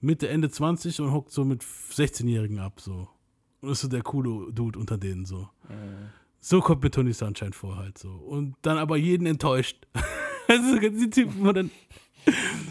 Mitte, 0.00 0.28
Ende 0.28 0.50
20 0.50 1.00
und 1.00 1.12
hockt 1.12 1.30
so 1.30 1.44
mit 1.44 1.62
16-Jährigen 1.62 2.58
ab, 2.58 2.80
so. 2.80 3.08
Und 3.60 3.70
ist 3.70 3.80
so 3.80 3.88
der 3.88 4.02
coole 4.02 4.52
Dude 4.52 4.78
unter 4.78 4.98
denen, 4.98 5.24
so. 5.24 5.48
So 6.40 6.60
kommt 6.60 6.82
mir 6.82 6.90
Tony 6.90 7.12
Sunshine 7.12 7.52
vor, 7.52 7.76
halt 7.76 7.98
so. 7.98 8.10
Und 8.10 8.56
dann 8.62 8.78
aber 8.78 8.96
jeden 8.96 9.26
enttäuscht. 9.26 9.86
also 10.48 10.78
die 10.78 11.08
Typen, 11.08 11.44
wo 11.44 11.52
dann, 11.52 11.70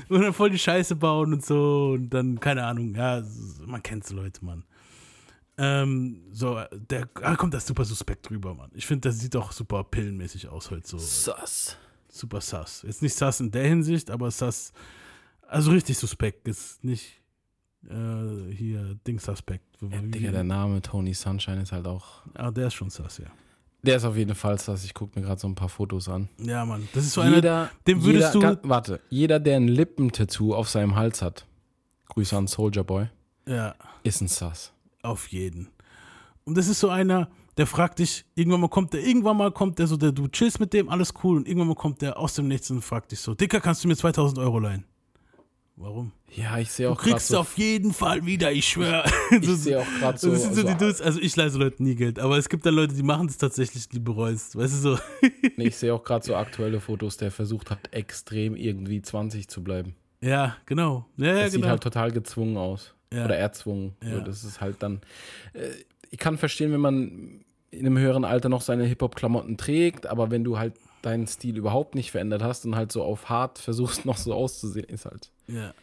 wo 0.10 0.18
dann 0.18 0.34
voll 0.34 0.50
die 0.50 0.60
Scheiße 0.60 0.98
bauen 0.98 1.34
und 1.34 1.46
so. 1.46 1.92
Und 1.94 2.10
dann, 2.10 2.40
keine 2.40 2.66
Ahnung, 2.66 2.94
ja, 2.94 3.24
man 3.66 3.82
kennt 3.82 4.06
so 4.06 4.16
Leute, 4.16 4.44
Mann. 4.44 4.66
Ähm, 5.58 6.24
so, 6.32 6.60
der, 6.72 7.08
ah, 7.22 7.36
kommt 7.36 7.54
das 7.54 7.68
super 7.68 7.86
suspekt 7.86 8.30
drüber, 8.30 8.54
Mann. 8.54 8.72
Ich 8.74 8.86
finde, 8.88 9.10
das 9.10 9.20
sieht 9.20 9.36
auch 9.36 9.52
super 9.52 9.84
pillenmäßig 9.84 10.48
aus 10.48 10.72
heute 10.72 10.88
so. 10.88 10.98
Sass. 10.98 11.78
Super 12.10 12.42
sass. 12.42 12.82
Jetzt 12.84 13.02
nicht 13.02 13.14
sass 13.16 13.40
in 13.40 13.52
der 13.52 13.68
Hinsicht, 13.68 14.10
aber 14.12 14.32
sass, 14.32 14.74
also 15.48 15.72
richtig 15.72 15.98
suspekt. 15.98 16.48
Ist 16.48 16.84
nicht 16.84 17.22
äh, 17.90 18.52
hier 18.54 18.96
Ding 19.08 19.20
suspekt. 19.20 19.66
Ja, 19.82 20.02
Digga, 20.02 20.32
der 20.32 20.44
Name 20.44 20.82
Tony 20.82 21.14
Sunshine 21.14 21.62
ist 21.62 21.72
halt 21.72 21.88
auch. 21.88 22.24
Ah, 22.34 22.52
der 22.52 22.68
ist 22.68 22.74
schon 22.74 22.90
sass, 22.90 23.18
ja. 23.20 23.28
Der 23.84 23.96
ist 23.98 24.06
auf 24.06 24.16
jeden 24.16 24.36
Fall 24.36 24.60
sass. 24.60 24.84
Ich 24.86 24.94
gucke 24.94 25.18
mir 25.20 25.26
gerade 25.26 25.40
so 25.42 25.48
ein 25.48 25.56
paar 25.56 25.70
Fotos 25.70 26.08
an. 26.10 26.30
Ja, 26.38 26.66
Mann. 26.66 26.88
Das 26.94 27.04
ist 27.06 27.14
so 27.14 27.22
einer, 27.22 27.36
jeder, 27.36 27.72
dem 27.88 28.04
würdest 28.04 28.34
jeder, 28.36 28.56
du- 28.58 28.70
warte, 28.70 29.00
jeder, 29.10 29.40
der 29.40 29.56
ein 29.58 29.68
Lippentattoo 29.68 30.54
auf 30.54 30.70
seinem 30.70 30.96
Hals 30.96 31.22
hat, 31.22 31.46
Grüße 32.10 32.36
an 32.38 32.48
Soldier 32.48 32.84
Boy, 32.84 33.10
ja, 33.48 33.74
ist 34.04 34.22
ein 34.22 34.28
Sass. 34.28 34.72
Auf 35.04 35.28
jeden. 35.28 35.70
Und 36.44 36.58
das 36.58 36.68
ist 36.68 36.80
so 36.80 36.90
einer, 36.90 37.30
der 37.58 37.68
fragt 37.68 38.00
dich, 38.00 38.26
irgendwann 38.36 38.62
mal 38.62 38.70
kommt 38.70 38.94
der, 38.94 39.06
irgendwann 39.06 39.38
mal 39.38 39.52
kommt 39.52 39.78
der 39.80 39.88
so, 39.88 39.98
der, 39.98 40.12
du 40.12 40.28
chillst 40.28 40.60
mit 40.60 40.74
dem, 40.74 40.90
alles 40.90 41.14
cool, 41.24 41.38
und 41.38 41.48
irgendwann 41.48 41.68
mal 41.68 41.76
kommt 41.76 42.02
der 42.02 42.18
aus 42.18 42.34
dem 42.34 42.48
Nichts 42.48 42.72
und 42.72 42.82
fragt 42.82 43.12
dich 43.12 43.20
so, 43.20 43.36
Dicker, 43.36 43.60
kannst 43.62 43.84
du 43.84 43.88
mir 43.88 43.96
2000 43.96 44.40
Euro 44.40 44.60
leihen? 44.60 44.86
Warum? 45.78 46.12
Ja, 46.36 46.60
ich 46.60 46.72
sehe 46.72 46.86
Du 46.88 46.94
auch 46.94 46.98
gerade 46.98 47.12
kriegst 47.12 47.28
so, 47.30 47.40
auf 47.40 47.58
jeden 47.58 47.94
Fall 47.94 48.26
wieder, 48.26 48.52
ich 48.52 48.68
schwöre. 48.68 49.04
ich 49.32 49.48
sehe 49.48 49.80
auch 49.80 49.88
gerade 50.00 50.18
so, 50.18 50.30
das 50.32 50.44
sind 50.44 50.54
so 50.56 50.62
so 50.62 50.68
die 50.68 50.76
Dudes, 50.76 51.02
also 51.02 51.20
ich 51.20 51.36
leih 51.36 51.50
so 51.50 51.58
Leuten 51.60 51.84
nie 51.84 51.96
Geld, 51.96 52.20
aber 52.20 52.38
es 52.38 52.50
gibt 52.50 52.66
dann 52.66 52.76
Leute, 52.76 52.94
die 52.94 53.04
machen 53.04 53.28
das 53.28 53.38
tatsächlich, 53.38 53.90
die 53.90 54.00
bereust, 54.00 54.56
weißt 54.56 54.74
du 54.74 54.78
so. 54.78 55.00
nee, 55.58 55.68
ich 55.68 55.76
sehe 55.76 55.94
auch 55.94 56.04
gerade 56.04 56.26
so 56.26 56.36
aktuelle 56.36 56.80
Fotos, 56.80 57.18
der 57.18 57.32
versucht 57.32 57.72
hat, 57.72 57.80
extrem 57.92 58.56
irgendwie 58.56 59.02
20 59.02 59.48
zu 59.48 59.64
bleiben. 59.64 59.96
ja, 60.22 60.56
genau. 60.66 61.06
Ja, 61.18 61.28
ja, 61.28 61.34
Das 61.44 61.52
sieht 61.52 61.62
genau. 61.62 61.72
halt 61.72 61.84
total 61.84 62.12
gezwungen 62.12 62.58
aus. 62.58 62.94
Ja. 63.14 63.26
Oder 63.26 63.38
erzwungen. 63.38 63.96
Ja. 64.04 64.16
So, 64.16 64.22
das 64.22 64.44
ist 64.44 64.62
halt 64.62 64.82
dann. 64.82 65.02
Äh, 65.54 65.70
ich 66.10 66.18
kann 66.18 66.38
verstehen, 66.38 66.72
wenn 66.72 66.82
man 66.82 67.46
in 67.72 67.86
einem 67.86 67.98
höheren 67.98 68.26
Alter 68.26 68.50
noch 68.50 68.62
seine 68.62 68.84
Hip-Hop-Klamotten 68.84 69.58
trägt, 69.58 70.06
aber 70.06 70.30
wenn 70.30 70.44
du 70.44 70.58
halt 70.58 70.74
deinen 71.02 71.26
Stil 71.26 71.58
überhaupt 71.58 71.96
nicht 71.96 72.12
verändert 72.12 72.44
hast 72.44 72.66
und 72.66 72.76
halt 72.76 72.92
so 72.92 73.04
auf 73.04 73.30
hart 73.30 73.60
versuchst, 73.60 74.06
noch 74.06 74.18
so 74.18 74.34
auszusehen, 74.34 74.86
ist 74.88 75.06
halt 75.06 75.32
ja. 75.48 75.74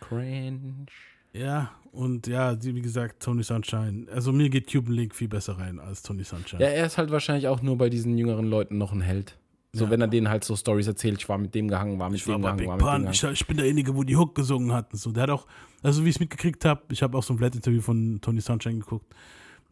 cringe. 0.00 0.86
ja, 1.32 1.70
und 1.92 2.26
ja, 2.26 2.60
wie 2.60 2.82
gesagt, 2.82 3.22
Tony 3.22 3.44
Sunshine. 3.44 4.06
Also 4.12 4.32
mir 4.32 4.50
geht 4.50 4.70
Cuban 4.70 4.92
Link 4.92 5.14
viel 5.14 5.28
besser 5.28 5.58
rein 5.58 5.78
als 5.78 6.02
Tony 6.02 6.24
Sunshine. 6.24 6.60
Ja, 6.60 6.68
er 6.68 6.86
ist 6.86 6.98
halt 6.98 7.12
wahrscheinlich 7.12 7.46
auch 7.46 7.62
nur 7.62 7.78
bei 7.78 7.88
diesen 7.88 8.18
jüngeren 8.18 8.46
Leuten 8.46 8.78
noch 8.78 8.92
ein 8.92 9.00
Held. 9.00 9.38
So, 9.76 9.84
Ja. 9.86 9.90
wenn 9.90 10.00
er 10.00 10.08
denen 10.08 10.28
halt 10.28 10.44
so 10.44 10.54
Stories 10.56 10.86
erzählt, 10.86 11.18
ich 11.18 11.28
war 11.28 11.36
mit 11.36 11.54
dem 11.54 11.68
gehangen, 11.68 11.98
war 11.98 12.08
mit 12.08 12.20
Ich 12.20 12.26
war 12.28 12.36
dem 12.36 12.42
bei 12.42 12.48
gehangen, 12.52 12.58
Big 12.58 12.68
war 12.68 12.76
mit 12.76 12.80
dem 12.82 12.86
Pun. 12.86 13.12
gehangen. 13.12 13.12
Ich, 13.34 13.40
ich 13.40 13.46
bin 13.46 13.56
derjenige, 13.56 13.94
wo 13.96 14.04
die 14.04 14.16
Hook 14.16 14.34
gesungen 14.34 14.72
hat. 14.72 14.92
und 14.92 14.98
So. 14.98 15.10
Der 15.12 15.24
hat 15.24 15.30
auch, 15.30 15.46
also 15.82 16.04
wie 16.04 16.08
ich 16.10 16.16
es 16.16 16.20
mitgekriegt 16.20 16.64
habe, 16.64 16.82
ich 16.90 17.02
habe 17.02 17.18
auch 17.18 17.22
so 17.22 17.34
ein 17.34 17.38
Flat-Interview 17.38 17.80
von 17.80 18.20
Tony 18.20 18.40
Sunshine 18.40 18.78
geguckt. 18.78 19.12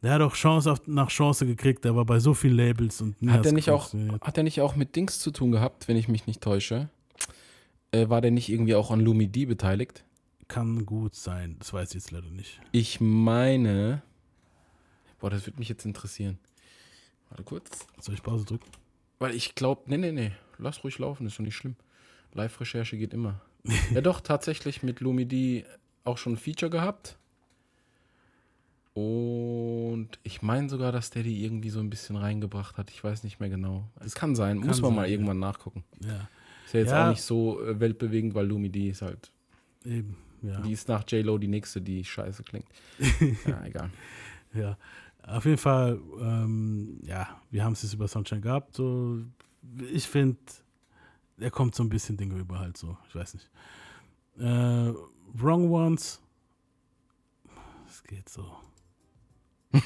Der 0.03 0.15
hat 0.15 0.21
auch 0.21 0.35
Chance 0.35 0.75
nach 0.87 1.09
Chance 1.11 1.47
gekriegt. 1.47 1.85
Der 1.85 1.95
war 1.95 2.05
bei 2.05 2.19
so 2.19 2.35
vielen 2.35 2.57
Labels 2.57 3.01
und 3.01 3.15
Hat 3.31 3.47
er 3.47 3.53
nicht 3.53 3.71
auch, 3.71 3.95
hat 4.21 4.37
er 4.37 4.43
nicht 4.43 4.61
auch 4.61 4.75
mit 4.75 4.97
Dings 4.97 5.21
zu 5.21 5.31
tun 5.31 5.53
gehabt, 5.53 5.87
wenn 5.87 5.97
ich 5.97 6.09
mich 6.09 6.27
nicht 6.27 6.41
täusche? 6.41 6.89
Äh, 7.93 8.09
war 8.09 8.21
der 8.21 8.33
nicht 8.33 8.49
irgendwie 8.49 8.75
auch 8.75 8.91
an 8.91 8.99
Lumi 9.01 9.29
D 9.29 9.45
beteiligt? 9.47 10.05
Kann 10.49 10.85
gut 10.87 11.15
sein. 11.15 11.55
Das 11.61 11.73
weiß 11.73 11.91
ich 11.91 11.95
jetzt 11.95 12.11
leider 12.11 12.31
nicht. 12.31 12.61
Ich 12.73 13.01
meine. 13.01 14.03
Boah, 15.21 15.31
das 15.31 15.47
würde 15.47 15.61
mich 15.61 15.69
jetzt 15.69 15.85
interessieren. 15.87 16.39
Warte 17.29 17.45
kurz. 17.45 17.87
Soll 18.01 18.15
ich 18.17 18.23
Pause 18.25 18.45
drücken? 18.45 18.67
Weil 19.23 19.37
ich 19.37 19.55
glaube, 19.55 19.83
nee, 19.87 19.99
nee, 19.99 20.11
nee. 20.11 20.33
Lass 20.59 20.83
ruhig 20.83 20.99
laufen, 20.99 21.25
ist 21.29 21.39
doch 21.39 21.45
nicht 21.45 21.55
schlimm. 21.55 21.77
Live-Recherche 22.35 22.97
geht 22.99 23.15
immer. 23.15 23.41
ja, 23.95 24.01
doch, 24.01 24.21
tatsächlich 24.21 24.83
mit 24.83 24.99
Lumi 24.99 25.27
D 25.27 25.65
auch 26.03 26.19
schon 26.19 26.33
ein 26.33 26.37
Feature 26.37 26.71
gehabt. 26.73 27.17
Und 28.95 30.09
ich 30.25 30.43
meine 30.43 30.69
sogar, 30.69 30.91
dass 30.91 31.11
der 31.11 31.23
die 31.23 31.45
irgendwie 31.45 31.71
so 31.71 31.79
ein 31.79 31.89
bisschen 31.89 32.17
reingebracht 32.17 32.77
hat. 32.79 32.91
Ich 32.91 33.05
weiß 33.05 33.23
nicht 33.23 33.39
mehr 33.39 33.49
genau. 33.49 33.89
Es 34.05 34.17
kann 34.17 34.35
sein, 34.35 34.59
Kann 34.59 34.67
muss 34.67 34.81
man 34.83 34.91
sein, 34.91 34.97
mal 34.97 35.07
ja. 35.07 35.13
irgendwann 35.13 35.39
nachgucken. 35.39 35.85
Ja, 36.01 36.29
Ist 36.65 36.75
ja 36.75 36.81
jetzt 36.81 36.91
Ja. 36.91 37.05
auch 37.07 37.11
nicht 37.11 37.23
so 37.23 37.63
äh, 37.65 37.79
weltbewegend, 37.79 38.35
weil 38.35 38.47
Lumi 38.49 38.71
D 38.71 38.89
ist 38.91 39.03
halt. 39.03 39.31
eben. 39.85 40.17
Ja. 40.43 40.61
Die 40.63 40.73
ist 40.73 40.89
nach 40.89 41.05
J-Lo 41.09 41.39
die 41.39 41.47
nächste, 41.47 41.81
die 41.81 42.05
scheiße 42.05 42.43
klingt. 42.43 42.67
ja, 43.47 43.65
egal. 43.65 43.91
Ja, 44.53 44.77
auf 45.27 45.45
jeden 45.45 45.59
Fall, 45.59 46.01
ähm, 46.21 46.99
ja, 47.05 47.41
wir 47.51 47.65
haben 47.65 47.73
es 47.73 47.83
jetzt 47.83 47.95
über 47.95 48.09
Sunshine 48.09 48.41
gehabt. 48.41 48.75
So, 48.75 49.19
ich 49.93 50.09
finde, 50.09 50.39
er 51.39 51.51
kommt 51.51 51.75
so 51.75 51.83
ein 51.83 51.89
bisschen 51.89 52.17
Dinge 52.17 52.37
über 52.37 52.59
halt 52.59 52.77
so, 52.77 52.97
ich 53.09 53.15
weiß 53.15 53.35
nicht. 53.35 53.51
Äh, 54.39 54.93
Wrong 55.35 55.71
Ones, 55.71 56.21
es 57.89 58.03
geht 58.05 58.29
so. 58.29 58.45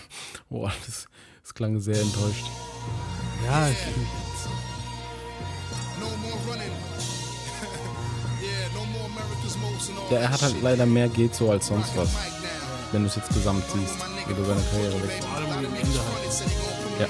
Boah, 0.48 0.72
das 0.86 1.06
Das 1.42 1.54
klang 1.54 1.78
sehr 1.78 2.00
enttäuscht. 2.00 2.46
Ja, 3.44 3.68
ich, 3.68 3.76
No 6.00 6.06
more 6.16 6.34
running. 6.48 6.72
yeah, 8.42 8.68
no 8.74 8.84
more 8.86 9.04
America's 9.04 9.56
most 9.58 9.90
and 9.90 9.98
all 9.98 10.12
Ja, 10.12 10.18
er 10.22 10.30
hat 10.30 10.42
halt 10.42 10.60
leider 10.62 10.86
mehr 10.86 11.08
geht 11.08 11.34
so 11.34 11.50
als 11.50 11.68
sonst 11.68 11.96
was. 11.96 12.16
Wenn 12.90 13.02
du 13.02 13.08
es 13.08 13.14
jetzt 13.16 13.28
gesamt 13.28 13.64
siehst, 13.70 14.15
wie 14.28 14.34
du 14.34 14.44
seine 14.44 14.60
Karriere 14.70 15.02
weg. 15.02 15.22
vor 15.22 15.36
allem 15.36 15.60
gegen 15.60 15.76
Ende 15.76 15.98
halt. 15.98 17.00
Ja. 17.00 17.06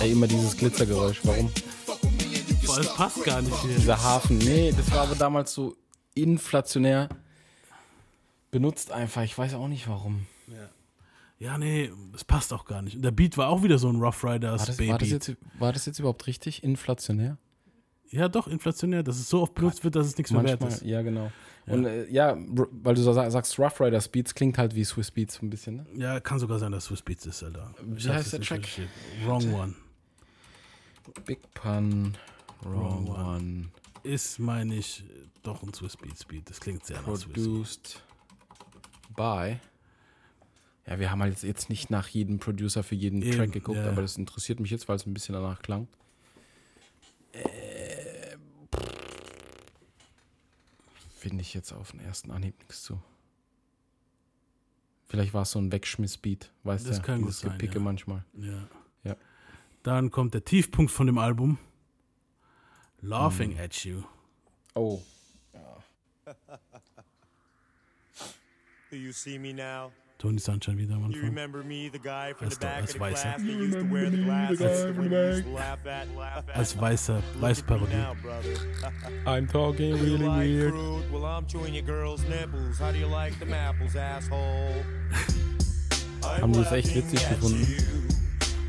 Ey, 0.00 0.12
immer 0.12 0.26
dieses 0.26 0.56
Glitzergeräusch. 0.56 1.20
Warum? 1.24 1.50
Allem 2.68 2.82
stuck. 2.82 2.96
passt 2.96 3.24
gar 3.24 3.40
nicht 3.40 3.56
hier. 3.62 3.76
Dieser 3.76 4.02
Hafen. 4.02 4.38
Nee, 4.38 4.72
das 4.76 4.90
war 4.90 5.02
aber 5.02 5.14
damals 5.14 5.54
so 5.54 5.76
inflationär 6.14 7.08
benutzt 8.50 8.92
einfach. 8.92 9.22
Ich 9.22 9.36
weiß 9.36 9.54
auch 9.54 9.68
nicht 9.68 9.88
warum. 9.88 10.26
Ja, 11.38 11.58
nee, 11.58 11.90
es 12.14 12.24
passt 12.24 12.52
auch 12.52 12.64
gar 12.64 12.80
nicht. 12.82 12.96
Und 12.96 13.02
der 13.02 13.10
Beat 13.10 13.36
war 13.36 13.48
auch 13.48 13.62
wieder 13.62 13.78
so 13.78 13.88
ein 13.88 13.96
Rough 14.00 14.22
Riders 14.24 14.60
War 14.60 14.66
das, 14.66 14.76
Baby. 14.76 14.90
war, 14.90 14.98
das 14.98 15.10
jetzt, 15.10 15.36
war 15.58 15.72
das 15.72 15.86
jetzt 15.86 15.98
überhaupt 15.98 16.26
richtig? 16.26 16.62
Inflationär? 16.62 17.36
Ja, 18.10 18.28
doch, 18.28 18.46
inflationär, 18.46 19.02
dass 19.02 19.16
es 19.18 19.28
so 19.28 19.42
oft 19.42 19.54
benutzt 19.54 19.82
wird, 19.84 19.96
dass 19.96 20.06
es 20.06 20.16
nichts 20.16 20.32
mehr 20.32 20.44
wert 20.44 20.60
Manchmal, 20.60 20.80
ist. 20.82 20.86
ja, 20.88 21.02
genau. 21.02 21.32
Und 21.66 21.86
äh, 21.86 22.06
ja, 22.10 22.36
weil 22.38 22.94
du 22.94 23.00
so 23.02 23.12
sa- 23.12 23.30
sagst, 23.30 23.58
Rough 23.58 23.80
Riders 23.80 24.08
Beats 24.08 24.34
klingt 24.34 24.58
halt 24.58 24.74
wie 24.74 24.84
Swiss 24.84 25.10
Beats 25.10 25.40
ein 25.42 25.48
bisschen, 25.50 25.76
ne? 25.76 25.86
Ja, 25.96 26.20
kann 26.20 26.38
sogar 26.38 26.58
sein, 26.58 26.72
dass 26.72 26.84
Swiss 26.84 27.00
Beats 27.02 27.24
ist, 27.26 27.42
Alter. 27.42 27.74
Wie 27.82 27.98
Ich 27.98 28.08
heißt 28.08 28.34
der 28.34 28.40
Track? 28.42 28.68
Wrong 29.24 29.52
One. 29.54 29.74
Big 31.26 31.38
Pun, 31.54 32.16
Wrong, 32.62 33.06
Wrong 33.06 33.08
One. 33.08 33.36
One, 33.36 33.64
Ist, 34.02 34.38
meine 34.38 34.74
ich, 34.76 35.04
doch 35.42 35.62
ein 35.62 35.72
Swiss 35.74 35.96
Beats 35.96 36.24
Beat. 36.24 36.48
Das 36.50 36.60
klingt 36.60 36.84
sehr 36.84 36.96
nach 36.98 37.04
Swiss 37.06 37.24
Beats. 37.26 37.34
produced 37.34 38.02
by. 39.16 39.56
Ja, 40.86 40.98
wir 40.98 41.10
haben 41.10 41.22
halt 41.22 41.42
jetzt, 41.42 41.70
nicht 41.70 41.88
nach 41.90 42.08
jedem 42.08 42.38
Producer 42.38 42.82
für 42.82 42.94
jeden 42.94 43.22
Eben, 43.22 43.36
Track 43.38 43.52
geguckt, 43.52 43.78
ja. 43.78 43.88
aber 43.90 44.02
das 44.02 44.16
interessiert 44.18 44.60
mich 44.60 44.70
jetzt, 44.70 44.86
weil 44.88 44.96
es 44.96 45.06
ein 45.06 45.14
bisschen 45.14 45.34
danach 45.34 45.62
klang. 45.62 45.88
Äh, 47.34 48.36
Finde 51.16 51.40
ich 51.42 51.54
jetzt 51.54 51.72
auf 51.72 51.92
den 51.92 52.00
ersten 52.00 52.30
Anhieb 52.30 52.58
nichts 52.58 52.82
zu. 52.82 53.02
Vielleicht 55.06 55.32
war 55.32 55.42
es 55.42 55.52
so 55.52 55.58
ein 55.58 55.70
Wegschmiss-Beat, 55.72 56.52
weißt 56.64 56.84
du? 56.86 56.90
Das 56.90 57.02
kann 57.02 57.22
gut 57.22 57.32
sein, 57.34 57.52
Gepicke 57.52 57.76
ja. 57.76 57.80
manchmal. 57.80 58.24
Ja. 58.34 58.68
Ja. 59.04 59.16
Dann 59.82 60.10
kommt 60.10 60.34
der 60.34 60.44
Tiefpunkt 60.44 60.90
von 60.90 61.06
dem 61.06 61.18
Album. 61.18 61.58
Laughing 63.00 63.52
Hm. 63.52 63.60
at 63.64 63.84
You. 63.84 64.02
Oh. 64.74 65.00
Do 68.90 68.96
you 68.96 69.12
see 69.12 69.38
me 69.38 69.52
now? 69.52 69.92
Tony 70.24 70.38
Sunshine 70.38 70.78
wieder 70.78 70.94
am 70.94 71.00
You 71.00 71.06
Anfang. 71.08 71.22
remember 71.24 71.62
me, 71.62 71.90
the 71.90 71.98
guy 71.98 72.32
from 72.32 72.46
Als, 72.46 72.56
the 72.56 72.64
back 72.64 72.80
als 72.80 72.98
Weißer. 72.98 73.28
at. 73.28 73.40
Als 76.56 76.80
weißer, 76.80 77.22
Weißparodie. 77.40 77.92
brother. 78.22 78.54
I'm 79.26 79.46
talking 79.46 79.92
really 80.00 80.26
weird. 80.26 80.72
Well, 81.12 81.26
I'm 81.26 81.44
chewing 81.46 81.74
your 81.74 81.84
girl's 81.84 82.22
nipples. 82.26 82.78
How 82.78 82.90
do 82.90 82.96
you 82.98 83.06
like 83.06 83.38
them 83.38 83.52
apples, 83.52 83.96
asshole? 83.96 84.82
Haben 86.40 86.54
die 86.54 86.60
es 86.60 86.72
echt 86.72 86.94
witzig 86.94 87.28
gefunden? 87.28 87.66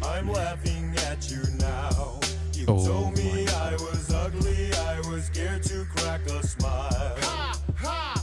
I'm 0.04 0.28
laughing 0.30 0.94
at 1.10 1.24
you 1.32 1.42
now. 1.58 2.20
You 2.54 2.66
Oh 2.68 2.86
told 2.86 3.16
me 3.18 3.46
mein 3.46 3.48
I 3.48 3.76
was 3.76 4.14
ugly, 4.14 4.74
I 4.74 5.00
was 5.10 5.28
scared 5.28 5.64
to 5.64 5.86
crack 5.96 6.20
a 6.30 6.44
smile. 6.46 7.16
Ha, 7.22 7.24
ha, 7.24 7.54
ha, 7.78 7.78
ha, 7.78 7.88
ha. 7.88 8.12
I'm 8.14 8.15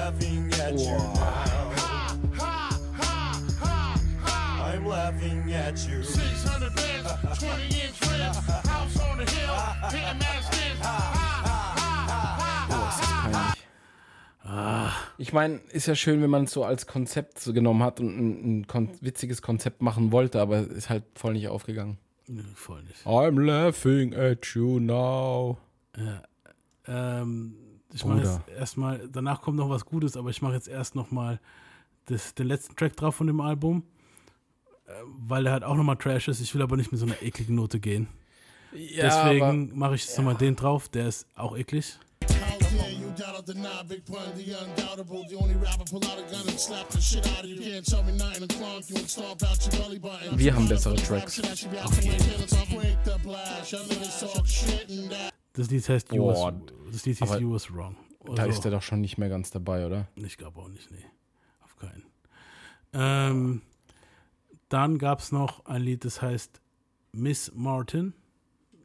laughing 0.00 0.52
at 0.54 0.78
you 0.78 0.86
now. 0.86 1.72
Ha, 1.76 2.18
ha, 2.36 2.80
ha, 2.96 4.00
ha. 4.24 4.72
I'm 4.72 4.86
laughing 4.86 5.52
at 5.52 5.76
you. 5.86 6.02
600 6.02 6.74
bands, 6.74 7.38
20 7.38 7.64
inch 7.64 8.00
rims, 8.08 8.36
house 8.66 9.00
on 9.00 9.18
the 9.18 9.26
hill, 9.30 9.56
hitting 9.90 10.20
peinlich. 10.20 10.46
Ich 15.18 15.34
meine, 15.34 15.60
ist 15.70 15.86
ja 15.86 15.94
schön, 15.94 16.22
wenn 16.22 16.30
man 16.30 16.44
es 16.44 16.52
so 16.52 16.64
als 16.64 16.86
Konzept 16.86 17.38
so 17.40 17.52
genommen 17.52 17.82
hat 17.82 18.00
und 18.00 18.08
ein, 18.08 18.60
ein 18.60 18.66
kon 18.66 18.88
witziges 19.02 19.42
Konzept 19.42 19.82
machen 19.82 20.12
wollte, 20.12 20.40
aber 20.40 20.60
ist 20.60 20.88
halt 20.88 21.04
voll 21.14 21.34
nicht 21.34 21.48
aufgegangen. 21.48 21.98
Nö, 22.26 22.42
voll 22.54 22.82
nicht. 22.84 23.04
I'm 23.04 23.38
laughing 23.38 24.14
at 24.14 24.46
you 24.54 24.80
now. 24.80 25.58
Ja. 25.96 26.22
Ähm, 26.86 27.59
ich 27.92 28.04
mache 28.04 28.20
jetzt 28.20 28.40
erstmal, 28.56 29.08
danach 29.08 29.40
kommt 29.40 29.56
noch 29.56 29.68
was 29.68 29.84
Gutes, 29.84 30.16
aber 30.16 30.30
ich 30.30 30.42
mache 30.42 30.54
jetzt 30.54 30.68
erst 30.68 30.94
nochmal 30.94 31.40
den 32.08 32.46
letzten 32.46 32.76
Track 32.76 32.96
drauf 32.96 33.14
von 33.14 33.26
dem 33.26 33.40
Album, 33.40 33.84
äh, 34.86 34.92
weil 35.18 35.44
der 35.44 35.52
halt 35.52 35.64
auch 35.64 35.76
nochmal 35.76 35.96
Trash 35.96 36.28
ist. 36.28 36.40
Ich 36.40 36.54
will 36.54 36.62
aber 36.62 36.76
nicht 36.76 36.90
mit 36.90 37.00
so 37.00 37.06
einer 37.06 37.22
ekligen 37.22 37.54
Note 37.54 37.78
gehen. 37.78 38.08
Deswegen 38.72 39.76
mache 39.76 39.96
ich 39.96 40.04
jetzt 40.04 40.16
nochmal 40.16 40.36
den 40.36 40.56
drauf, 40.56 40.88
der 40.88 41.08
ist 41.08 41.26
auch 41.34 41.56
eklig. 41.56 41.98
Deny 43.46 43.82
Big 43.88 44.04
Pun, 44.04 44.18
the 44.36 44.54
undoubtable, 44.54 45.24
the 45.28 45.36
only 45.36 45.54
rapper 45.56 45.84
pull 45.84 46.04
out 46.04 46.18
a 46.18 46.22
gun 46.30 46.46
and 46.46 46.60
slap 46.60 46.88
the 46.90 47.00
shit 47.00 47.26
out 47.36 47.42
of 47.42 47.46
you. 47.46 47.56
Can't 47.56 47.84
tell 47.84 48.02
me 48.02 48.12
nothing 48.12 48.42
and 48.42 48.54
clunk 48.54 48.88
you 48.88 48.96
and 48.96 49.08
stomp 49.08 49.42
out 49.42 49.58
your 49.66 49.82
belly 49.82 49.98
button. 49.98 50.38
Wir 50.38 50.54
haben 50.54 50.68
bessere 50.68 50.94
Tracks. 50.96 51.40
Auf 51.40 52.02
jeden 52.02 52.20
Fall. 55.10 55.30
Das 55.54 55.70
Lied 55.70 55.88
heißt 55.88 56.12
You 56.12 56.22
Boah. 56.22 56.52
Was, 56.54 56.92
das 56.92 57.06
Lied 57.06 57.18
hieß 57.18 57.30
Aber 57.30 57.40
You 57.40 57.52
Was 57.52 57.72
Wrong. 57.74 57.96
Da 58.24 58.42
Also- 58.42 58.58
ist 58.58 58.64
er 58.64 58.70
doch 58.70 58.82
schon 58.82 59.00
nicht 59.00 59.18
mehr 59.18 59.28
ganz 59.28 59.50
dabei, 59.50 59.86
oder? 59.86 60.08
Ich 60.16 60.36
glaube 60.36 60.60
auch 60.60 60.68
nicht, 60.68 60.90
nee. 60.90 61.04
Auf 61.62 61.76
keinen. 61.76 62.04
Ähm, 62.92 63.62
dann 64.68 64.98
gab 64.98 65.20
es 65.20 65.32
noch 65.32 65.64
ein 65.66 65.82
Lied, 65.82 66.04
das 66.04 66.20
heißt 66.22 66.60
Miss 67.12 67.52
Martin. 67.54 68.12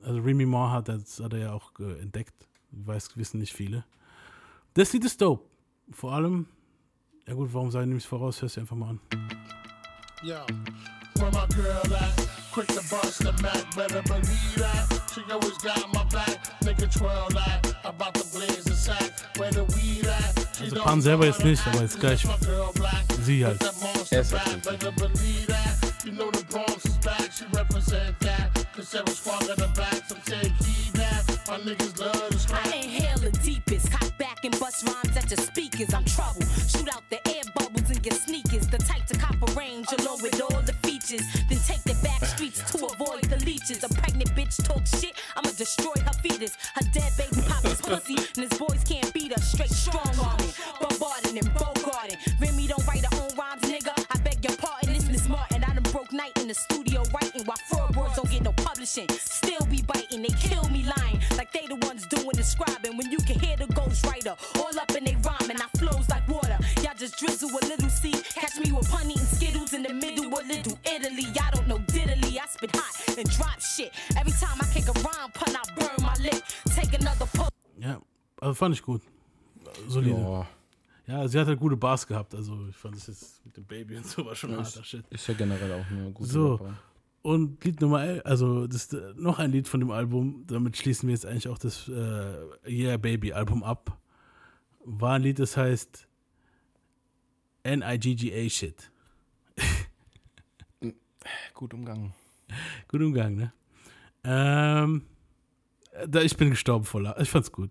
Also 0.01 0.20
Remy 0.22 0.45
Ma 0.45 0.72
hat 0.72 0.88
das 0.88 1.20
hat 1.20 1.34
er 1.34 1.39
ja 1.39 1.53
auch 1.53 1.72
äh, 1.80 1.99
entdeckt. 1.99 2.34
Ich 2.72 2.88
weiß, 2.88 3.18
wissen 3.18 3.39
nicht 3.39 3.53
viele. 3.53 3.86
Das 4.74 4.91
Lied 4.93 5.05
ist 5.05 5.22
dope. 5.22 5.43
Vor 5.91 6.13
allem, 6.13 6.47
ja 7.28 7.34
gut, 7.34 7.53
warum 7.53 7.72
sage 7.72 7.89
ich 7.91 7.97
es 7.97 8.05
voraus? 8.05 8.41
Hörst 8.41 8.57
du 8.57 8.61
einfach 8.61 8.76
mal 8.76 8.89
an. 8.89 8.99
Yo, 10.24 10.36
where 11.16 11.32
my 11.32 11.47
girl 11.55 11.95
at? 11.95 12.45
Quick 12.56 12.68
to 12.68 12.76
bust 12.89 13.20
the 13.20 13.34
Mac, 13.43 13.76
better 13.76 14.01
believe 14.03 14.56
that. 14.56 14.88
She 15.14 15.22
always 15.30 15.58
got 15.58 15.93
my 15.93 16.06
back. 16.06 16.39
Nigga 16.62 16.88
twirl 16.89 17.28
that. 17.32 17.76
About 17.84 18.14
to 18.14 18.24
blaze 18.32 18.64
the 18.64 18.72
sack. 18.72 19.12
Where 19.36 19.51
the 19.51 19.66
weed 19.76 20.08
at? 20.08 20.56
She 20.56 20.64
Also 20.64 20.76
don't 20.76 20.86
Pan 20.86 21.01
selber 21.01 21.26
jetzt 21.26 21.39
wanna 21.39 21.51
nicht, 21.51 21.68
aber 21.68 21.82
jetzt 21.82 21.99
gleich 21.99 22.24
my 22.24 22.38
girl 22.45 22.72
black. 22.76 23.03
sie 23.24 23.43
halt. 23.43 23.60
That 23.60 23.76
monster 23.82 24.24
better 24.64 24.91
believe 24.93 25.47
that. 25.47 26.06
You 26.06 26.14
know 26.14 26.32
the 26.32 26.45
Bronx 26.45 26.86
is 26.86 26.97
back, 26.99 27.30
she 27.30 27.43
represent 27.51 28.18
that. 28.22 28.47
Cause 28.74 28.88
Sarah 28.88 29.10
Squad 29.10 29.47
got 29.47 29.58
the 29.58 29.68
back, 29.76 30.08
some 30.08 30.22
say 30.24 30.53
keep 30.64 30.93
that. 30.93 31.26
My 31.49 31.58
niggas 31.60 31.99
love 31.99 32.24
pussy, 47.86 48.16
fand 78.66 78.76
ich 78.76 78.82
gut. 78.82 79.01
Solide. 79.88 80.20
Ja. 80.20 80.47
Ja, 81.07 81.28
sie 81.28 81.39
hat 81.39 81.45
halt 81.47 81.59
gute 81.59 81.78
Bars 81.78 82.07
gehabt. 82.07 82.34
Also 82.34 82.68
ich 82.68 82.76
fand 82.76 82.95
es 82.95 83.05
jetzt 83.05 83.45
mit 83.45 83.55
dem 83.55 83.66
Baby 83.66 83.97
und 83.97 84.07
so 84.07 84.26
war 84.26 84.34
schon 84.36 84.49
Ja, 84.51 84.57
harter 84.57 84.80
ist, 84.80 84.88
Shit. 84.88 85.05
ist 85.11 85.28
ja 85.28 85.36
generell 85.36 85.72
auch 85.74 85.86
eine 85.91 86.11
gute 86.11 86.28
So. 86.30 86.55
Rapper. 86.55 86.78
Und 87.22 87.63
Lied 87.63 87.80
Nummer 87.82 88.03
11, 88.03 88.22
also 88.26 88.66
das 88.68 88.76
ist 88.86 88.93
äh, 88.93 89.13
noch 89.16 89.38
ein 89.39 89.51
Lied 89.51 89.68
von 89.68 89.80
dem 89.80 89.91
Album, 89.91 90.45
damit 90.47 90.78
schließen 90.78 91.07
wir 91.07 91.13
jetzt 91.13 91.26
eigentlich 91.28 91.47
auch 91.47 91.57
das 91.59 91.88
äh, 91.89 92.34
Yeah 92.68 92.97
Baby 92.97 93.34
Album 93.34 93.63
ab. 93.63 93.99
War 94.84 95.13
ein 95.16 95.22
Lied, 95.24 95.38
das 95.39 95.57
heißt 95.57 96.07
N-I-G-G-A 97.63 98.49
Shit. 98.49 98.91
Gut 101.53 101.74
umgangen. 101.74 102.13
Gut 102.88 103.01
umgangen, 103.01 103.36
ne? 103.36 103.53
Ähm, 104.24 105.03
da, 106.07 106.22
ich 106.22 106.36
bin 106.38 106.49
gestorben 106.49 106.86
voller. 106.86 107.20
Ich 107.20 107.30
fand's 107.30 107.51
gut. 107.51 107.70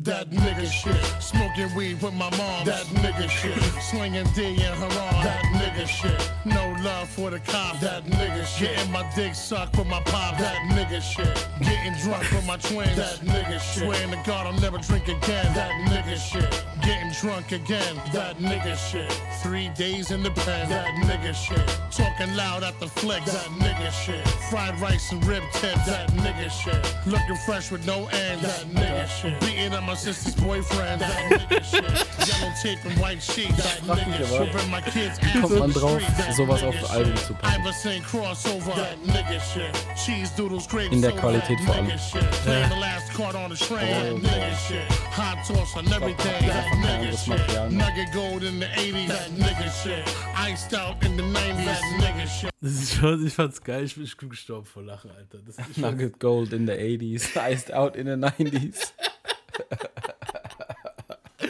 That 0.00 0.30
nigga 0.30 0.70
shit. 0.70 1.22
Smoking 1.22 1.74
weed 1.74 2.02
with 2.02 2.12
my 2.12 2.28
mom. 2.36 2.66
That 2.66 2.84
nigga 3.00 3.30
shit. 3.30 3.56
Slinging 3.82 4.26
D 4.34 4.44
in 4.44 4.58
her 4.60 4.84
arm. 4.84 5.24
That 5.24 5.42
nigga 5.54 5.86
shit. 5.86 6.30
No 6.44 6.76
love 6.84 7.08
for 7.08 7.30
the 7.30 7.40
cops. 7.40 7.80
That 7.80 8.04
nigga 8.04 8.44
shit. 8.44 8.76
Getting 8.76 8.92
my 8.92 9.10
dick 9.16 9.34
sucked 9.34 9.78
with 9.78 9.86
my 9.86 10.02
pop. 10.02 10.36
That 10.36 10.56
nigga 10.70 11.00
shit. 11.00 11.48
Getting 11.60 11.94
drunk 12.02 12.30
with 12.30 12.46
my 12.46 12.58
twins. 12.58 12.96
That 12.96 13.20
nigga 13.20 13.58
shit. 13.58 13.84
Swearing 13.84 14.10
to 14.10 14.22
God 14.26 14.46
I'll 14.46 14.60
never 14.60 14.76
drink 14.78 15.08
again. 15.08 15.54
That 15.54 15.72
nigga 15.88 16.16
shit. 16.18 16.64
Getting 16.82 17.12
drunk 17.12 17.52
again. 17.52 17.96
That 18.12 18.36
nigga 18.36 18.76
shit. 18.76 19.10
Three 19.42 19.70
days 19.70 20.10
in 20.10 20.22
the 20.22 20.30
pen. 20.30 20.68
That 20.68 20.88
nigga 21.06 21.34
shit. 21.34 21.66
Talking 21.90 22.36
loud 22.36 22.64
at 22.64 22.78
the 22.80 22.86
flick. 22.86 23.24
That 23.24 23.46
nigga 23.58 23.90
shit. 23.90 24.28
Fried 24.50 24.78
rice 24.78 25.10
and 25.12 25.24
rib 25.24 25.42
tips. 25.54 25.86
That 25.86 26.10
nigga 26.10 26.50
shit. 26.50 27.06
Looking 27.06 27.36
fresh 27.46 27.70
with 27.70 27.86
no 27.86 28.06
ends. 28.08 28.42
That 28.42 28.66
nigga 28.74 29.08
shit. 29.08 29.40
Beating 29.40 29.72
up 29.72 29.85
my 29.86 29.94
sister's 29.94 30.34
boyfriend. 30.34 31.00
Yellow 31.00 32.52
tape 32.62 32.84
and 32.84 32.98
white 33.00 33.22
sheets. 33.22 33.86
My 33.86 34.80
kids 34.82 35.18
drauf, 35.74 36.02
sowas 36.36 36.62
auf 36.62 36.74
shit. 36.74 36.90
Alben 36.90 37.16
zu 37.16 37.34
packen? 37.34 37.62
In 40.92 41.02
der. 41.02 41.12
Qualität 41.12 41.58
vor 41.60 41.74
allem. 41.74 41.86
Nigga 41.86 41.98
shit. 41.98 42.30
Playing 42.44 42.68
the 42.68 42.80
last 42.80 43.12
card 43.14 43.34
on 43.36 43.50
the 43.50 43.56
train. 43.56 43.86
That 43.86 44.12
Oh, 44.12 44.18
nigga 44.18 44.56
shit. 44.66 44.92
Hot 45.12 45.38
toss 45.46 45.76
on 45.76 45.86
everything. 45.92 46.16
That 46.46 46.64
einfach 46.64 46.70
kein 46.70 46.82
nigga 46.82 46.90
anderes 46.98 47.24
shit. 47.24 47.28
Material 47.38 47.70
mehr. 47.70 47.86
Nugget 47.86 48.12
gold 48.12 48.42
in 48.42 48.60
the 48.60 48.66
80s. 48.66 49.08
That 49.08 49.30
nigga 49.36 49.70
shit. 49.82 50.04
Iced 50.36 50.74
out 50.74 51.04
in 51.04 51.16
the 51.16 51.22
90s. 51.22 51.64
That 51.64 51.82
nigga 52.00 52.26
shit. 52.26 52.50
Das 52.60 52.72
ist 52.72 52.94
schon, 52.94 53.26
ich 53.26 53.32
fand's 53.34 53.60
geil, 53.62 53.84
ich 53.84 53.94
bin, 53.94 54.28
gestorben 54.28 54.66
vor 54.66 54.82
Lachen, 54.82 55.10
Alter. 55.10 55.38
Das, 55.46 55.56
Nugget 55.76 56.18
Gold 56.18 56.52
in 56.52 56.66
the 56.66 56.72
80s, 56.72 57.36
Iced 57.36 57.72
Out 57.72 57.96
in 57.96 58.06
the 58.06 58.12
90s. 58.12 58.92
Das 61.38 61.48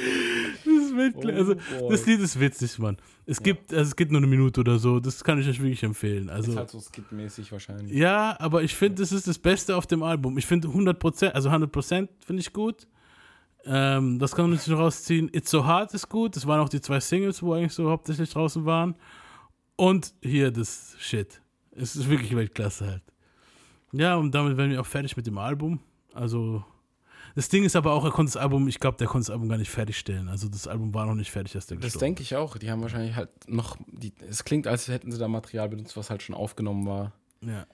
ist 0.74 0.92
Weltkla- 0.94 1.32
also, 1.34 1.54
boy. 1.54 1.90
das 1.90 2.07
Lied 2.07 2.20
ist 2.20 2.38
witzig, 2.40 2.78
Mann. 2.78 2.96
Es 3.24 3.42
gibt, 3.42 3.72
also 3.72 3.88
es 3.88 3.96
geht 3.96 4.11
nur 4.11 4.18
eine 4.20 4.26
Minute 4.26 4.61
oder 4.61 4.78
so, 4.78 5.00
das 5.00 5.22
kann 5.24 5.38
ich 5.40 5.48
euch 5.48 5.61
wirklich 5.61 5.82
empfehlen. 5.82 6.28
Also, 6.30 6.52
ist 6.52 6.57
halt 6.59 6.70
so 6.70 6.80
skitmäßig 6.80 7.50
wahrscheinlich. 7.52 7.92
ja, 7.96 8.36
aber 8.40 8.62
ich 8.62 8.74
finde, 8.74 9.02
das 9.02 9.12
ist 9.12 9.26
das 9.26 9.38
Beste 9.38 9.76
auf 9.76 9.86
dem 9.86 10.02
Album. 10.02 10.36
Ich 10.38 10.46
finde 10.46 10.68
100%, 10.68 11.30
also 11.30 11.48
100% 11.50 12.09
finde 12.24 12.40
ich 12.40 12.52
gut. 12.52 12.86
Ähm, 13.64 14.18
das 14.18 14.34
kann 14.34 14.48
man 14.50 14.59
sich 14.59 14.68
noch 14.68 14.78
rausziehen. 14.78 15.28
It's 15.32 15.50
So 15.50 15.64
Hard 15.64 15.92
ist 15.94 16.09
gut. 16.09 16.36
Das 16.36 16.46
waren 16.46 16.61
auch 16.61 16.68
die 16.68 16.80
zwei 16.80 17.00
Singles, 17.00 17.42
wo 17.42 17.52
eigentlich 17.54 17.72
so 17.72 17.90
hauptsächlich 17.90 18.30
draußen 18.30 18.64
waren. 18.64 18.94
Und 19.76 20.14
hier 20.22 20.50
das 20.52 20.94
Shit. 20.98 21.40
Es 21.72 21.96
ist 21.96 22.09
wirklich 22.09 22.34
Weltklasse 22.34 22.86
halt. 22.86 23.02
Ja, 23.92 24.16
und 24.16 24.32
damit 24.34 24.57
werden 24.57 24.70
wir 24.70 24.80
auch 24.80 24.86
fertig 24.86 25.16
mit 25.16 25.26
dem 25.26 25.38
Album. 25.38 25.80
Also, 26.14 26.64
das 27.37 27.51
Ding 27.51 27.64
ist 27.64 27.76
aber 27.76 27.93
auch, 27.93 28.05
er 28.05 28.11
konnte 28.11 28.32
das 28.32 28.43
Album, 28.43 28.66
ich 28.66 28.80
glaube, 28.80 28.97
der 28.97 29.07
konnte 29.07 29.26
das 29.26 29.30
Album 29.30 29.49
gar 29.49 29.59
nicht 29.59 29.70
fertigstellen. 29.70 30.28
Also, 30.28 30.49
das 30.49 30.66
Album 30.66 30.93
war 30.95 31.05
noch 31.07 31.14
nicht 31.14 31.30
fertig, 31.30 31.55
als 31.55 31.66
der 31.66 31.76
Das 31.76 31.99
denke 31.99 32.22
ich 32.22 32.34
auch. 32.34 32.57
Die 32.57 32.70
haben 32.70 32.80
wahrscheinlich 32.80 33.14
halt 33.14 33.28
noch. 33.47 33.76
Die, 33.87 34.12
es 34.28 34.45
klingt, 34.45 34.66
als 34.66 34.89
hätten 34.89 35.12
sie 35.12 35.18
da 35.18 35.28
Material 35.28 35.68
benutzt, 35.68 35.97
was 35.97 36.11
halt 36.11 36.22
schon 36.22 36.34
aufgenommen 36.34 36.87
war. 36.87 37.12
Ja. 37.43 37.66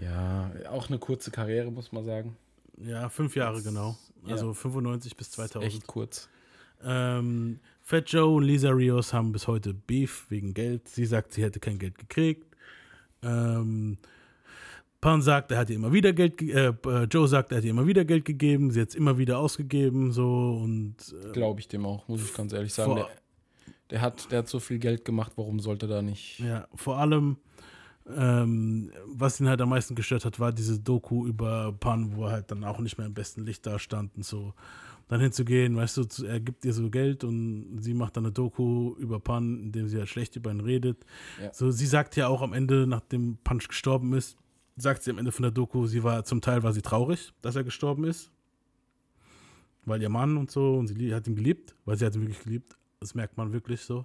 Ja, 0.00 0.52
auch 0.70 0.88
eine 0.88 0.98
kurze 1.00 1.32
Karriere, 1.32 1.72
muss 1.72 1.90
man 1.90 2.04
sagen. 2.04 2.36
Ja, 2.80 3.08
fünf 3.08 3.34
Jahre 3.34 3.62
genau. 3.62 3.96
Ja. 4.24 4.32
Also 4.32 4.54
95 4.54 5.16
bis 5.16 5.32
2000. 5.32 5.64
Echt 5.64 5.86
kurz. 5.88 6.28
Ähm, 6.84 7.58
Fat 7.82 8.08
Joe 8.10 8.36
und 8.36 8.44
Lisa 8.44 8.70
Rios 8.70 9.12
haben 9.12 9.32
bis 9.32 9.48
heute 9.48 9.74
Beef 9.74 10.26
wegen 10.28 10.54
Geld. 10.54 10.86
Sie 10.88 11.04
sagt, 11.04 11.32
sie 11.32 11.42
hätte 11.42 11.58
kein 11.58 11.80
Geld 11.80 11.98
gekriegt. 11.98 12.46
Ähm, 13.22 13.98
Pan 15.00 15.22
sagt, 15.22 15.52
er 15.52 15.58
hat 15.58 15.70
ihr 15.70 15.76
immer 15.76 15.92
wieder 15.92 16.12
Geld, 16.12 16.38
ge- 16.38 16.50
äh, 16.52 16.74
äh, 16.88 17.04
Joe 17.04 17.28
sagt, 17.28 17.52
er 17.52 17.58
hat 17.58 17.64
ihr 17.64 17.70
immer 17.70 17.86
wieder 17.86 18.04
Geld 18.04 18.24
gegeben. 18.24 18.70
Sie 18.72 18.80
hat 18.80 18.88
es 18.88 18.94
immer 18.96 19.16
wieder 19.16 19.38
ausgegeben, 19.38 20.10
so 20.12 20.60
und 20.62 20.96
äh, 21.24 21.32
Glaube 21.32 21.60
ich 21.60 21.68
dem 21.68 21.86
auch, 21.86 22.08
muss 22.08 22.22
ich 22.24 22.34
ganz 22.34 22.52
ehrlich 22.52 22.74
sagen. 22.74 22.96
Der, 22.96 23.08
der, 23.90 24.00
hat, 24.00 24.30
der 24.32 24.40
hat 24.40 24.48
so 24.48 24.58
viel 24.58 24.78
Geld 24.78 25.04
gemacht, 25.04 25.32
warum 25.36 25.60
sollte 25.60 25.86
da 25.86 26.02
nicht. 26.02 26.40
Ja, 26.40 26.66
vor 26.74 26.98
allem, 26.98 27.36
ähm, 28.16 28.90
was 29.06 29.38
ihn 29.38 29.48
halt 29.48 29.60
am 29.60 29.68
meisten 29.68 29.94
gestört 29.94 30.24
hat, 30.24 30.40
war 30.40 30.52
diese 30.52 30.80
Doku 30.80 31.26
über 31.26 31.72
Pan, 31.78 32.16
wo 32.16 32.24
er 32.24 32.32
halt 32.32 32.50
dann 32.50 32.64
auch 32.64 32.80
nicht 32.80 32.98
mehr 32.98 33.06
im 33.06 33.14
besten 33.14 33.44
Licht 33.44 33.66
da 33.66 33.78
stand 33.78 34.16
und 34.16 34.24
so. 34.24 34.52
Dann 35.06 35.20
hinzugehen, 35.20 35.76
weißt 35.76 35.96
du, 35.96 36.26
er 36.26 36.38
gibt 36.40 36.64
ihr 36.66 36.72
so 36.74 36.90
Geld 36.90 37.24
und 37.24 37.78
sie 37.80 37.94
macht 37.94 38.16
dann 38.16 38.24
eine 38.26 38.32
Doku 38.32 38.94
über 38.98 39.20
Pan, 39.20 39.60
in 39.60 39.72
dem 39.72 39.88
sie 39.88 39.96
halt 39.98 40.08
schlecht 40.08 40.36
über 40.36 40.50
ihn 40.50 40.60
redet. 40.60 40.98
Ja. 41.42 41.52
So, 41.54 41.70
sie 41.70 41.86
sagt 41.86 42.16
ja 42.16 42.28
auch 42.28 42.42
am 42.42 42.52
Ende, 42.52 42.86
nachdem 42.86 43.38
Punch 43.44 43.68
gestorben 43.68 44.12
ist, 44.12 44.36
sagt 44.78 45.02
sie 45.02 45.10
am 45.10 45.18
Ende 45.18 45.32
von 45.32 45.42
der 45.42 45.52
Doku, 45.52 45.86
sie 45.86 46.02
war 46.02 46.24
zum 46.24 46.40
Teil 46.40 46.62
war 46.62 46.72
sie 46.72 46.82
traurig, 46.82 47.32
dass 47.42 47.56
er 47.56 47.64
gestorben 47.64 48.04
ist. 48.04 48.30
Weil 49.84 50.02
ihr 50.02 50.08
Mann 50.08 50.36
und 50.36 50.50
so, 50.50 50.74
und 50.76 50.86
sie 50.88 51.14
hat 51.14 51.26
ihn 51.26 51.36
geliebt, 51.36 51.74
weil 51.84 51.96
sie 51.96 52.04
hat 52.04 52.14
ihn 52.14 52.22
wirklich 52.22 52.40
geliebt. 52.42 52.76
Das 53.00 53.14
merkt 53.14 53.36
man 53.36 53.52
wirklich 53.52 53.80
so. 53.82 54.04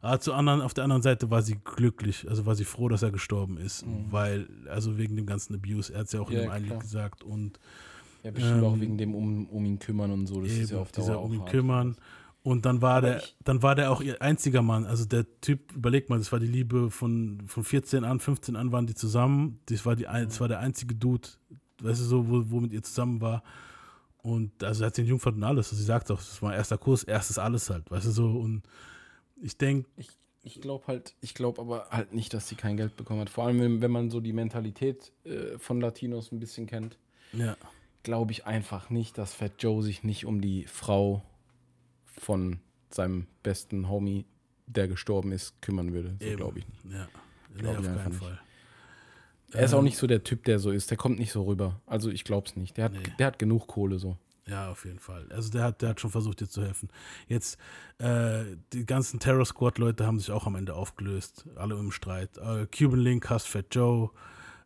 Aber 0.00 0.18
zu 0.18 0.32
anderen, 0.32 0.62
auf 0.62 0.74
der 0.74 0.82
anderen 0.84 1.02
Seite 1.02 1.30
war 1.30 1.42
sie 1.42 1.58
glücklich, 1.64 2.28
also 2.28 2.44
war 2.44 2.56
sie 2.56 2.64
froh, 2.64 2.88
dass 2.88 3.02
er 3.04 3.12
gestorben 3.12 3.56
ist, 3.56 3.84
weil, 4.10 4.48
also 4.68 4.98
wegen 4.98 5.14
dem 5.14 5.26
ganzen 5.26 5.54
Abuse, 5.54 5.92
er 5.92 6.00
hat 6.00 6.06
es 6.06 6.12
ja 6.12 6.20
auch 6.20 6.28
in 6.30 6.38
Mhm. 6.38 6.40
Ja, 6.40 6.46
dem 6.46 6.50
einen 6.50 6.64
Lied 6.64 6.70
klar. 6.72 6.80
gesagt 6.82 7.22
und 7.22 7.60
Ja, 8.24 8.30
bestimmt 8.32 8.64
auch 8.64 8.72
Ähm, 8.74 8.80
wegen 8.80 8.98
dem 8.98 9.14
um, 9.14 9.46
um 9.48 9.64
ihn 9.64 9.78
kümmern 9.78 10.10
und 10.10 10.26
so. 10.26 10.40
Das 10.40 10.50
ist 10.50 10.58
eben, 10.58 10.72
ja 10.76 10.80
auf 10.80 10.90
Dauer 10.92 11.04
dieser 11.04 11.18
auch 11.18 11.24
um 11.24 11.34
ihn 11.34 11.40
hart. 11.40 11.50
kümmern. 11.50 11.96
Und 12.44 12.66
dann 12.66 12.82
war 12.82 12.96
Aber 12.96 13.06
der, 13.08 13.16
ich- 13.18 13.36
dann 13.44 13.62
war 13.62 13.74
der 13.76 13.90
auch 13.92 14.00
ihr 14.00 14.20
einziger 14.20 14.62
Mann. 14.62 14.84
Also 14.84 15.04
der 15.04 15.24
Typ, 15.40 15.72
überleg 15.76 16.10
mal, 16.10 16.18
das 16.18 16.32
war 16.32 16.40
die 16.40 16.46
Liebe 16.48 16.90
von, 16.90 17.42
von 17.46 17.62
14 17.62 18.02
an, 18.04 18.18
15 18.18 18.56
an 18.56 18.72
waren 18.72 18.86
die 18.86 18.94
zusammen. 18.94 19.60
Das 19.66 19.86
war, 19.86 19.94
die, 19.94 20.04
das 20.04 20.40
war 20.40 20.48
der 20.48 20.58
einzige 20.58 20.94
Dude, 20.96 21.28
weißt 21.80 22.00
du 22.00 22.04
so, 22.04 22.28
wo, 22.28 22.42
wo 22.50 22.60
mit 22.60 22.72
ihr 22.72 22.82
zusammen 22.82 23.20
war. 23.20 23.44
Und 24.22 24.62
also 24.64 24.82
er 24.84 24.88
hat 24.88 24.94
sie 24.96 25.02
Jungfern 25.02 25.34
und 25.34 25.44
alles. 25.44 25.66
Also 25.68 25.76
sie 25.76 25.84
sagt 25.84 26.10
auch, 26.10 26.18
das 26.18 26.40
war 26.42 26.54
erster 26.54 26.78
Kurs, 26.78 27.04
erstes 27.04 27.38
alles 27.38 27.70
halt, 27.70 27.90
weißt 27.90 28.06
du 28.06 28.10
so. 28.10 28.26
Und 28.30 28.62
ich 29.40 29.56
denke, 29.56 29.88
Ich, 29.96 30.08
ich 30.42 30.60
glaube 30.60 30.86
halt, 30.88 31.14
ich 31.20 31.34
glaube 31.34 31.60
aber 31.60 31.88
halt 31.90 32.12
nicht, 32.12 32.34
dass 32.34 32.48
sie 32.48 32.56
kein 32.56 32.76
Geld 32.76 32.96
bekommen 32.96 33.20
hat. 33.20 33.30
Vor 33.30 33.46
allem, 33.46 33.60
wenn, 33.60 33.80
wenn 33.82 33.90
man 33.92 34.10
so 34.10 34.20
die 34.20 34.32
Mentalität 34.32 35.12
äh, 35.24 35.58
von 35.58 35.80
Latinos 35.80 36.32
ein 36.32 36.40
bisschen 36.40 36.66
kennt, 36.66 36.98
ja, 37.32 37.56
glaube 38.02 38.32
ich 38.32 38.46
einfach 38.46 38.90
nicht, 38.90 39.16
dass 39.18 39.32
Fat 39.34 39.52
Joe 39.60 39.80
sich 39.82 40.02
nicht 40.02 40.24
um 40.26 40.40
die 40.40 40.64
Frau 40.66 41.22
von 42.18 42.60
seinem 42.90 43.26
besten 43.42 43.88
Homie, 43.88 44.26
der 44.66 44.88
gestorben 44.88 45.32
ist, 45.32 45.60
kümmern 45.62 45.92
würde. 45.92 46.16
So 46.20 46.36
glaube 46.36 46.60
ich 46.60 46.68
nicht. 46.68 46.84
ja, 46.92 47.08
Glaub 47.56 47.78
auf 47.78 47.82
ich 47.82 47.88
einfach 47.88 48.02
keinen 48.04 48.12
nicht. 48.12 48.22
Fall. 48.22 48.40
Er 49.54 49.64
ist 49.64 49.74
auch 49.74 49.78
Ähm, 49.78 49.84
nicht 49.84 49.98
so 49.98 50.06
der 50.06 50.24
Typ, 50.24 50.44
der 50.44 50.58
so 50.58 50.70
ist. 50.70 50.90
Der 50.90 50.96
kommt 50.96 51.18
nicht 51.18 51.32
so 51.32 51.42
rüber. 51.44 51.80
Also 51.86 52.10
ich 52.10 52.24
glaube 52.24 52.46
es 52.48 52.56
nicht. 52.56 52.76
Der 52.78 52.86
hat, 52.86 52.92
Nee. 52.92 53.00
der 53.18 53.26
hat 53.26 53.38
genug 53.38 53.66
Kohle 53.66 53.98
so. 53.98 54.16
Ja, 54.46 54.70
auf 54.70 54.84
jeden 54.86 54.98
Fall. 54.98 55.26
Also 55.30 55.50
der 55.50 55.62
hat, 55.64 55.82
der 55.82 55.90
hat 55.90 56.00
schon 56.00 56.10
versucht, 56.10 56.40
dir 56.40 56.48
zu 56.48 56.62
helfen. 56.64 56.88
Jetzt, 57.28 57.58
äh, 57.98 58.44
die 58.72 58.84
ganzen 58.86 59.20
Terror 59.20 59.44
Squad-Leute 59.44 60.06
haben 60.06 60.18
sich 60.18 60.30
auch 60.30 60.46
am 60.46 60.54
Ende 60.56 60.74
aufgelöst. 60.74 61.46
Alle 61.56 61.76
im 61.78 61.92
Streit. 61.92 62.38
Äh, 62.38 62.66
Cuban 62.66 62.98
Link 63.00 63.28
hasst 63.30 63.46
Fat 63.48 63.66
Joe. 63.72 64.10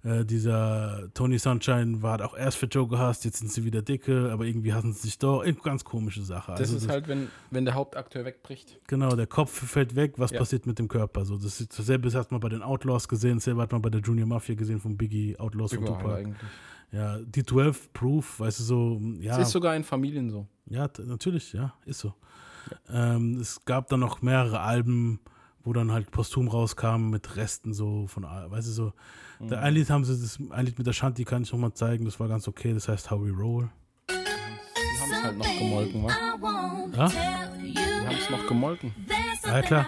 Äh, 0.07 0.25
dieser 0.25 1.09
Tony 1.15 1.37
Sunshine 1.37 2.01
war 2.01 2.25
auch 2.25 2.37
erst 2.37 2.59
Fat 2.59 2.73
Joe 2.73 2.87
gehasst, 2.87 3.25
jetzt 3.25 3.39
sind 3.39 3.51
sie 3.51 3.65
wieder 3.65 3.83
dicke, 3.83 4.31
aber 4.33 4.45
irgendwie 4.45 4.73
hassen 4.73 4.93
sie 4.93 5.01
sich 5.01 5.19
doch. 5.19 5.45
Ganz 5.65 5.83
komische 5.83 6.23
Sache. 6.23 6.53
Das 6.53 6.61
Also 6.61 6.77
ist 6.77 6.89
halt, 6.89 7.09
wenn, 7.09 7.27
wenn 7.51 7.65
der 7.65 7.75
Hauptakteur 7.75 8.25
wegbricht. 8.25 8.79
Genau, 8.87 9.17
der 9.17 9.27
Kopf 9.27 9.51
fällt 9.51 9.97
weg, 9.97 10.15
was 10.17 10.31
Ja. 10.31 10.39
passiert 10.39 10.65
mit 10.65 10.79
dem 10.79 10.87
Körper? 10.87 11.25
So, 11.25 11.37
das 11.37 11.61
ist 11.61 11.77
dasselbe 11.77 12.09
hat 12.13 12.31
man 12.31 12.39
bei 12.41 12.49
den 12.49 12.63
Outlaws 12.63 13.09
gesehen, 13.09 13.39
dasselbe 13.39 13.63
hat 13.63 13.73
man 13.73 13.83
bei 13.83 13.91
der 13.91 14.01
Junior 14.01 14.29
Mafia 14.29 14.55
gesehen 14.55 14.79
von 14.79 14.97
Biggie, 14.97 15.37
Outlaws 15.41 15.75
von 15.75 15.83
Überall 15.83 15.99
Tupac. 15.99 16.15
eigentlich. 16.19 16.51
Ja, 16.93 17.19
die 17.19 17.45
12 17.45 17.93
Proof, 17.93 18.39
weißt 18.39 18.61
du 18.61 18.63
so, 18.63 19.01
ja. 19.21 19.41
Es 19.41 19.49
ist 19.49 19.53
sogar 19.53 19.75
in 19.75 19.83
Familien 19.83 20.31
so. 20.31 20.47
Ja, 20.67 20.89
natürlich, 21.05 21.53
ja, 21.53 21.75
ist 21.85 21.99
so. 21.99 22.15
Ähm, 22.89 23.39
es 23.41 23.65
gab 23.65 23.89
dann 23.89 24.01
noch 24.01 24.23
mehrere 24.23 24.61
Alben, 24.61 25.19
wo 25.67 25.73
dann 25.73 25.91
halt 25.91 26.11
posthum 26.13 26.47
rauskamen 26.49 27.11
mit 27.11 27.37
Resten 27.37 27.75
so 27.75 28.07
von, 28.07 28.23
weißt 28.23 28.69
du 28.69 28.73
so. 28.73 28.93
Mhm. 29.41 29.49
Der 29.49 29.63
ein 29.63 29.75
Lied 29.75 29.91
haben 29.91 30.05
sie, 30.05 30.19
das 30.19 30.39
ein 30.51 30.65
Lied 30.65 30.79
mit 30.79 30.87
der 30.87 30.93
Shanti 30.93 31.25
kann 31.25 31.43
ich 31.43 31.53
nochmal 31.53 31.75
zeigen, 31.75 32.05
das 32.05 32.21
war 32.21 32.29
ganz 32.29 32.47
okay, 32.47 32.73
das 32.73 32.89
heißt 32.89 33.11
How 33.11 33.21
We 33.21 33.33
Roll. 33.33 33.69
Die 34.09 34.15
haben 34.15 35.13
es 35.13 35.23
halt 35.25 35.39
noch 35.39 35.59
gemolken, 35.59 36.05
wa? 36.05 36.09
Ja? 36.97 37.09
Die 37.09 37.79
haben 37.79 38.17
es 38.17 38.31
noch 38.31 38.47
gemolken. 38.47 38.95
Ja, 39.45 39.63
klar. 39.63 39.87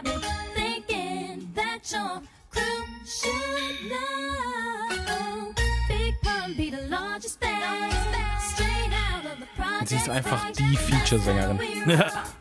Sie 9.84 9.96
ist 9.96 10.08
einfach 10.10 10.50
die 10.50 10.76
Feature-Sängerin. 10.76 11.60
Ja. 11.86 12.12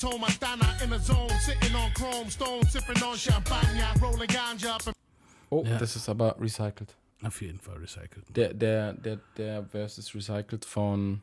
fully 0.00 0.18
blown 0.18 0.20
like 0.20 0.38
Tom 0.40 0.58
Montana 0.60 0.82
in 0.82 0.90
the 0.90 0.98
zone, 0.98 1.28
sitting 1.40 1.74
on 1.74 1.92
chrome 1.94 2.30
stone, 2.30 2.62
sipping 2.68 3.02
on 3.02 3.16
champagne, 3.16 3.82
rolling 4.00 4.28
ganja 4.28 4.74
up 4.74 4.86
and 4.86 4.96
Oh, 5.52 5.64
Ja. 5.64 5.78
das 5.78 5.96
ist 5.96 6.08
aber 6.08 6.36
recycelt. 6.40 6.96
Auf 7.22 7.40
jeden 7.42 7.58
Fall 7.60 7.76
recycelt. 7.78 8.24
Der, 8.34 8.54
der, 8.54 8.92
der, 8.94 9.18
der 9.36 9.64
Verse 9.64 10.00
ist 10.00 10.14
recycelt 10.14 10.64
von 10.64 11.20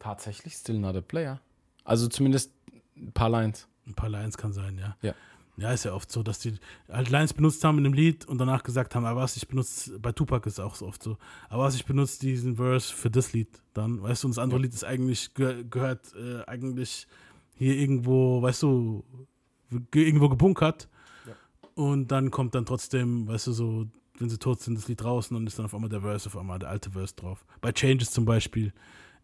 tatsächlich 0.00 0.54
Still 0.54 0.78
Not 0.78 0.96
a 0.96 1.00
Player. 1.00 1.40
Also 1.84 2.08
zumindest 2.08 2.52
ein 2.96 3.12
paar 3.12 3.28
Lines. 3.30 3.68
Ein 3.86 3.94
paar 3.94 4.08
Lines 4.08 4.36
kann 4.36 4.52
sein, 4.52 4.76
ja. 4.78 4.96
Ja. 5.02 5.14
Ja, 5.58 5.70
ist 5.72 5.84
ja 5.84 5.92
oft 5.92 6.10
so, 6.10 6.22
dass 6.22 6.38
die 6.40 6.58
halt 6.88 7.10
Lines 7.10 7.32
benutzt 7.34 7.62
haben 7.62 7.78
in 7.78 7.84
einem 7.84 7.94
Lied 7.94 8.24
und 8.24 8.38
danach 8.38 8.62
gesagt 8.62 8.94
haben, 8.94 9.04
aber 9.04 9.20
was 9.20 9.36
ich 9.36 9.46
benutze, 9.46 9.98
bei 10.00 10.10
Tupac 10.10 10.46
ist 10.48 10.54
es 10.54 10.60
auch 10.60 10.74
so 10.74 10.86
oft 10.86 11.02
so, 11.02 11.18
aber 11.50 11.64
was 11.64 11.74
ich 11.74 11.84
benutze 11.84 12.18
diesen 12.20 12.56
Verse 12.56 12.92
für 12.92 13.10
das 13.10 13.34
Lied 13.34 13.48
dann, 13.74 14.02
weißt 14.02 14.22
du, 14.24 14.28
und 14.28 14.32
das 14.36 14.42
andere 14.42 14.60
Lied 14.60 14.72
ist 14.72 14.82
eigentlich, 14.82 15.34
ge 15.34 15.64
gehört 15.68 16.14
äh, 16.16 16.42
eigentlich 16.46 17.06
hier 17.54 17.76
irgendwo, 17.76 18.42
weißt 18.42 18.62
du, 18.62 19.04
ge 19.90 20.04
irgendwo 20.04 20.28
gebunkert 20.28 20.88
und 21.74 22.08
dann 22.08 22.30
kommt 22.30 22.54
dann 22.54 22.66
trotzdem, 22.66 23.26
weißt 23.26 23.48
du, 23.48 23.52
so, 23.52 23.86
wenn 24.18 24.28
sie 24.28 24.38
tot 24.38 24.60
sind, 24.60 24.76
das 24.76 24.88
Lied 24.88 25.00
draußen 25.00 25.36
und 25.36 25.46
ist 25.46 25.58
dann 25.58 25.66
auf 25.66 25.74
einmal 25.74 25.90
der 25.90 26.02
Verse, 26.02 26.28
auf 26.28 26.36
einmal 26.36 26.58
der 26.58 26.68
alte 26.68 26.90
Verse 26.90 27.14
drauf. 27.14 27.44
Bei 27.60 27.72
Changes 27.72 28.10
zum 28.10 28.24
Beispiel 28.24 28.72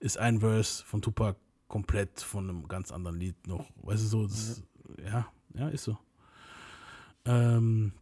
ist 0.01 0.19
ein 0.19 0.41
Verse 0.41 0.85
von 0.85 1.03
Tupac 1.03 1.39
komplett 1.69 2.21
von 2.21 2.49
einem 2.49 2.69
ganz 2.69 2.91
anderen 2.91 3.19
Lied 3.19 3.47
noch, 3.47 3.67
weißt 3.83 4.05
du, 4.05 4.07
so, 4.07 4.27
das, 4.27 4.63
ja, 5.05 5.27
ja, 5.55 5.69
ist 5.69 5.85
so. 5.85 5.99
Ähm, 7.27 7.93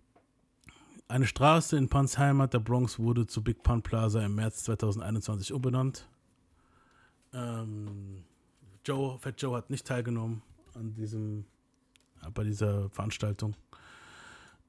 eine 1.08 1.26
Straße 1.26 1.76
in 1.76 1.88
Pans 1.88 2.18
Heimat 2.18 2.54
der 2.54 2.60
Bronx 2.60 2.98
wurde 2.98 3.26
zu 3.26 3.42
Big 3.42 3.62
Pun 3.62 3.82
Plaza 3.82 4.24
im 4.24 4.36
März 4.36 4.64
2021 4.64 5.52
umbenannt. 5.52 6.08
Ähm, 7.32 8.24
Joe, 8.86 9.18
Fat 9.18 9.42
Joe 9.42 9.56
hat 9.56 9.68
nicht 9.68 9.84
teilgenommen 9.84 10.42
an 10.74 10.94
diesem, 10.94 11.44
bei 12.32 12.44
dieser 12.44 12.88
Veranstaltung. 12.90 13.56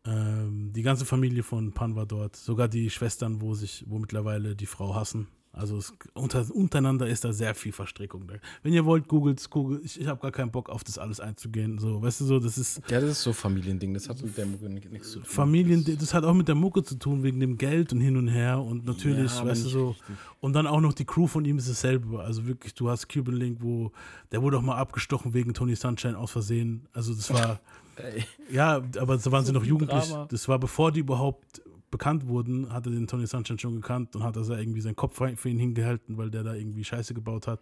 Ähm, 0.06 0.74
die 0.74 0.82
ganze 0.82 1.06
Familie 1.06 1.44
von 1.44 1.72
Pan 1.72 1.96
war 1.96 2.08
dort, 2.08 2.36
sogar 2.36 2.68
die 2.68 2.90
Schwestern, 2.90 3.42
wo 3.42 3.54
sich, 3.54 3.86
wo 3.88 4.00
mittlerweile 4.00 4.56
die 4.56 4.66
Frau 4.66 4.96
hassen. 4.96 5.28
Also 5.54 5.78
es, 5.78 5.92
unter, 6.14 6.46
untereinander 6.54 7.08
ist 7.08 7.24
da 7.24 7.34
sehr 7.34 7.56
viel 7.56 7.72
Verstrickung. 7.72 8.28
Da. 8.28 8.36
Wenn 8.62 8.74
ihr 8.74 8.86
wollt, 8.86 9.08
googelt, 9.08 9.50
googelt. 9.50 9.84
Ich, 9.84 10.00
ich 10.00 10.06
habe 10.06 10.22
gar 10.22 10.32
keinen 10.32 10.52
Bock 10.52 10.70
auf 10.70 10.84
das 10.84 11.00
alles 11.00 11.20
einzugehen. 11.20 11.80
So, 11.80 12.00
weißt 12.00 12.22
du 12.22 12.26
so, 12.26 12.40
das 12.40 12.60
ist 12.60 12.82
Ja, 12.90 13.02
das 13.02 13.10
ist 13.12 13.24
so 13.24 13.34
Familiending, 13.34 13.94
das 13.96 14.08
hat 14.08 14.22
mit 14.22 14.38
der 14.38 14.46
Mucke 14.46 14.70
ni- 14.70 14.82
nichts 14.92 15.12
zu 15.12 15.20
tun. 15.20 15.26
Familien, 15.28 15.84
das 16.00 16.14
hat 16.14 16.26
auch 16.26 16.36
mit 16.36 16.48
der 16.48 16.54
Mucke 16.54 16.84
zu 16.84 16.96
tun, 16.96 17.24
wegen 17.24 17.40
dem 17.40 17.58
Geld 17.58 17.92
und 17.92 18.02
hin 18.02 18.18
und 18.18 18.28
her 18.28 18.62
und 18.62 18.86
natürlich, 18.86 19.34
Ja, 19.36 19.46
weißt 19.46 19.66
du 19.66 19.70
so. 19.70 19.88
richtig. 19.90 20.16
Und 20.42 20.54
dann 20.54 20.68
auch 20.68 20.80
noch 20.82 20.94
die 20.94 21.06
Crew 21.06 21.26
von 21.26 21.44
ihm 21.44 21.58
ist 21.58 21.68
dasselbe. 21.70 22.20
Also 22.20 22.46
wirklich, 22.46 22.76
du 22.76 22.90
hast 22.90 23.08
Cuban 23.12 23.36
Link, 23.36 23.58
wo 23.62 23.92
der 24.32 24.44
wurde 24.44 24.58
auch 24.60 24.62
mal 24.62 24.78
abgestochen 24.78 25.34
wegen 25.34 25.56
Tony 25.56 25.76
Sunshine 25.76 26.18
aus 26.18 26.30
Versehen. 26.32 26.86
Also 26.94 27.16
das 27.16 27.34
war, 27.34 27.60
Ey. 27.96 28.24
ja, 28.52 28.84
aber 29.00 29.18
da 29.18 29.32
waren 29.32 29.44
sie 29.44 29.54
noch 29.54 29.64
jugendlich. 29.66 30.14
Das 30.30 30.48
war 30.48 30.60
bevor 30.60 30.92
die 30.92 31.00
überhaupt 31.00 31.64
bekannt 31.92 32.28
wurden, 32.28 32.72
hatte 32.72 32.92
den 32.92 33.08
Tony 33.08 33.28
Sunshine 33.28 33.60
schon 33.60 33.76
gekannt 33.76 34.16
und 34.16 34.24
hat 34.24 34.38
also 34.38 34.54
irgendwie 34.54 34.82
seinen 34.82 34.96
Kopf 34.96 35.18
für 35.18 35.50
ihn 35.50 35.60
hingehalten, 35.60 36.18
weil 36.18 36.30
der 36.30 36.44
da 36.44 36.54
irgendwie 36.54 36.84
Scheiße 36.84 37.14
gebaut 37.14 37.48
hat. 37.48 37.62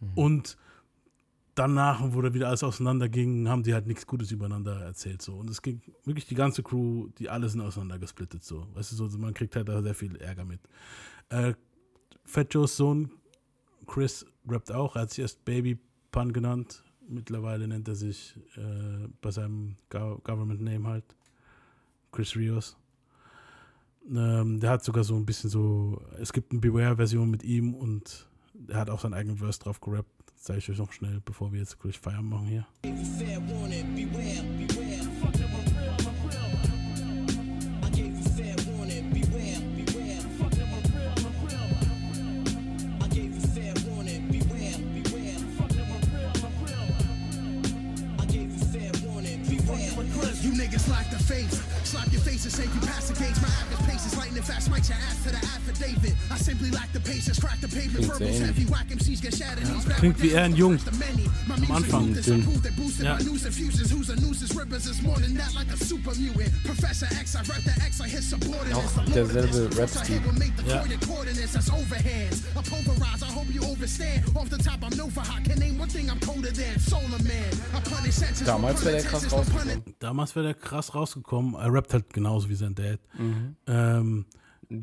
Mhm. 0.00 0.10
Und 0.14 0.56
danach, 1.54 2.00
wo 2.12 2.20
da 2.20 2.34
wieder 2.34 2.48
alles 2.48 2.64
auseinanderging, 2.64 3.48
haben 3.48 3.62
die 3.62 3.74
halt 3.74 3.86
nichts 3.86 4.06
Gutes 4.06 4.30
übereinander 4.32 4.80
erzählt. 4.80 5.22
So. 5.22 5.34
Und 5.34 5.50
es 5.50 5.62
ging 5.62 5.80
wirklich 6.04 6.26
die 6.26 6.34
ganze 6.34 6.62
Crew, 6.62 7.08
die 7.18 7.30
alle 7.30 7.48
sind 7.48 7.60
auseinandergesplittet. 7.60 8.42
So. 8.42 8.66
Weißt 8.74 8.92
du, 8.92 8.96
so, 8.96 9.18
man 9.18 9.34
kriegt 9.34 9.54
halt 9.56 9.68
da 9.68 9.82
sehr 9.82 9.94
viel 9.94 10.16
Ärger 10.16 10.44
mit. 10.44 10.60
Äh, 11.28 11.54
Fat 12.24 12.52
Joes 12.54 12.76
Sohn 12.76 13.10
Chris 13.86 14.26
rappt 14.48 14.72
auch. 14.72 14.96
Er 14.96 15.02
hat 15.02 15.10
sich 15.10 15.20
erst 15.20 15.44
Baby 15.44 15.78
Pun 16.10 16.32
genannt. 16.32 16.82
Mittlerweile 17.06 17.68
nennt 17.68 17.86
er 17.86 17.94
sich 17.94 18.36
äh, 18.56 19.08
bei 19.20 19.30
seinem 19.30 19.76
Go 19.90 20.20
Government 20.24 20.62
Name 20.62 20.88
halt 20.88 21.04
Chris 22.12 22.34
Rios. 22.34 22.76
Ähm, 24.10 24.60
der 24.60 24.70
hat 24.70 24.84
sogar 24.84 25.04
so 25.04 25.14
ein 25.16 25.24
bisschen 25.24 25.50
so, 25.50 26.00
es 26.20 26.32
gibt 26.32 26.52
eine 26.52 26.60
Beware-Version 26.60 27.30
mit 27.30 27.42
ihm 27.42 27.74
und 27.74 28.26
er 28.68 28.80
hat 28.80 28.90
auch 28.90 29.00
seinen 29.00 29.14
eigenen 29.14 29.38
Verse 29.38 29.58
drauf 29.58 29.80
gerappt. 29.80 30.10
Das 30.26 30.44
zeige 30.44 30.58
ich 30.58 30.70
euch 30.70 30.78
noch 30.78 30.92
schnell, 30.92 31.20
bevor 31.24 31.52
wir 31.52 31.60
jetzt 31.60 31.78
gleich 31.78 31.98
Feierabend 31.98 32.30
machen 32.30 32.46
hier. 32.46 32.66
You 50.42 50.50
niggas 50.50 50.88
lack 50.88 51.10
the 51.10 51.16
face. 51.16 51.63
Slap 51.94 52.12
your 52.12 52.22
face 52.22 52.42
and 52.42 52.52
say 52.52 52.64
you 52.64 52.80
pass 52.80 53.06
the 53.06 53.14
gauge. 53.14 53.38
My 53.40 53.46
average 53.62 53.86
pace 53.88 54.04
is 54.04 54.16
lightning 54.18 54.42
fast. 54.42 54.66
Smite 54.66 54.88
your 54.88 54.98
ass 54.98 55.22
to 55.22 55.30
the 55.30 55.38
affidavit. 55.54 56.14
I 56.28 56.36
simply 56.36 56.70
lack 56.70 56.90
the 56.92 56.98
patience. 56.98 57.38
Crack 57.38 57.60
the 57.60 57.68
pavement. 57.68 58.04
Verbals 58.06 58.34
ähnlich. 58.34 58.46
heavy. 58.46 58.64
Whack 58.66 58.88
MCs 58.90 59.22
get 59.22 59.34
shattered. 59.34 59.62
Knees 59.62 59.84
back 59.84 59.98
Klingt 59.98 60.20
wie 60.20 60.32
er 60.32 60.42
ein 60.42 60.56
Jung. 60.56 60.76
Am 61.48 61.70
Anfang. 61.70 62.12
boosted 62.74 63.04
Ja. 63.04 63.16
Auch 68.74 69.04
derselbe 69.14 69.70
Rap-Stil. 69.78 70.20
Ja. 70.66 70.84
Damals 78.44 78.84
wäre 78.84 78.96
der 78.96 79.04
krass 79.04 79.32
rausgekommen. 79.32 79.82
Damals 79.98 80.36
wäre 80.36 80.46
der 80.46 80.54
krass 80.54 80.94
rausgekommen. 80.94 81.54
Er 81.54 81.72
rappt 81.84 81.92
halt 81.92 82.12
genauso 82.12 82.48
wie 82.48 82.54
sein 82.54 82.74
Dad. 82.74 83.00
Mhm. 83.18 83.56
Ähm, 83.66 84.24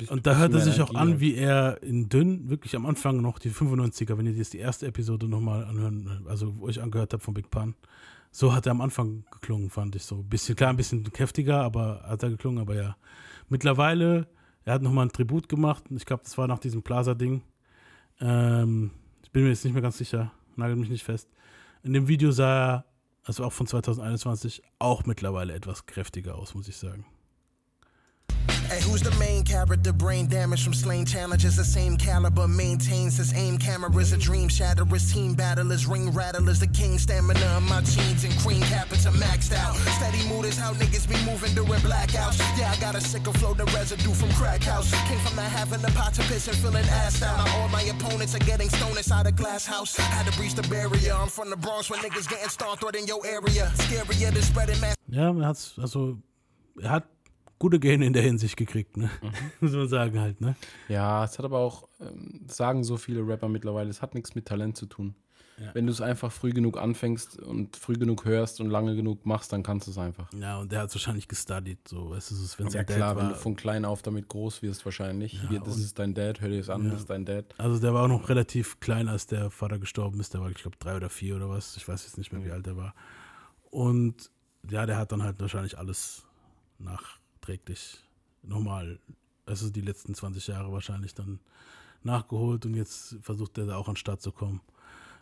und 0.10 0.28
da 0.28 0.38
hört 0.38 0.54
er 0.54 0.60
sich 0.60 0.80
auch 0.80 0.94
an, 0.94 1.20
wie 1.20 1.36
er 1.36 1.82
in 1.82 2.08
Dünn, 2.08 2.50
wirklich 2.50 2.76
am 2.76 2.86
Anfang 2.86 3.20
noch 3.22 3.40
die 3.40 3.50
95er, 3.50 4.18
wenn 4.18 4.28
ihr 4.28 4.34
jetzt 4.34 4.54
die 4.54 4.60
erste 4.60 4.86
Episode 4.86 5.28
nochmal 5.28 5.66
anhören, 5.66 6.24
also 6.28 6.60
wo 6.60 6.70
ich 6.70 6.82
angehört 6.82 7.14
habe 7.14 7.24
von 7.24 7.34
Big 7.34 7.50
Pun, 7.50 7.76
so 8.32 8.54
hat 8.54 8.68
er 8.68 8.72
am 8.72 8.82
Anfang 8.82 9.26
geklungen, 9.32 9.70
fand 9.70 9.96
ich 9.96 10.06
so. 10.06 10.18
Bisschen, 10.18 10.56
klar, 10.56 10.70
ein 10.70 10.78
bisschen 10.78 11.04
kräftiger, 11.12 11.64
aber 11.64 12.04
hat 12.08 12.24
er 12.24 12.30
geklungen, 12.30 12.62
aber 12.62 12.76
ja. 12.76 12.96
Mittlerweile, 13.50 14.28
er 14.64 14.76
hat 14.76 14.82
nochmal 14.84 15.08
ein 15.08 15.12
Tribut 15.12 15.50
gemacht, 15.50 15.84
ich 15.90 16.06
glaube, 16.06 16.24
das 16.24 16.38
war 16.38 16.48
nach 16.48 16.60
diesem 16.60 16.84
Plaza-Ding. 16.84 17.42
Ähm, 18.22 18.92
ich 19.24 19.32
bin 19.32 19.44
mir 19.44 19.50
jetzt 19.50 19.66
nicht 19.66 19.74
mehr 19.74 19.82
ganz 19.82 19.98
sicher, 19.98 20.32
nagel 20.56 20.76
mich 20.76 20.90
nicht 20.90 21.04
fest. 21.04 21.28
In 21.84 21.94
dem 21.94 22.08
Video 22.08 22.32
sah 22.32 22.76
er, 22.76 22.86
also 23.24 23.44
auch 23.46 23.54
von 23.54 23.68
2021, 23.68 24.64
auch 24.80 25.06
mittlerweile 25.06 25.54
etwas 25.54 25.86
kräftiger 25.86 26.36
aus, 26.36 26.56
muss 26.56 26.68
ich 26.68 26.78
sagen. 26.78 27.06
Hey, 28.72 28.80
who's 28.88 29.02
the 29.02 29.12
main 29.20 29.44
character? 29.44 29.92
Brain 29.92 30.28
damage 30.28 30.64
from 30.64 30.74
slain 30.74 31.06
challenges, 31.06 31.58
the 31.58 31.66
same 31.66 31.98
caliber. 31.98 32.48
Maintains 32.48 33.18
his 33.18 33.34
aim 33.34 33.58
cameras, 33.58 34.14
a 34.14 34.18
dream 34.18 34.48
shatterers, 34.48 35.12
team 35.14 35.34
battlers, 35.34 35.86
ring 35.86 36.10
rattlers, 36.12 36.62
the 36.62 36.68
king 36.68 36.98
stamina 36.98 37.46
of 37.58 37.64
my 37.64 37.82
teens 37.82 38.24
and 38.24 38.34
cream 38.40 38.64
are 38.64 39.18
maxed 39.20 39.52
out. 39.54 39.76
Steady 40.00 40.24
mood 40.30 40.46
is 40.46 40.58
how 40.58 40.72
niggas 40.76 41.06
be 41.06 41.20
moving 41.30 41.54
during 41.54 41.82
blackouts. 41.82 42.40
Yeah, 42.58 42.72
I 42.72 42.80
got 42.80 42.96
a 42.96 43.02
sicker 43.02 43.34
flow, 43.34 43.54
the 43.54 43.66
residue 43.76 44.14
from 44.14 44.32
crack 44.40 44.64
house. 44.64 44.90
Came 45.10 45.20
from 45.20 45.36
not 45.36 45.52
having 45.52 45.82
the 45.82 45.92
pot 45.92 46.14
to 46.14 46.22
piss 46.22 46.48
and 46.48 46.56
feeling 46.56 46.86
assed 46.86 47.24
out. 47.24 47.46
Now 47.46 47.60
all 47.60 47.68
my 47.68 47.82
opponents 47.84 48.36
are 48.36 48.46
getting 48.52 48.70
stoned 48.70 48.96
inside 48.96 49.28
a 49.28 49.34
glass 49.34 49.66
house. 49.66 49.98
Had 49.98 50.32
to 50.32 50.38
breach 50.38 50.54
the 50.56 50.64
barrier. 50.70 51.14
I'm 51.14 51.28
from 51.28 51.50
the 51.50 51.58
Bronx 51.58 51.90
where 51.90 52.00
niggas 52.00 52.30
getting 52.30 52.48
star 52.48 52.78
threat 52.78 52.96
in 52.96 53.06
your 53.06 53.20
area. 53.26 53.70
Scarier 53.76 54.32
than 54.32 54.42
spreading 54.44 54.80
mass. 54.80 54.96
Ja, 55.10 55.34
er 55.34 55.44
hat's, 55.44 55.78
also, 55.78 56.18
er 56.82 56.88
hat 56.88 57.04
gute 57.62 57.80
Gene 57.80 58.06
in 58.08 58.14
der 58.14 58.24
Hinsicht 58.24 58.58
gekriegt, 58.58 58.98
ne? 58.98 59.10
Muss 59.62 59.72
man 59.74 59.88
sagen 59.88 60.20
halt, 60.20 60.42
ne? 60.42 60.56
Ja, 60.90 61.24
es 61.24 61.38
hat 61.38 61.46
aber 61.46 61.60
auch, 61.60 61.88
ähm, 62.00 62.42
sagen 62.48 62.84
so 62.84 62.98
viele 62.98 63.26
Rapper 63.28 63.48
mittlerweile, 63.50 63.90
es 63.90 64.02
hat 64.02 64.16
nichts 64.16 64.34
mit 64.34 64.48
Talent 64.48 64.76
zu 64.78 64.88
tun. 64.88 65.14
Ja. 65.60 65.76
Wenn 65.76 65.86
du 65.86 65.92
es 65.92 66.02
einfach 66.02 66.32
früh 66.32 66.50
genug 66.54 66.80
anfängst 66.80 67.38
und 67.38 67.76
früh 67.76 67.94
genug 67.94 68.26
hörst 68.26 68.60
und 68.62 68.72
lange 68.72 68.96
genug 68.96 69.28
machst, 69.28 69.54
dann 69.54 69.62
kannst 69.62 69.86
du 69.86 69.92
es 69.92 69.98
einfach. 70.00 70.28
Ja, 70.34 70.58
und 70.58 70.72
der 70.72 70.80
hat 70.82 70.96
wahrscheinlich 70.96 71.28
gestudied, 71.28 71.88
so, 71.88 72.10
weißt 72.10 72.32
du, 72.32 72.36
so, 72.36 72.58
wenn 72.58 72.68
Ja 72.70 72.84
klar, 72.84 73.16
wenn 73.16 73.24
war. 73.26 73.34
du 73.34 73.38
von 73.38 73.56
klein 73.56 73.86
auf 73.86 74.02
damit 74.02 74.28
groß 74.28 74.64
wirst 74.64 74.84
wahrscheinlich. 74.86 75.34
Ja, 75.34 75.50
Hier, 75.50 75.60
das 75.60 75.78
ist 75.78 76.00
dein 76.00 76.16
Dad, 76.16 76.42
hör 76.42 76.50
dir 76.50 76.58
das 76.58 76.70
an, 76.72 76.86
Ja. 76.86 76.90
das 76.90 77.02
ist 77.02 77.10
dein 77.12 77.26
Dad. 77.26 77.46
Also 77.60 77.80
der 77.80 77.94
war 77.94 78.06
auch 78.06 78.08
noch 78.08 78.28
relativ 78.30 78.80
klein, 78.80 79.08
als 79.08 79.28
der 79.28 79.52
Vater 79.52 79.78
gestorben 79.78 80.20
ist. 80.20 80.34
Der 80.34 80.42
war, 80.42 80.50
ich 80.50 80.56
glaube, 80.58 80.78
drei 80.80 80.96
oder 80.96 81.12
vier 81.12 81.36
oder 81.36 81.48
was. 81.50 81.78
Ich 81.78 81.88
weiß 81.88 82.06
jetzt 82.06 82.18
nicht 82.18 82.32
mehr, 82.34 82.44
wie 82.44 82.50
alt 82.50 82.66
er 82.66 82.78
war. 82.78 82.96
Und 83.70 84.32
ja, 84.68 84.88
der 84.88 84.98
hat 84.98 85.12
dann 85.12 85.22
halt 85.22 85.40
wahrscheinlich 85.40 85.78
alles 85.78 86.26
nachträglich 87.42 88.00
nochmal, 88.44 89.00
also 89.46 89.70
die 89.70 89.82
letzten 89.82 90.14
20 90.14 90.48
Jahre 90.48 90.72
wahrscheinlich 90.72 91.14
dann 91.14 91.40
nachgeholt 92.04 92.66
und 92.66 92.76
jetzt 92.76 93.18
versucht 93.22 93.58
er 93.58 93.66
da 93.68 93.76
auch 93.76 93.88
an 93.88 93.94
den 93.94 93.98
Start 93.98 94.22
zu 94.22 94.32
kommen. 94.32 94.62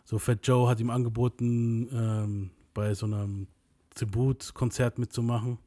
So 0.04 0.18
Fat 0.18 0.46
Joe 0.46 0.68
hat 0.68 0.80
ihm 0.80 0.90
angeboten, 0.90 1.88
ähm, 1.92 2.50
bei 2.72 2.94
so 2.94 3.06
einem 3.06 3.46
Tributkonzert 3.94 4.98
mitzumachen, 4.98 5.58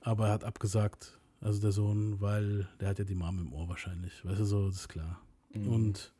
aber 0.00 0.28
er 0.28 0.32
hat 0.34 0.44
abgesagt, 0.44 1.18
also 1.40 1.60
der 1.60 1.72
Sohn, 1.72 2.20
weil 2.20 2.68
der 2.80 2.88
hat 2.88 2.98
ja 2.98 3.04
die 3.04 3.14
Mom 3.14 3.38
im 3.38 3.52
Ohr 3.52 3.68
wahrscheinlich. 3.68 4.24
Weißt 4.24 4.40
du, 4.40 4.44
so, 4.44 4.66
das 4.66 4.76
ist 4.76 4.88
klar. 4.88 5.20
Mhm. 5.52 5.68
Und 5.68 6.12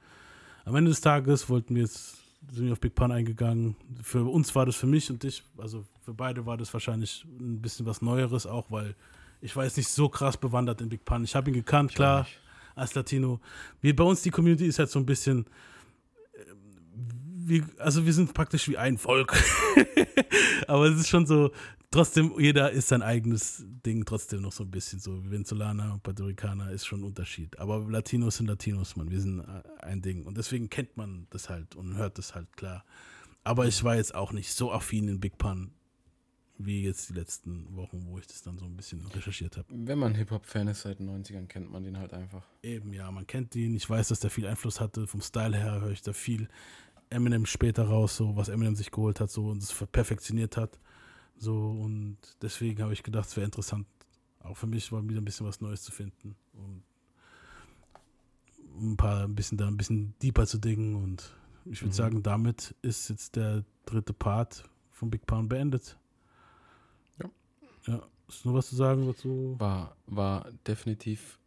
am 0.65 0.75
Ende 0.77 0.91
des 0.91 1.01
Tages 1.01 1.49
wollten 1.49 1.75
wir 1.75 1.83
jetzt, 1.83 2.19
sind 2.53 2.67
wir 2.67 2.73
auf 2.73 2.81
Big 2.81 2.95
Pun 2.95 3.13
eingegangen. 3.13 3.77
Für 4.03 4.25
uns 4.25 4.55
war 4.55 4.67
das 4.67 4.77
für 4.77 4.87
mich 4.87 5.11
und 5.11 5.23
dich, 5.23 5.43
also 5.59 5.85
für 6.03 6.15
beide 6.15 6.45
war 6.47 6.57
das 6.57 6.73
wahrscheinlich 6.73 7.25
ein 7.39 7.61
bisschen 7.61 7.87
was 7.87 8.03
Neueres 8.03 8.47
auch, 8.47 8.71
weil 8.71 8.95
ich 9.41 9.57
war 9.57 9.65
jetzt 9.65 9.77
nicht 9.77 9.89
so 9.89 10.09
krass 10.09 10.37
bewandert 10.37 10.81
in 10.81 10.89
Big 10.89 11.05
Pun. 11.05 11.25
Ich 11.25 11.35
habe 11.35 11.51
ihn 11.51 11.55
gekannt, 11.55 11.95
klar, 11.95 12.27
als 12.75 12.95
Latino. 12.95 13.41
Wir, 13.81 13.95
bei 13.97 14.05
uns 14.05 14.23
die 14.23 14.31
Community 14.31 14.67
ist 14.67 14.79
halt 14.79 14.91
so 14.91 14.99
ein 14.99 15.07
bisschen, 15.07 15.47
äh, 16.33 16.45
wie, 17.47 17.65
also 17.79 18.05
wir 18.05 18.13
sind 18.13 18.35
praktisch 18.35 18.69
wie 18.69 18.77
ein 18.77 18.99
Volk. 18.99 19.35
Aber 20.69 20.87
es 20.87 21.01
ist 21.01 21.09
schon 21.09 21.27
so, 21.27 21.51
trotzdem, 21.91 22.33
jeder 22.39 22.71
ist 22.71 22.89
sein 22.89 23.03
eigenes 23.03 23.65
Ding 23.67 24.05
trotzdem 24.05 24.43
noch 24.43 24.53
so 24.53 24.65
ein 24.65 24.71
bisschen 24.71 25.01
so. 25.01 25.23
Venezolaner 25.31 25.95
und 25.95 26.03
Puerto 26.03 26.25
Ricaner 26.25 26.71
ist 26.71 26.87
schon 26.87 27.01
ein 27.01 27.05
Unterschied. 27.05 27.59
Aber 27.59 27.79
Latinos 27.89 28.37
sind 28.37 28.47
Latinos, 28.47 28.97
man. 28.97 29.11
Wir 29.11 29.21
sind 29.21 29.41
äh, 29.41 29.63
ein 29.83 30.03
Ding. 30.03 30.25
Und 30.25 30.37
deswegen 30.37 30.69
kennt 30.69 30.97
man 30.97 31.27
das 31.31 31.49
halt 31.49 31.77
und 31.77 31.97
hört 31.97 32.19
das 32.19 32.35
halt 32.35 32.57
klar. 32.57 32.85
Aber 33.43 33.67
ich 33.67 33.83
war 33.85 33.97
jetzt 33.97 34.15
auch 34.15 34.33
nicht 34.33 34.53
so 34.53 34.71
affin 34.71 35.09
in 35.09 35.19
Big 35.19 35.39
Pun 35.39 35.73
wie 36.65 36.83
jetzt 36.83 37.09
die 37.09 37.15
letzten 37.15 37.75
Wochen, 37.77 38.05
wo 38.07 38.19
ich 38.19 38.27
das 38.27 38.43
dann 38.43 38.59
so 38.59 38.65
ein 38.67 38.77
bisschen 38.77 39.05
recherchiert 39.07 39.57
habe. 39.57 39.67
Wenn 39.71 39.99
man 39.99 40.15
Hip-Hop-Fan 40.15 40.69
ist 40.69 40.83
seit 40.83 40.99
den 40.99 41.09
90ern, 41.09 41.47
kennt 41.47 41.71
man 41.71 41.83
den 41.85 41.99
halt 41.99 42.13
einfach. 42.13 42.45
Eben, 42.63 42.93
ja, 42.93 43.11
man 43.11 43.27
kennt 43.27 43.55
ihn. 43.57 43.75
Ich 43.75 43.89
weiß, 43.89 44.09
dass 44.09 44.21
der 44.21 44.31
viel 44.31 44.47
Einfluss 44.47 44.81
hatte. 44.81 45.07
Vom 45.07 45.21
Style 45.23 45.57
her 45.57 45.81
höre 45.81 45.91
ich 45.91 46.03
da 46.03 46.13
viel 46.13 46.49
Eminem 47.09 47.47
später 47.47 47.85
raus, 47.85 48.17
so 48.17 48.37
was 48.37 48.49
Eminem 48.49 48.77
sich 48.77 48.91
geholt 48.91 49.21
hat, 49.21 49.31
so 49.31 49.49
und 49.49 49.63
es 49.63 49.73
perfektioniert 49.91 50.57
hat. 50.57 50.79
So 51.37 51.71
und 51.71 52.19
deswegen 52.43 52.83
habe 52.83 52.93
ich 52.93 53.03
gedacht, 53.03 53.29
es 53.29 53.37
wäre 53.37 53.47
interessant, 53.47 53.87
auch 54.41 54.57
für 54.57 54.67
mich 54.67 54.93
mal 54.93 55.03
wieder 55.09 55.21
ein 55.21 55.25
bisschen 55.25 55.47
was 55.47 55.61
Neues 55.61 55.83
zu 55.83 55.91
finden 55.93 56.37
und 56.53 56.83
ein 58.81 58.97
paar 58.97 59.25
ein 59.25 59.35
bisschen 59.35 59.59
da 59.59 59.67
ein 59.67 59.77
bisschen 59.77 60.15
deeper 60.23 60.47
zu 60.47 60.59
dingen 60.59 60.95
und 60.95 61.35
ich 61.65 61.81
würde 61.83 61.89
Mhm. 61.91 61.97
sagen, 61.97 62.23
damit 62.23 62.75
ist 62.83 63.09
jetzt 63.11 63.37
der 63.37 63.65
dritte 63.87 64.13
Part 64.13 64.65
von 64.93 65.11
Big 65.11 65.27
Pound 65.27 65.49
beendet. 65.49 65.97
Ja. 67.91 67.97
Ja, 67.97 68.03
ist 68.29 68.45
noch 68.45 68.55
was 68.55 68.69
zu 68.69 68.77
sagen 68.77 69.07
dazu? 69.07 69.57
War, 69.59 69.97
war 70.07 70.47
definitiv 70.67 71.39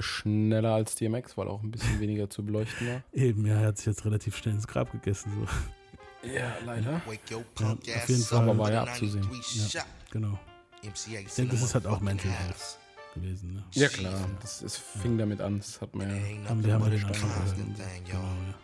schneller 0.00 0.74
als 0.74 0.94
DMX, 0.96 1.36
weil 1.36 1.48
auch 1.48 1.62
ein 1.62 1.70
bisschen 1.70 2.00
weniger 2.00 2.28
zu 2.30 2.44
beleuchten 2.44 2.88
war. 2.88 3.02
Eben, 3.12 3.46
ja, 3.46 3.60
er 3.60 3.68
hat 3.68 3.78
sich 3.78 3.86
jetzt 3.86 4.04
relativ 4.04 4.36
schnell 4.36 4.54
ins 4.54 4.66
Grab 4.66 4.90
gegessen. 4.92 5.32
So. 5.34 6.28
Ja, 6.28 6.56
leider. 6.64 7.00
Ja, 7.30 7.36
auf 7.38 8.08
jeden 8.08 8.22
Fall. 8.22 8.42
Aber 8.42 8.58
war 8.58 8.72
ja 8.72 8.82
abzusehen. 8.82 9.28
Ja, 9.72 9.84
genau. 10.10 10.38
Ich 10.82 11.34
denke, 11.34 11.52
das 11.52 11.62
ist 11.62 11.74
halt 11.74 11.86
auch 11.86 12.00
Mental 12.00 12.30
Health 12.30 12.78
gewesen. 13.14 13.54
Ne? 13.54 13.64
Ja, 13.72 13.88
klar. 13.88 14.28
Das, 14.40 14.62
es 14.62 14.76
fing 14.76 15.18
damit 15.18 15.40
an. 15.40 15.58
Das 15.58 15.80
hat 15.80 15.94
man 15.94 16.08
ja. 16.08 16.48
Haben 16.48 16.64
wir 16.64 16.74
haben 16.74 16.90
den 16.90 17.04
Anfang. 17.04 17.30
Genau, 17.56 18.18
ja. 18.18 18.54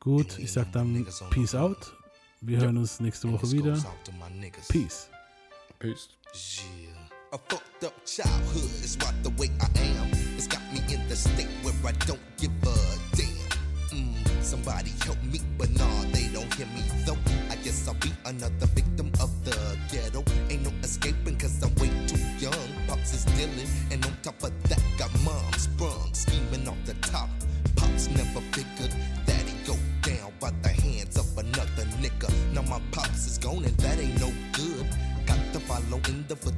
Gut, 0.00 0.38
ich 0.38 0.52
sag 0.52 0.72
dann 0.72 1.06
Peace 1.30 1.54
out. 1.54 1.94
Wir 2.40 2.58
hören 2.60 2.76
uns 2.76 3.00
nächste 3.00 3.30
Woche 3.32 3.50
wieder. 3.50 3.76
Peace. 4.68 5.10
Peace. 5.80 6.08
A 7.32 7.38
fucked 7.38 7.84
up 7.84 7.94
childhood 8.04 8.64
is 8.82 8.96
the 8.96 9.30
way 9.38 9.48
I 9.60 9.68
am. 9.78 10.10
It's 10.36 10.48
got 10.48 10.60
me 10.72 10.80
in 10.92 11.08
the 11.08 11.14
state 11.14 11.46
where 11.62 11.72
I 11.86 11.92
don't 12.04 12.18
give 12.36 12.50
a 12.66 12.74
damn. 13.14 13.28
Mm, 13.94 14.42
somebody 14.42 14.90
help 15.04 15.22
me, 15.22 15.38
but 15.56 15.70
nah, 15.78 16.02
they 16.10 16.26
don't 16.32 16.52
hear 16.54 16.66
me 16.74 16.82
though. 17.06 17.16
I 17.48 17.54
guess 17.62 17.86
I'll 17.86 17.94
be 17.94 18.10
another 18.24 18.66
victim 18.74 19.12
of 19.20 19.30
the 19.44 19.78
ghetto. 19.92 20.24
Ain't 20.50 20.64
no 20.64 20.72
escaping 20.82 21.38
cause 21.38 21.62
I'm 21.62 21.72
way 21.76 21.90
too 22.08 22.18
young. 22.40 22.68
Pops 22.88 23.14
is 23.14 23.24
dealing, 23.36 23.68
and 23.92 24.04
on 24.04 24.16
top 24.24 24.42
of 24.42 24.52
that, 24.64 24.82
got 24.98 25.10
mom 25.22 25.52
sprung, 25.52 26.12
scheming 26.12 26.66
off 26.66 26.82
the 26.86 26.94
top. 27.06 27.28
Pops 27.76 28.08
never 28.08 28.40
figured 28.50 28.92
that 29.26 29.42
he'd 29.46 29.64
go 29.64 29.76
down 30.02 30.32
by 30.40 30.50
the 30.62 30.70
hands 30.70 31.16
of 31.16 31.38
another 31.38 31.84
nigga. 32.02 32.34
Now 32.52 32.62
my 32.62 32.80
pops 32.90 33.28
is 33.28 33.38
gone, 33.38 33.64
and 33.64 33.76
that 33.78 34.00
ain't 34.00 34.17
the 36.28 36.36
footsteps 36.36 36.57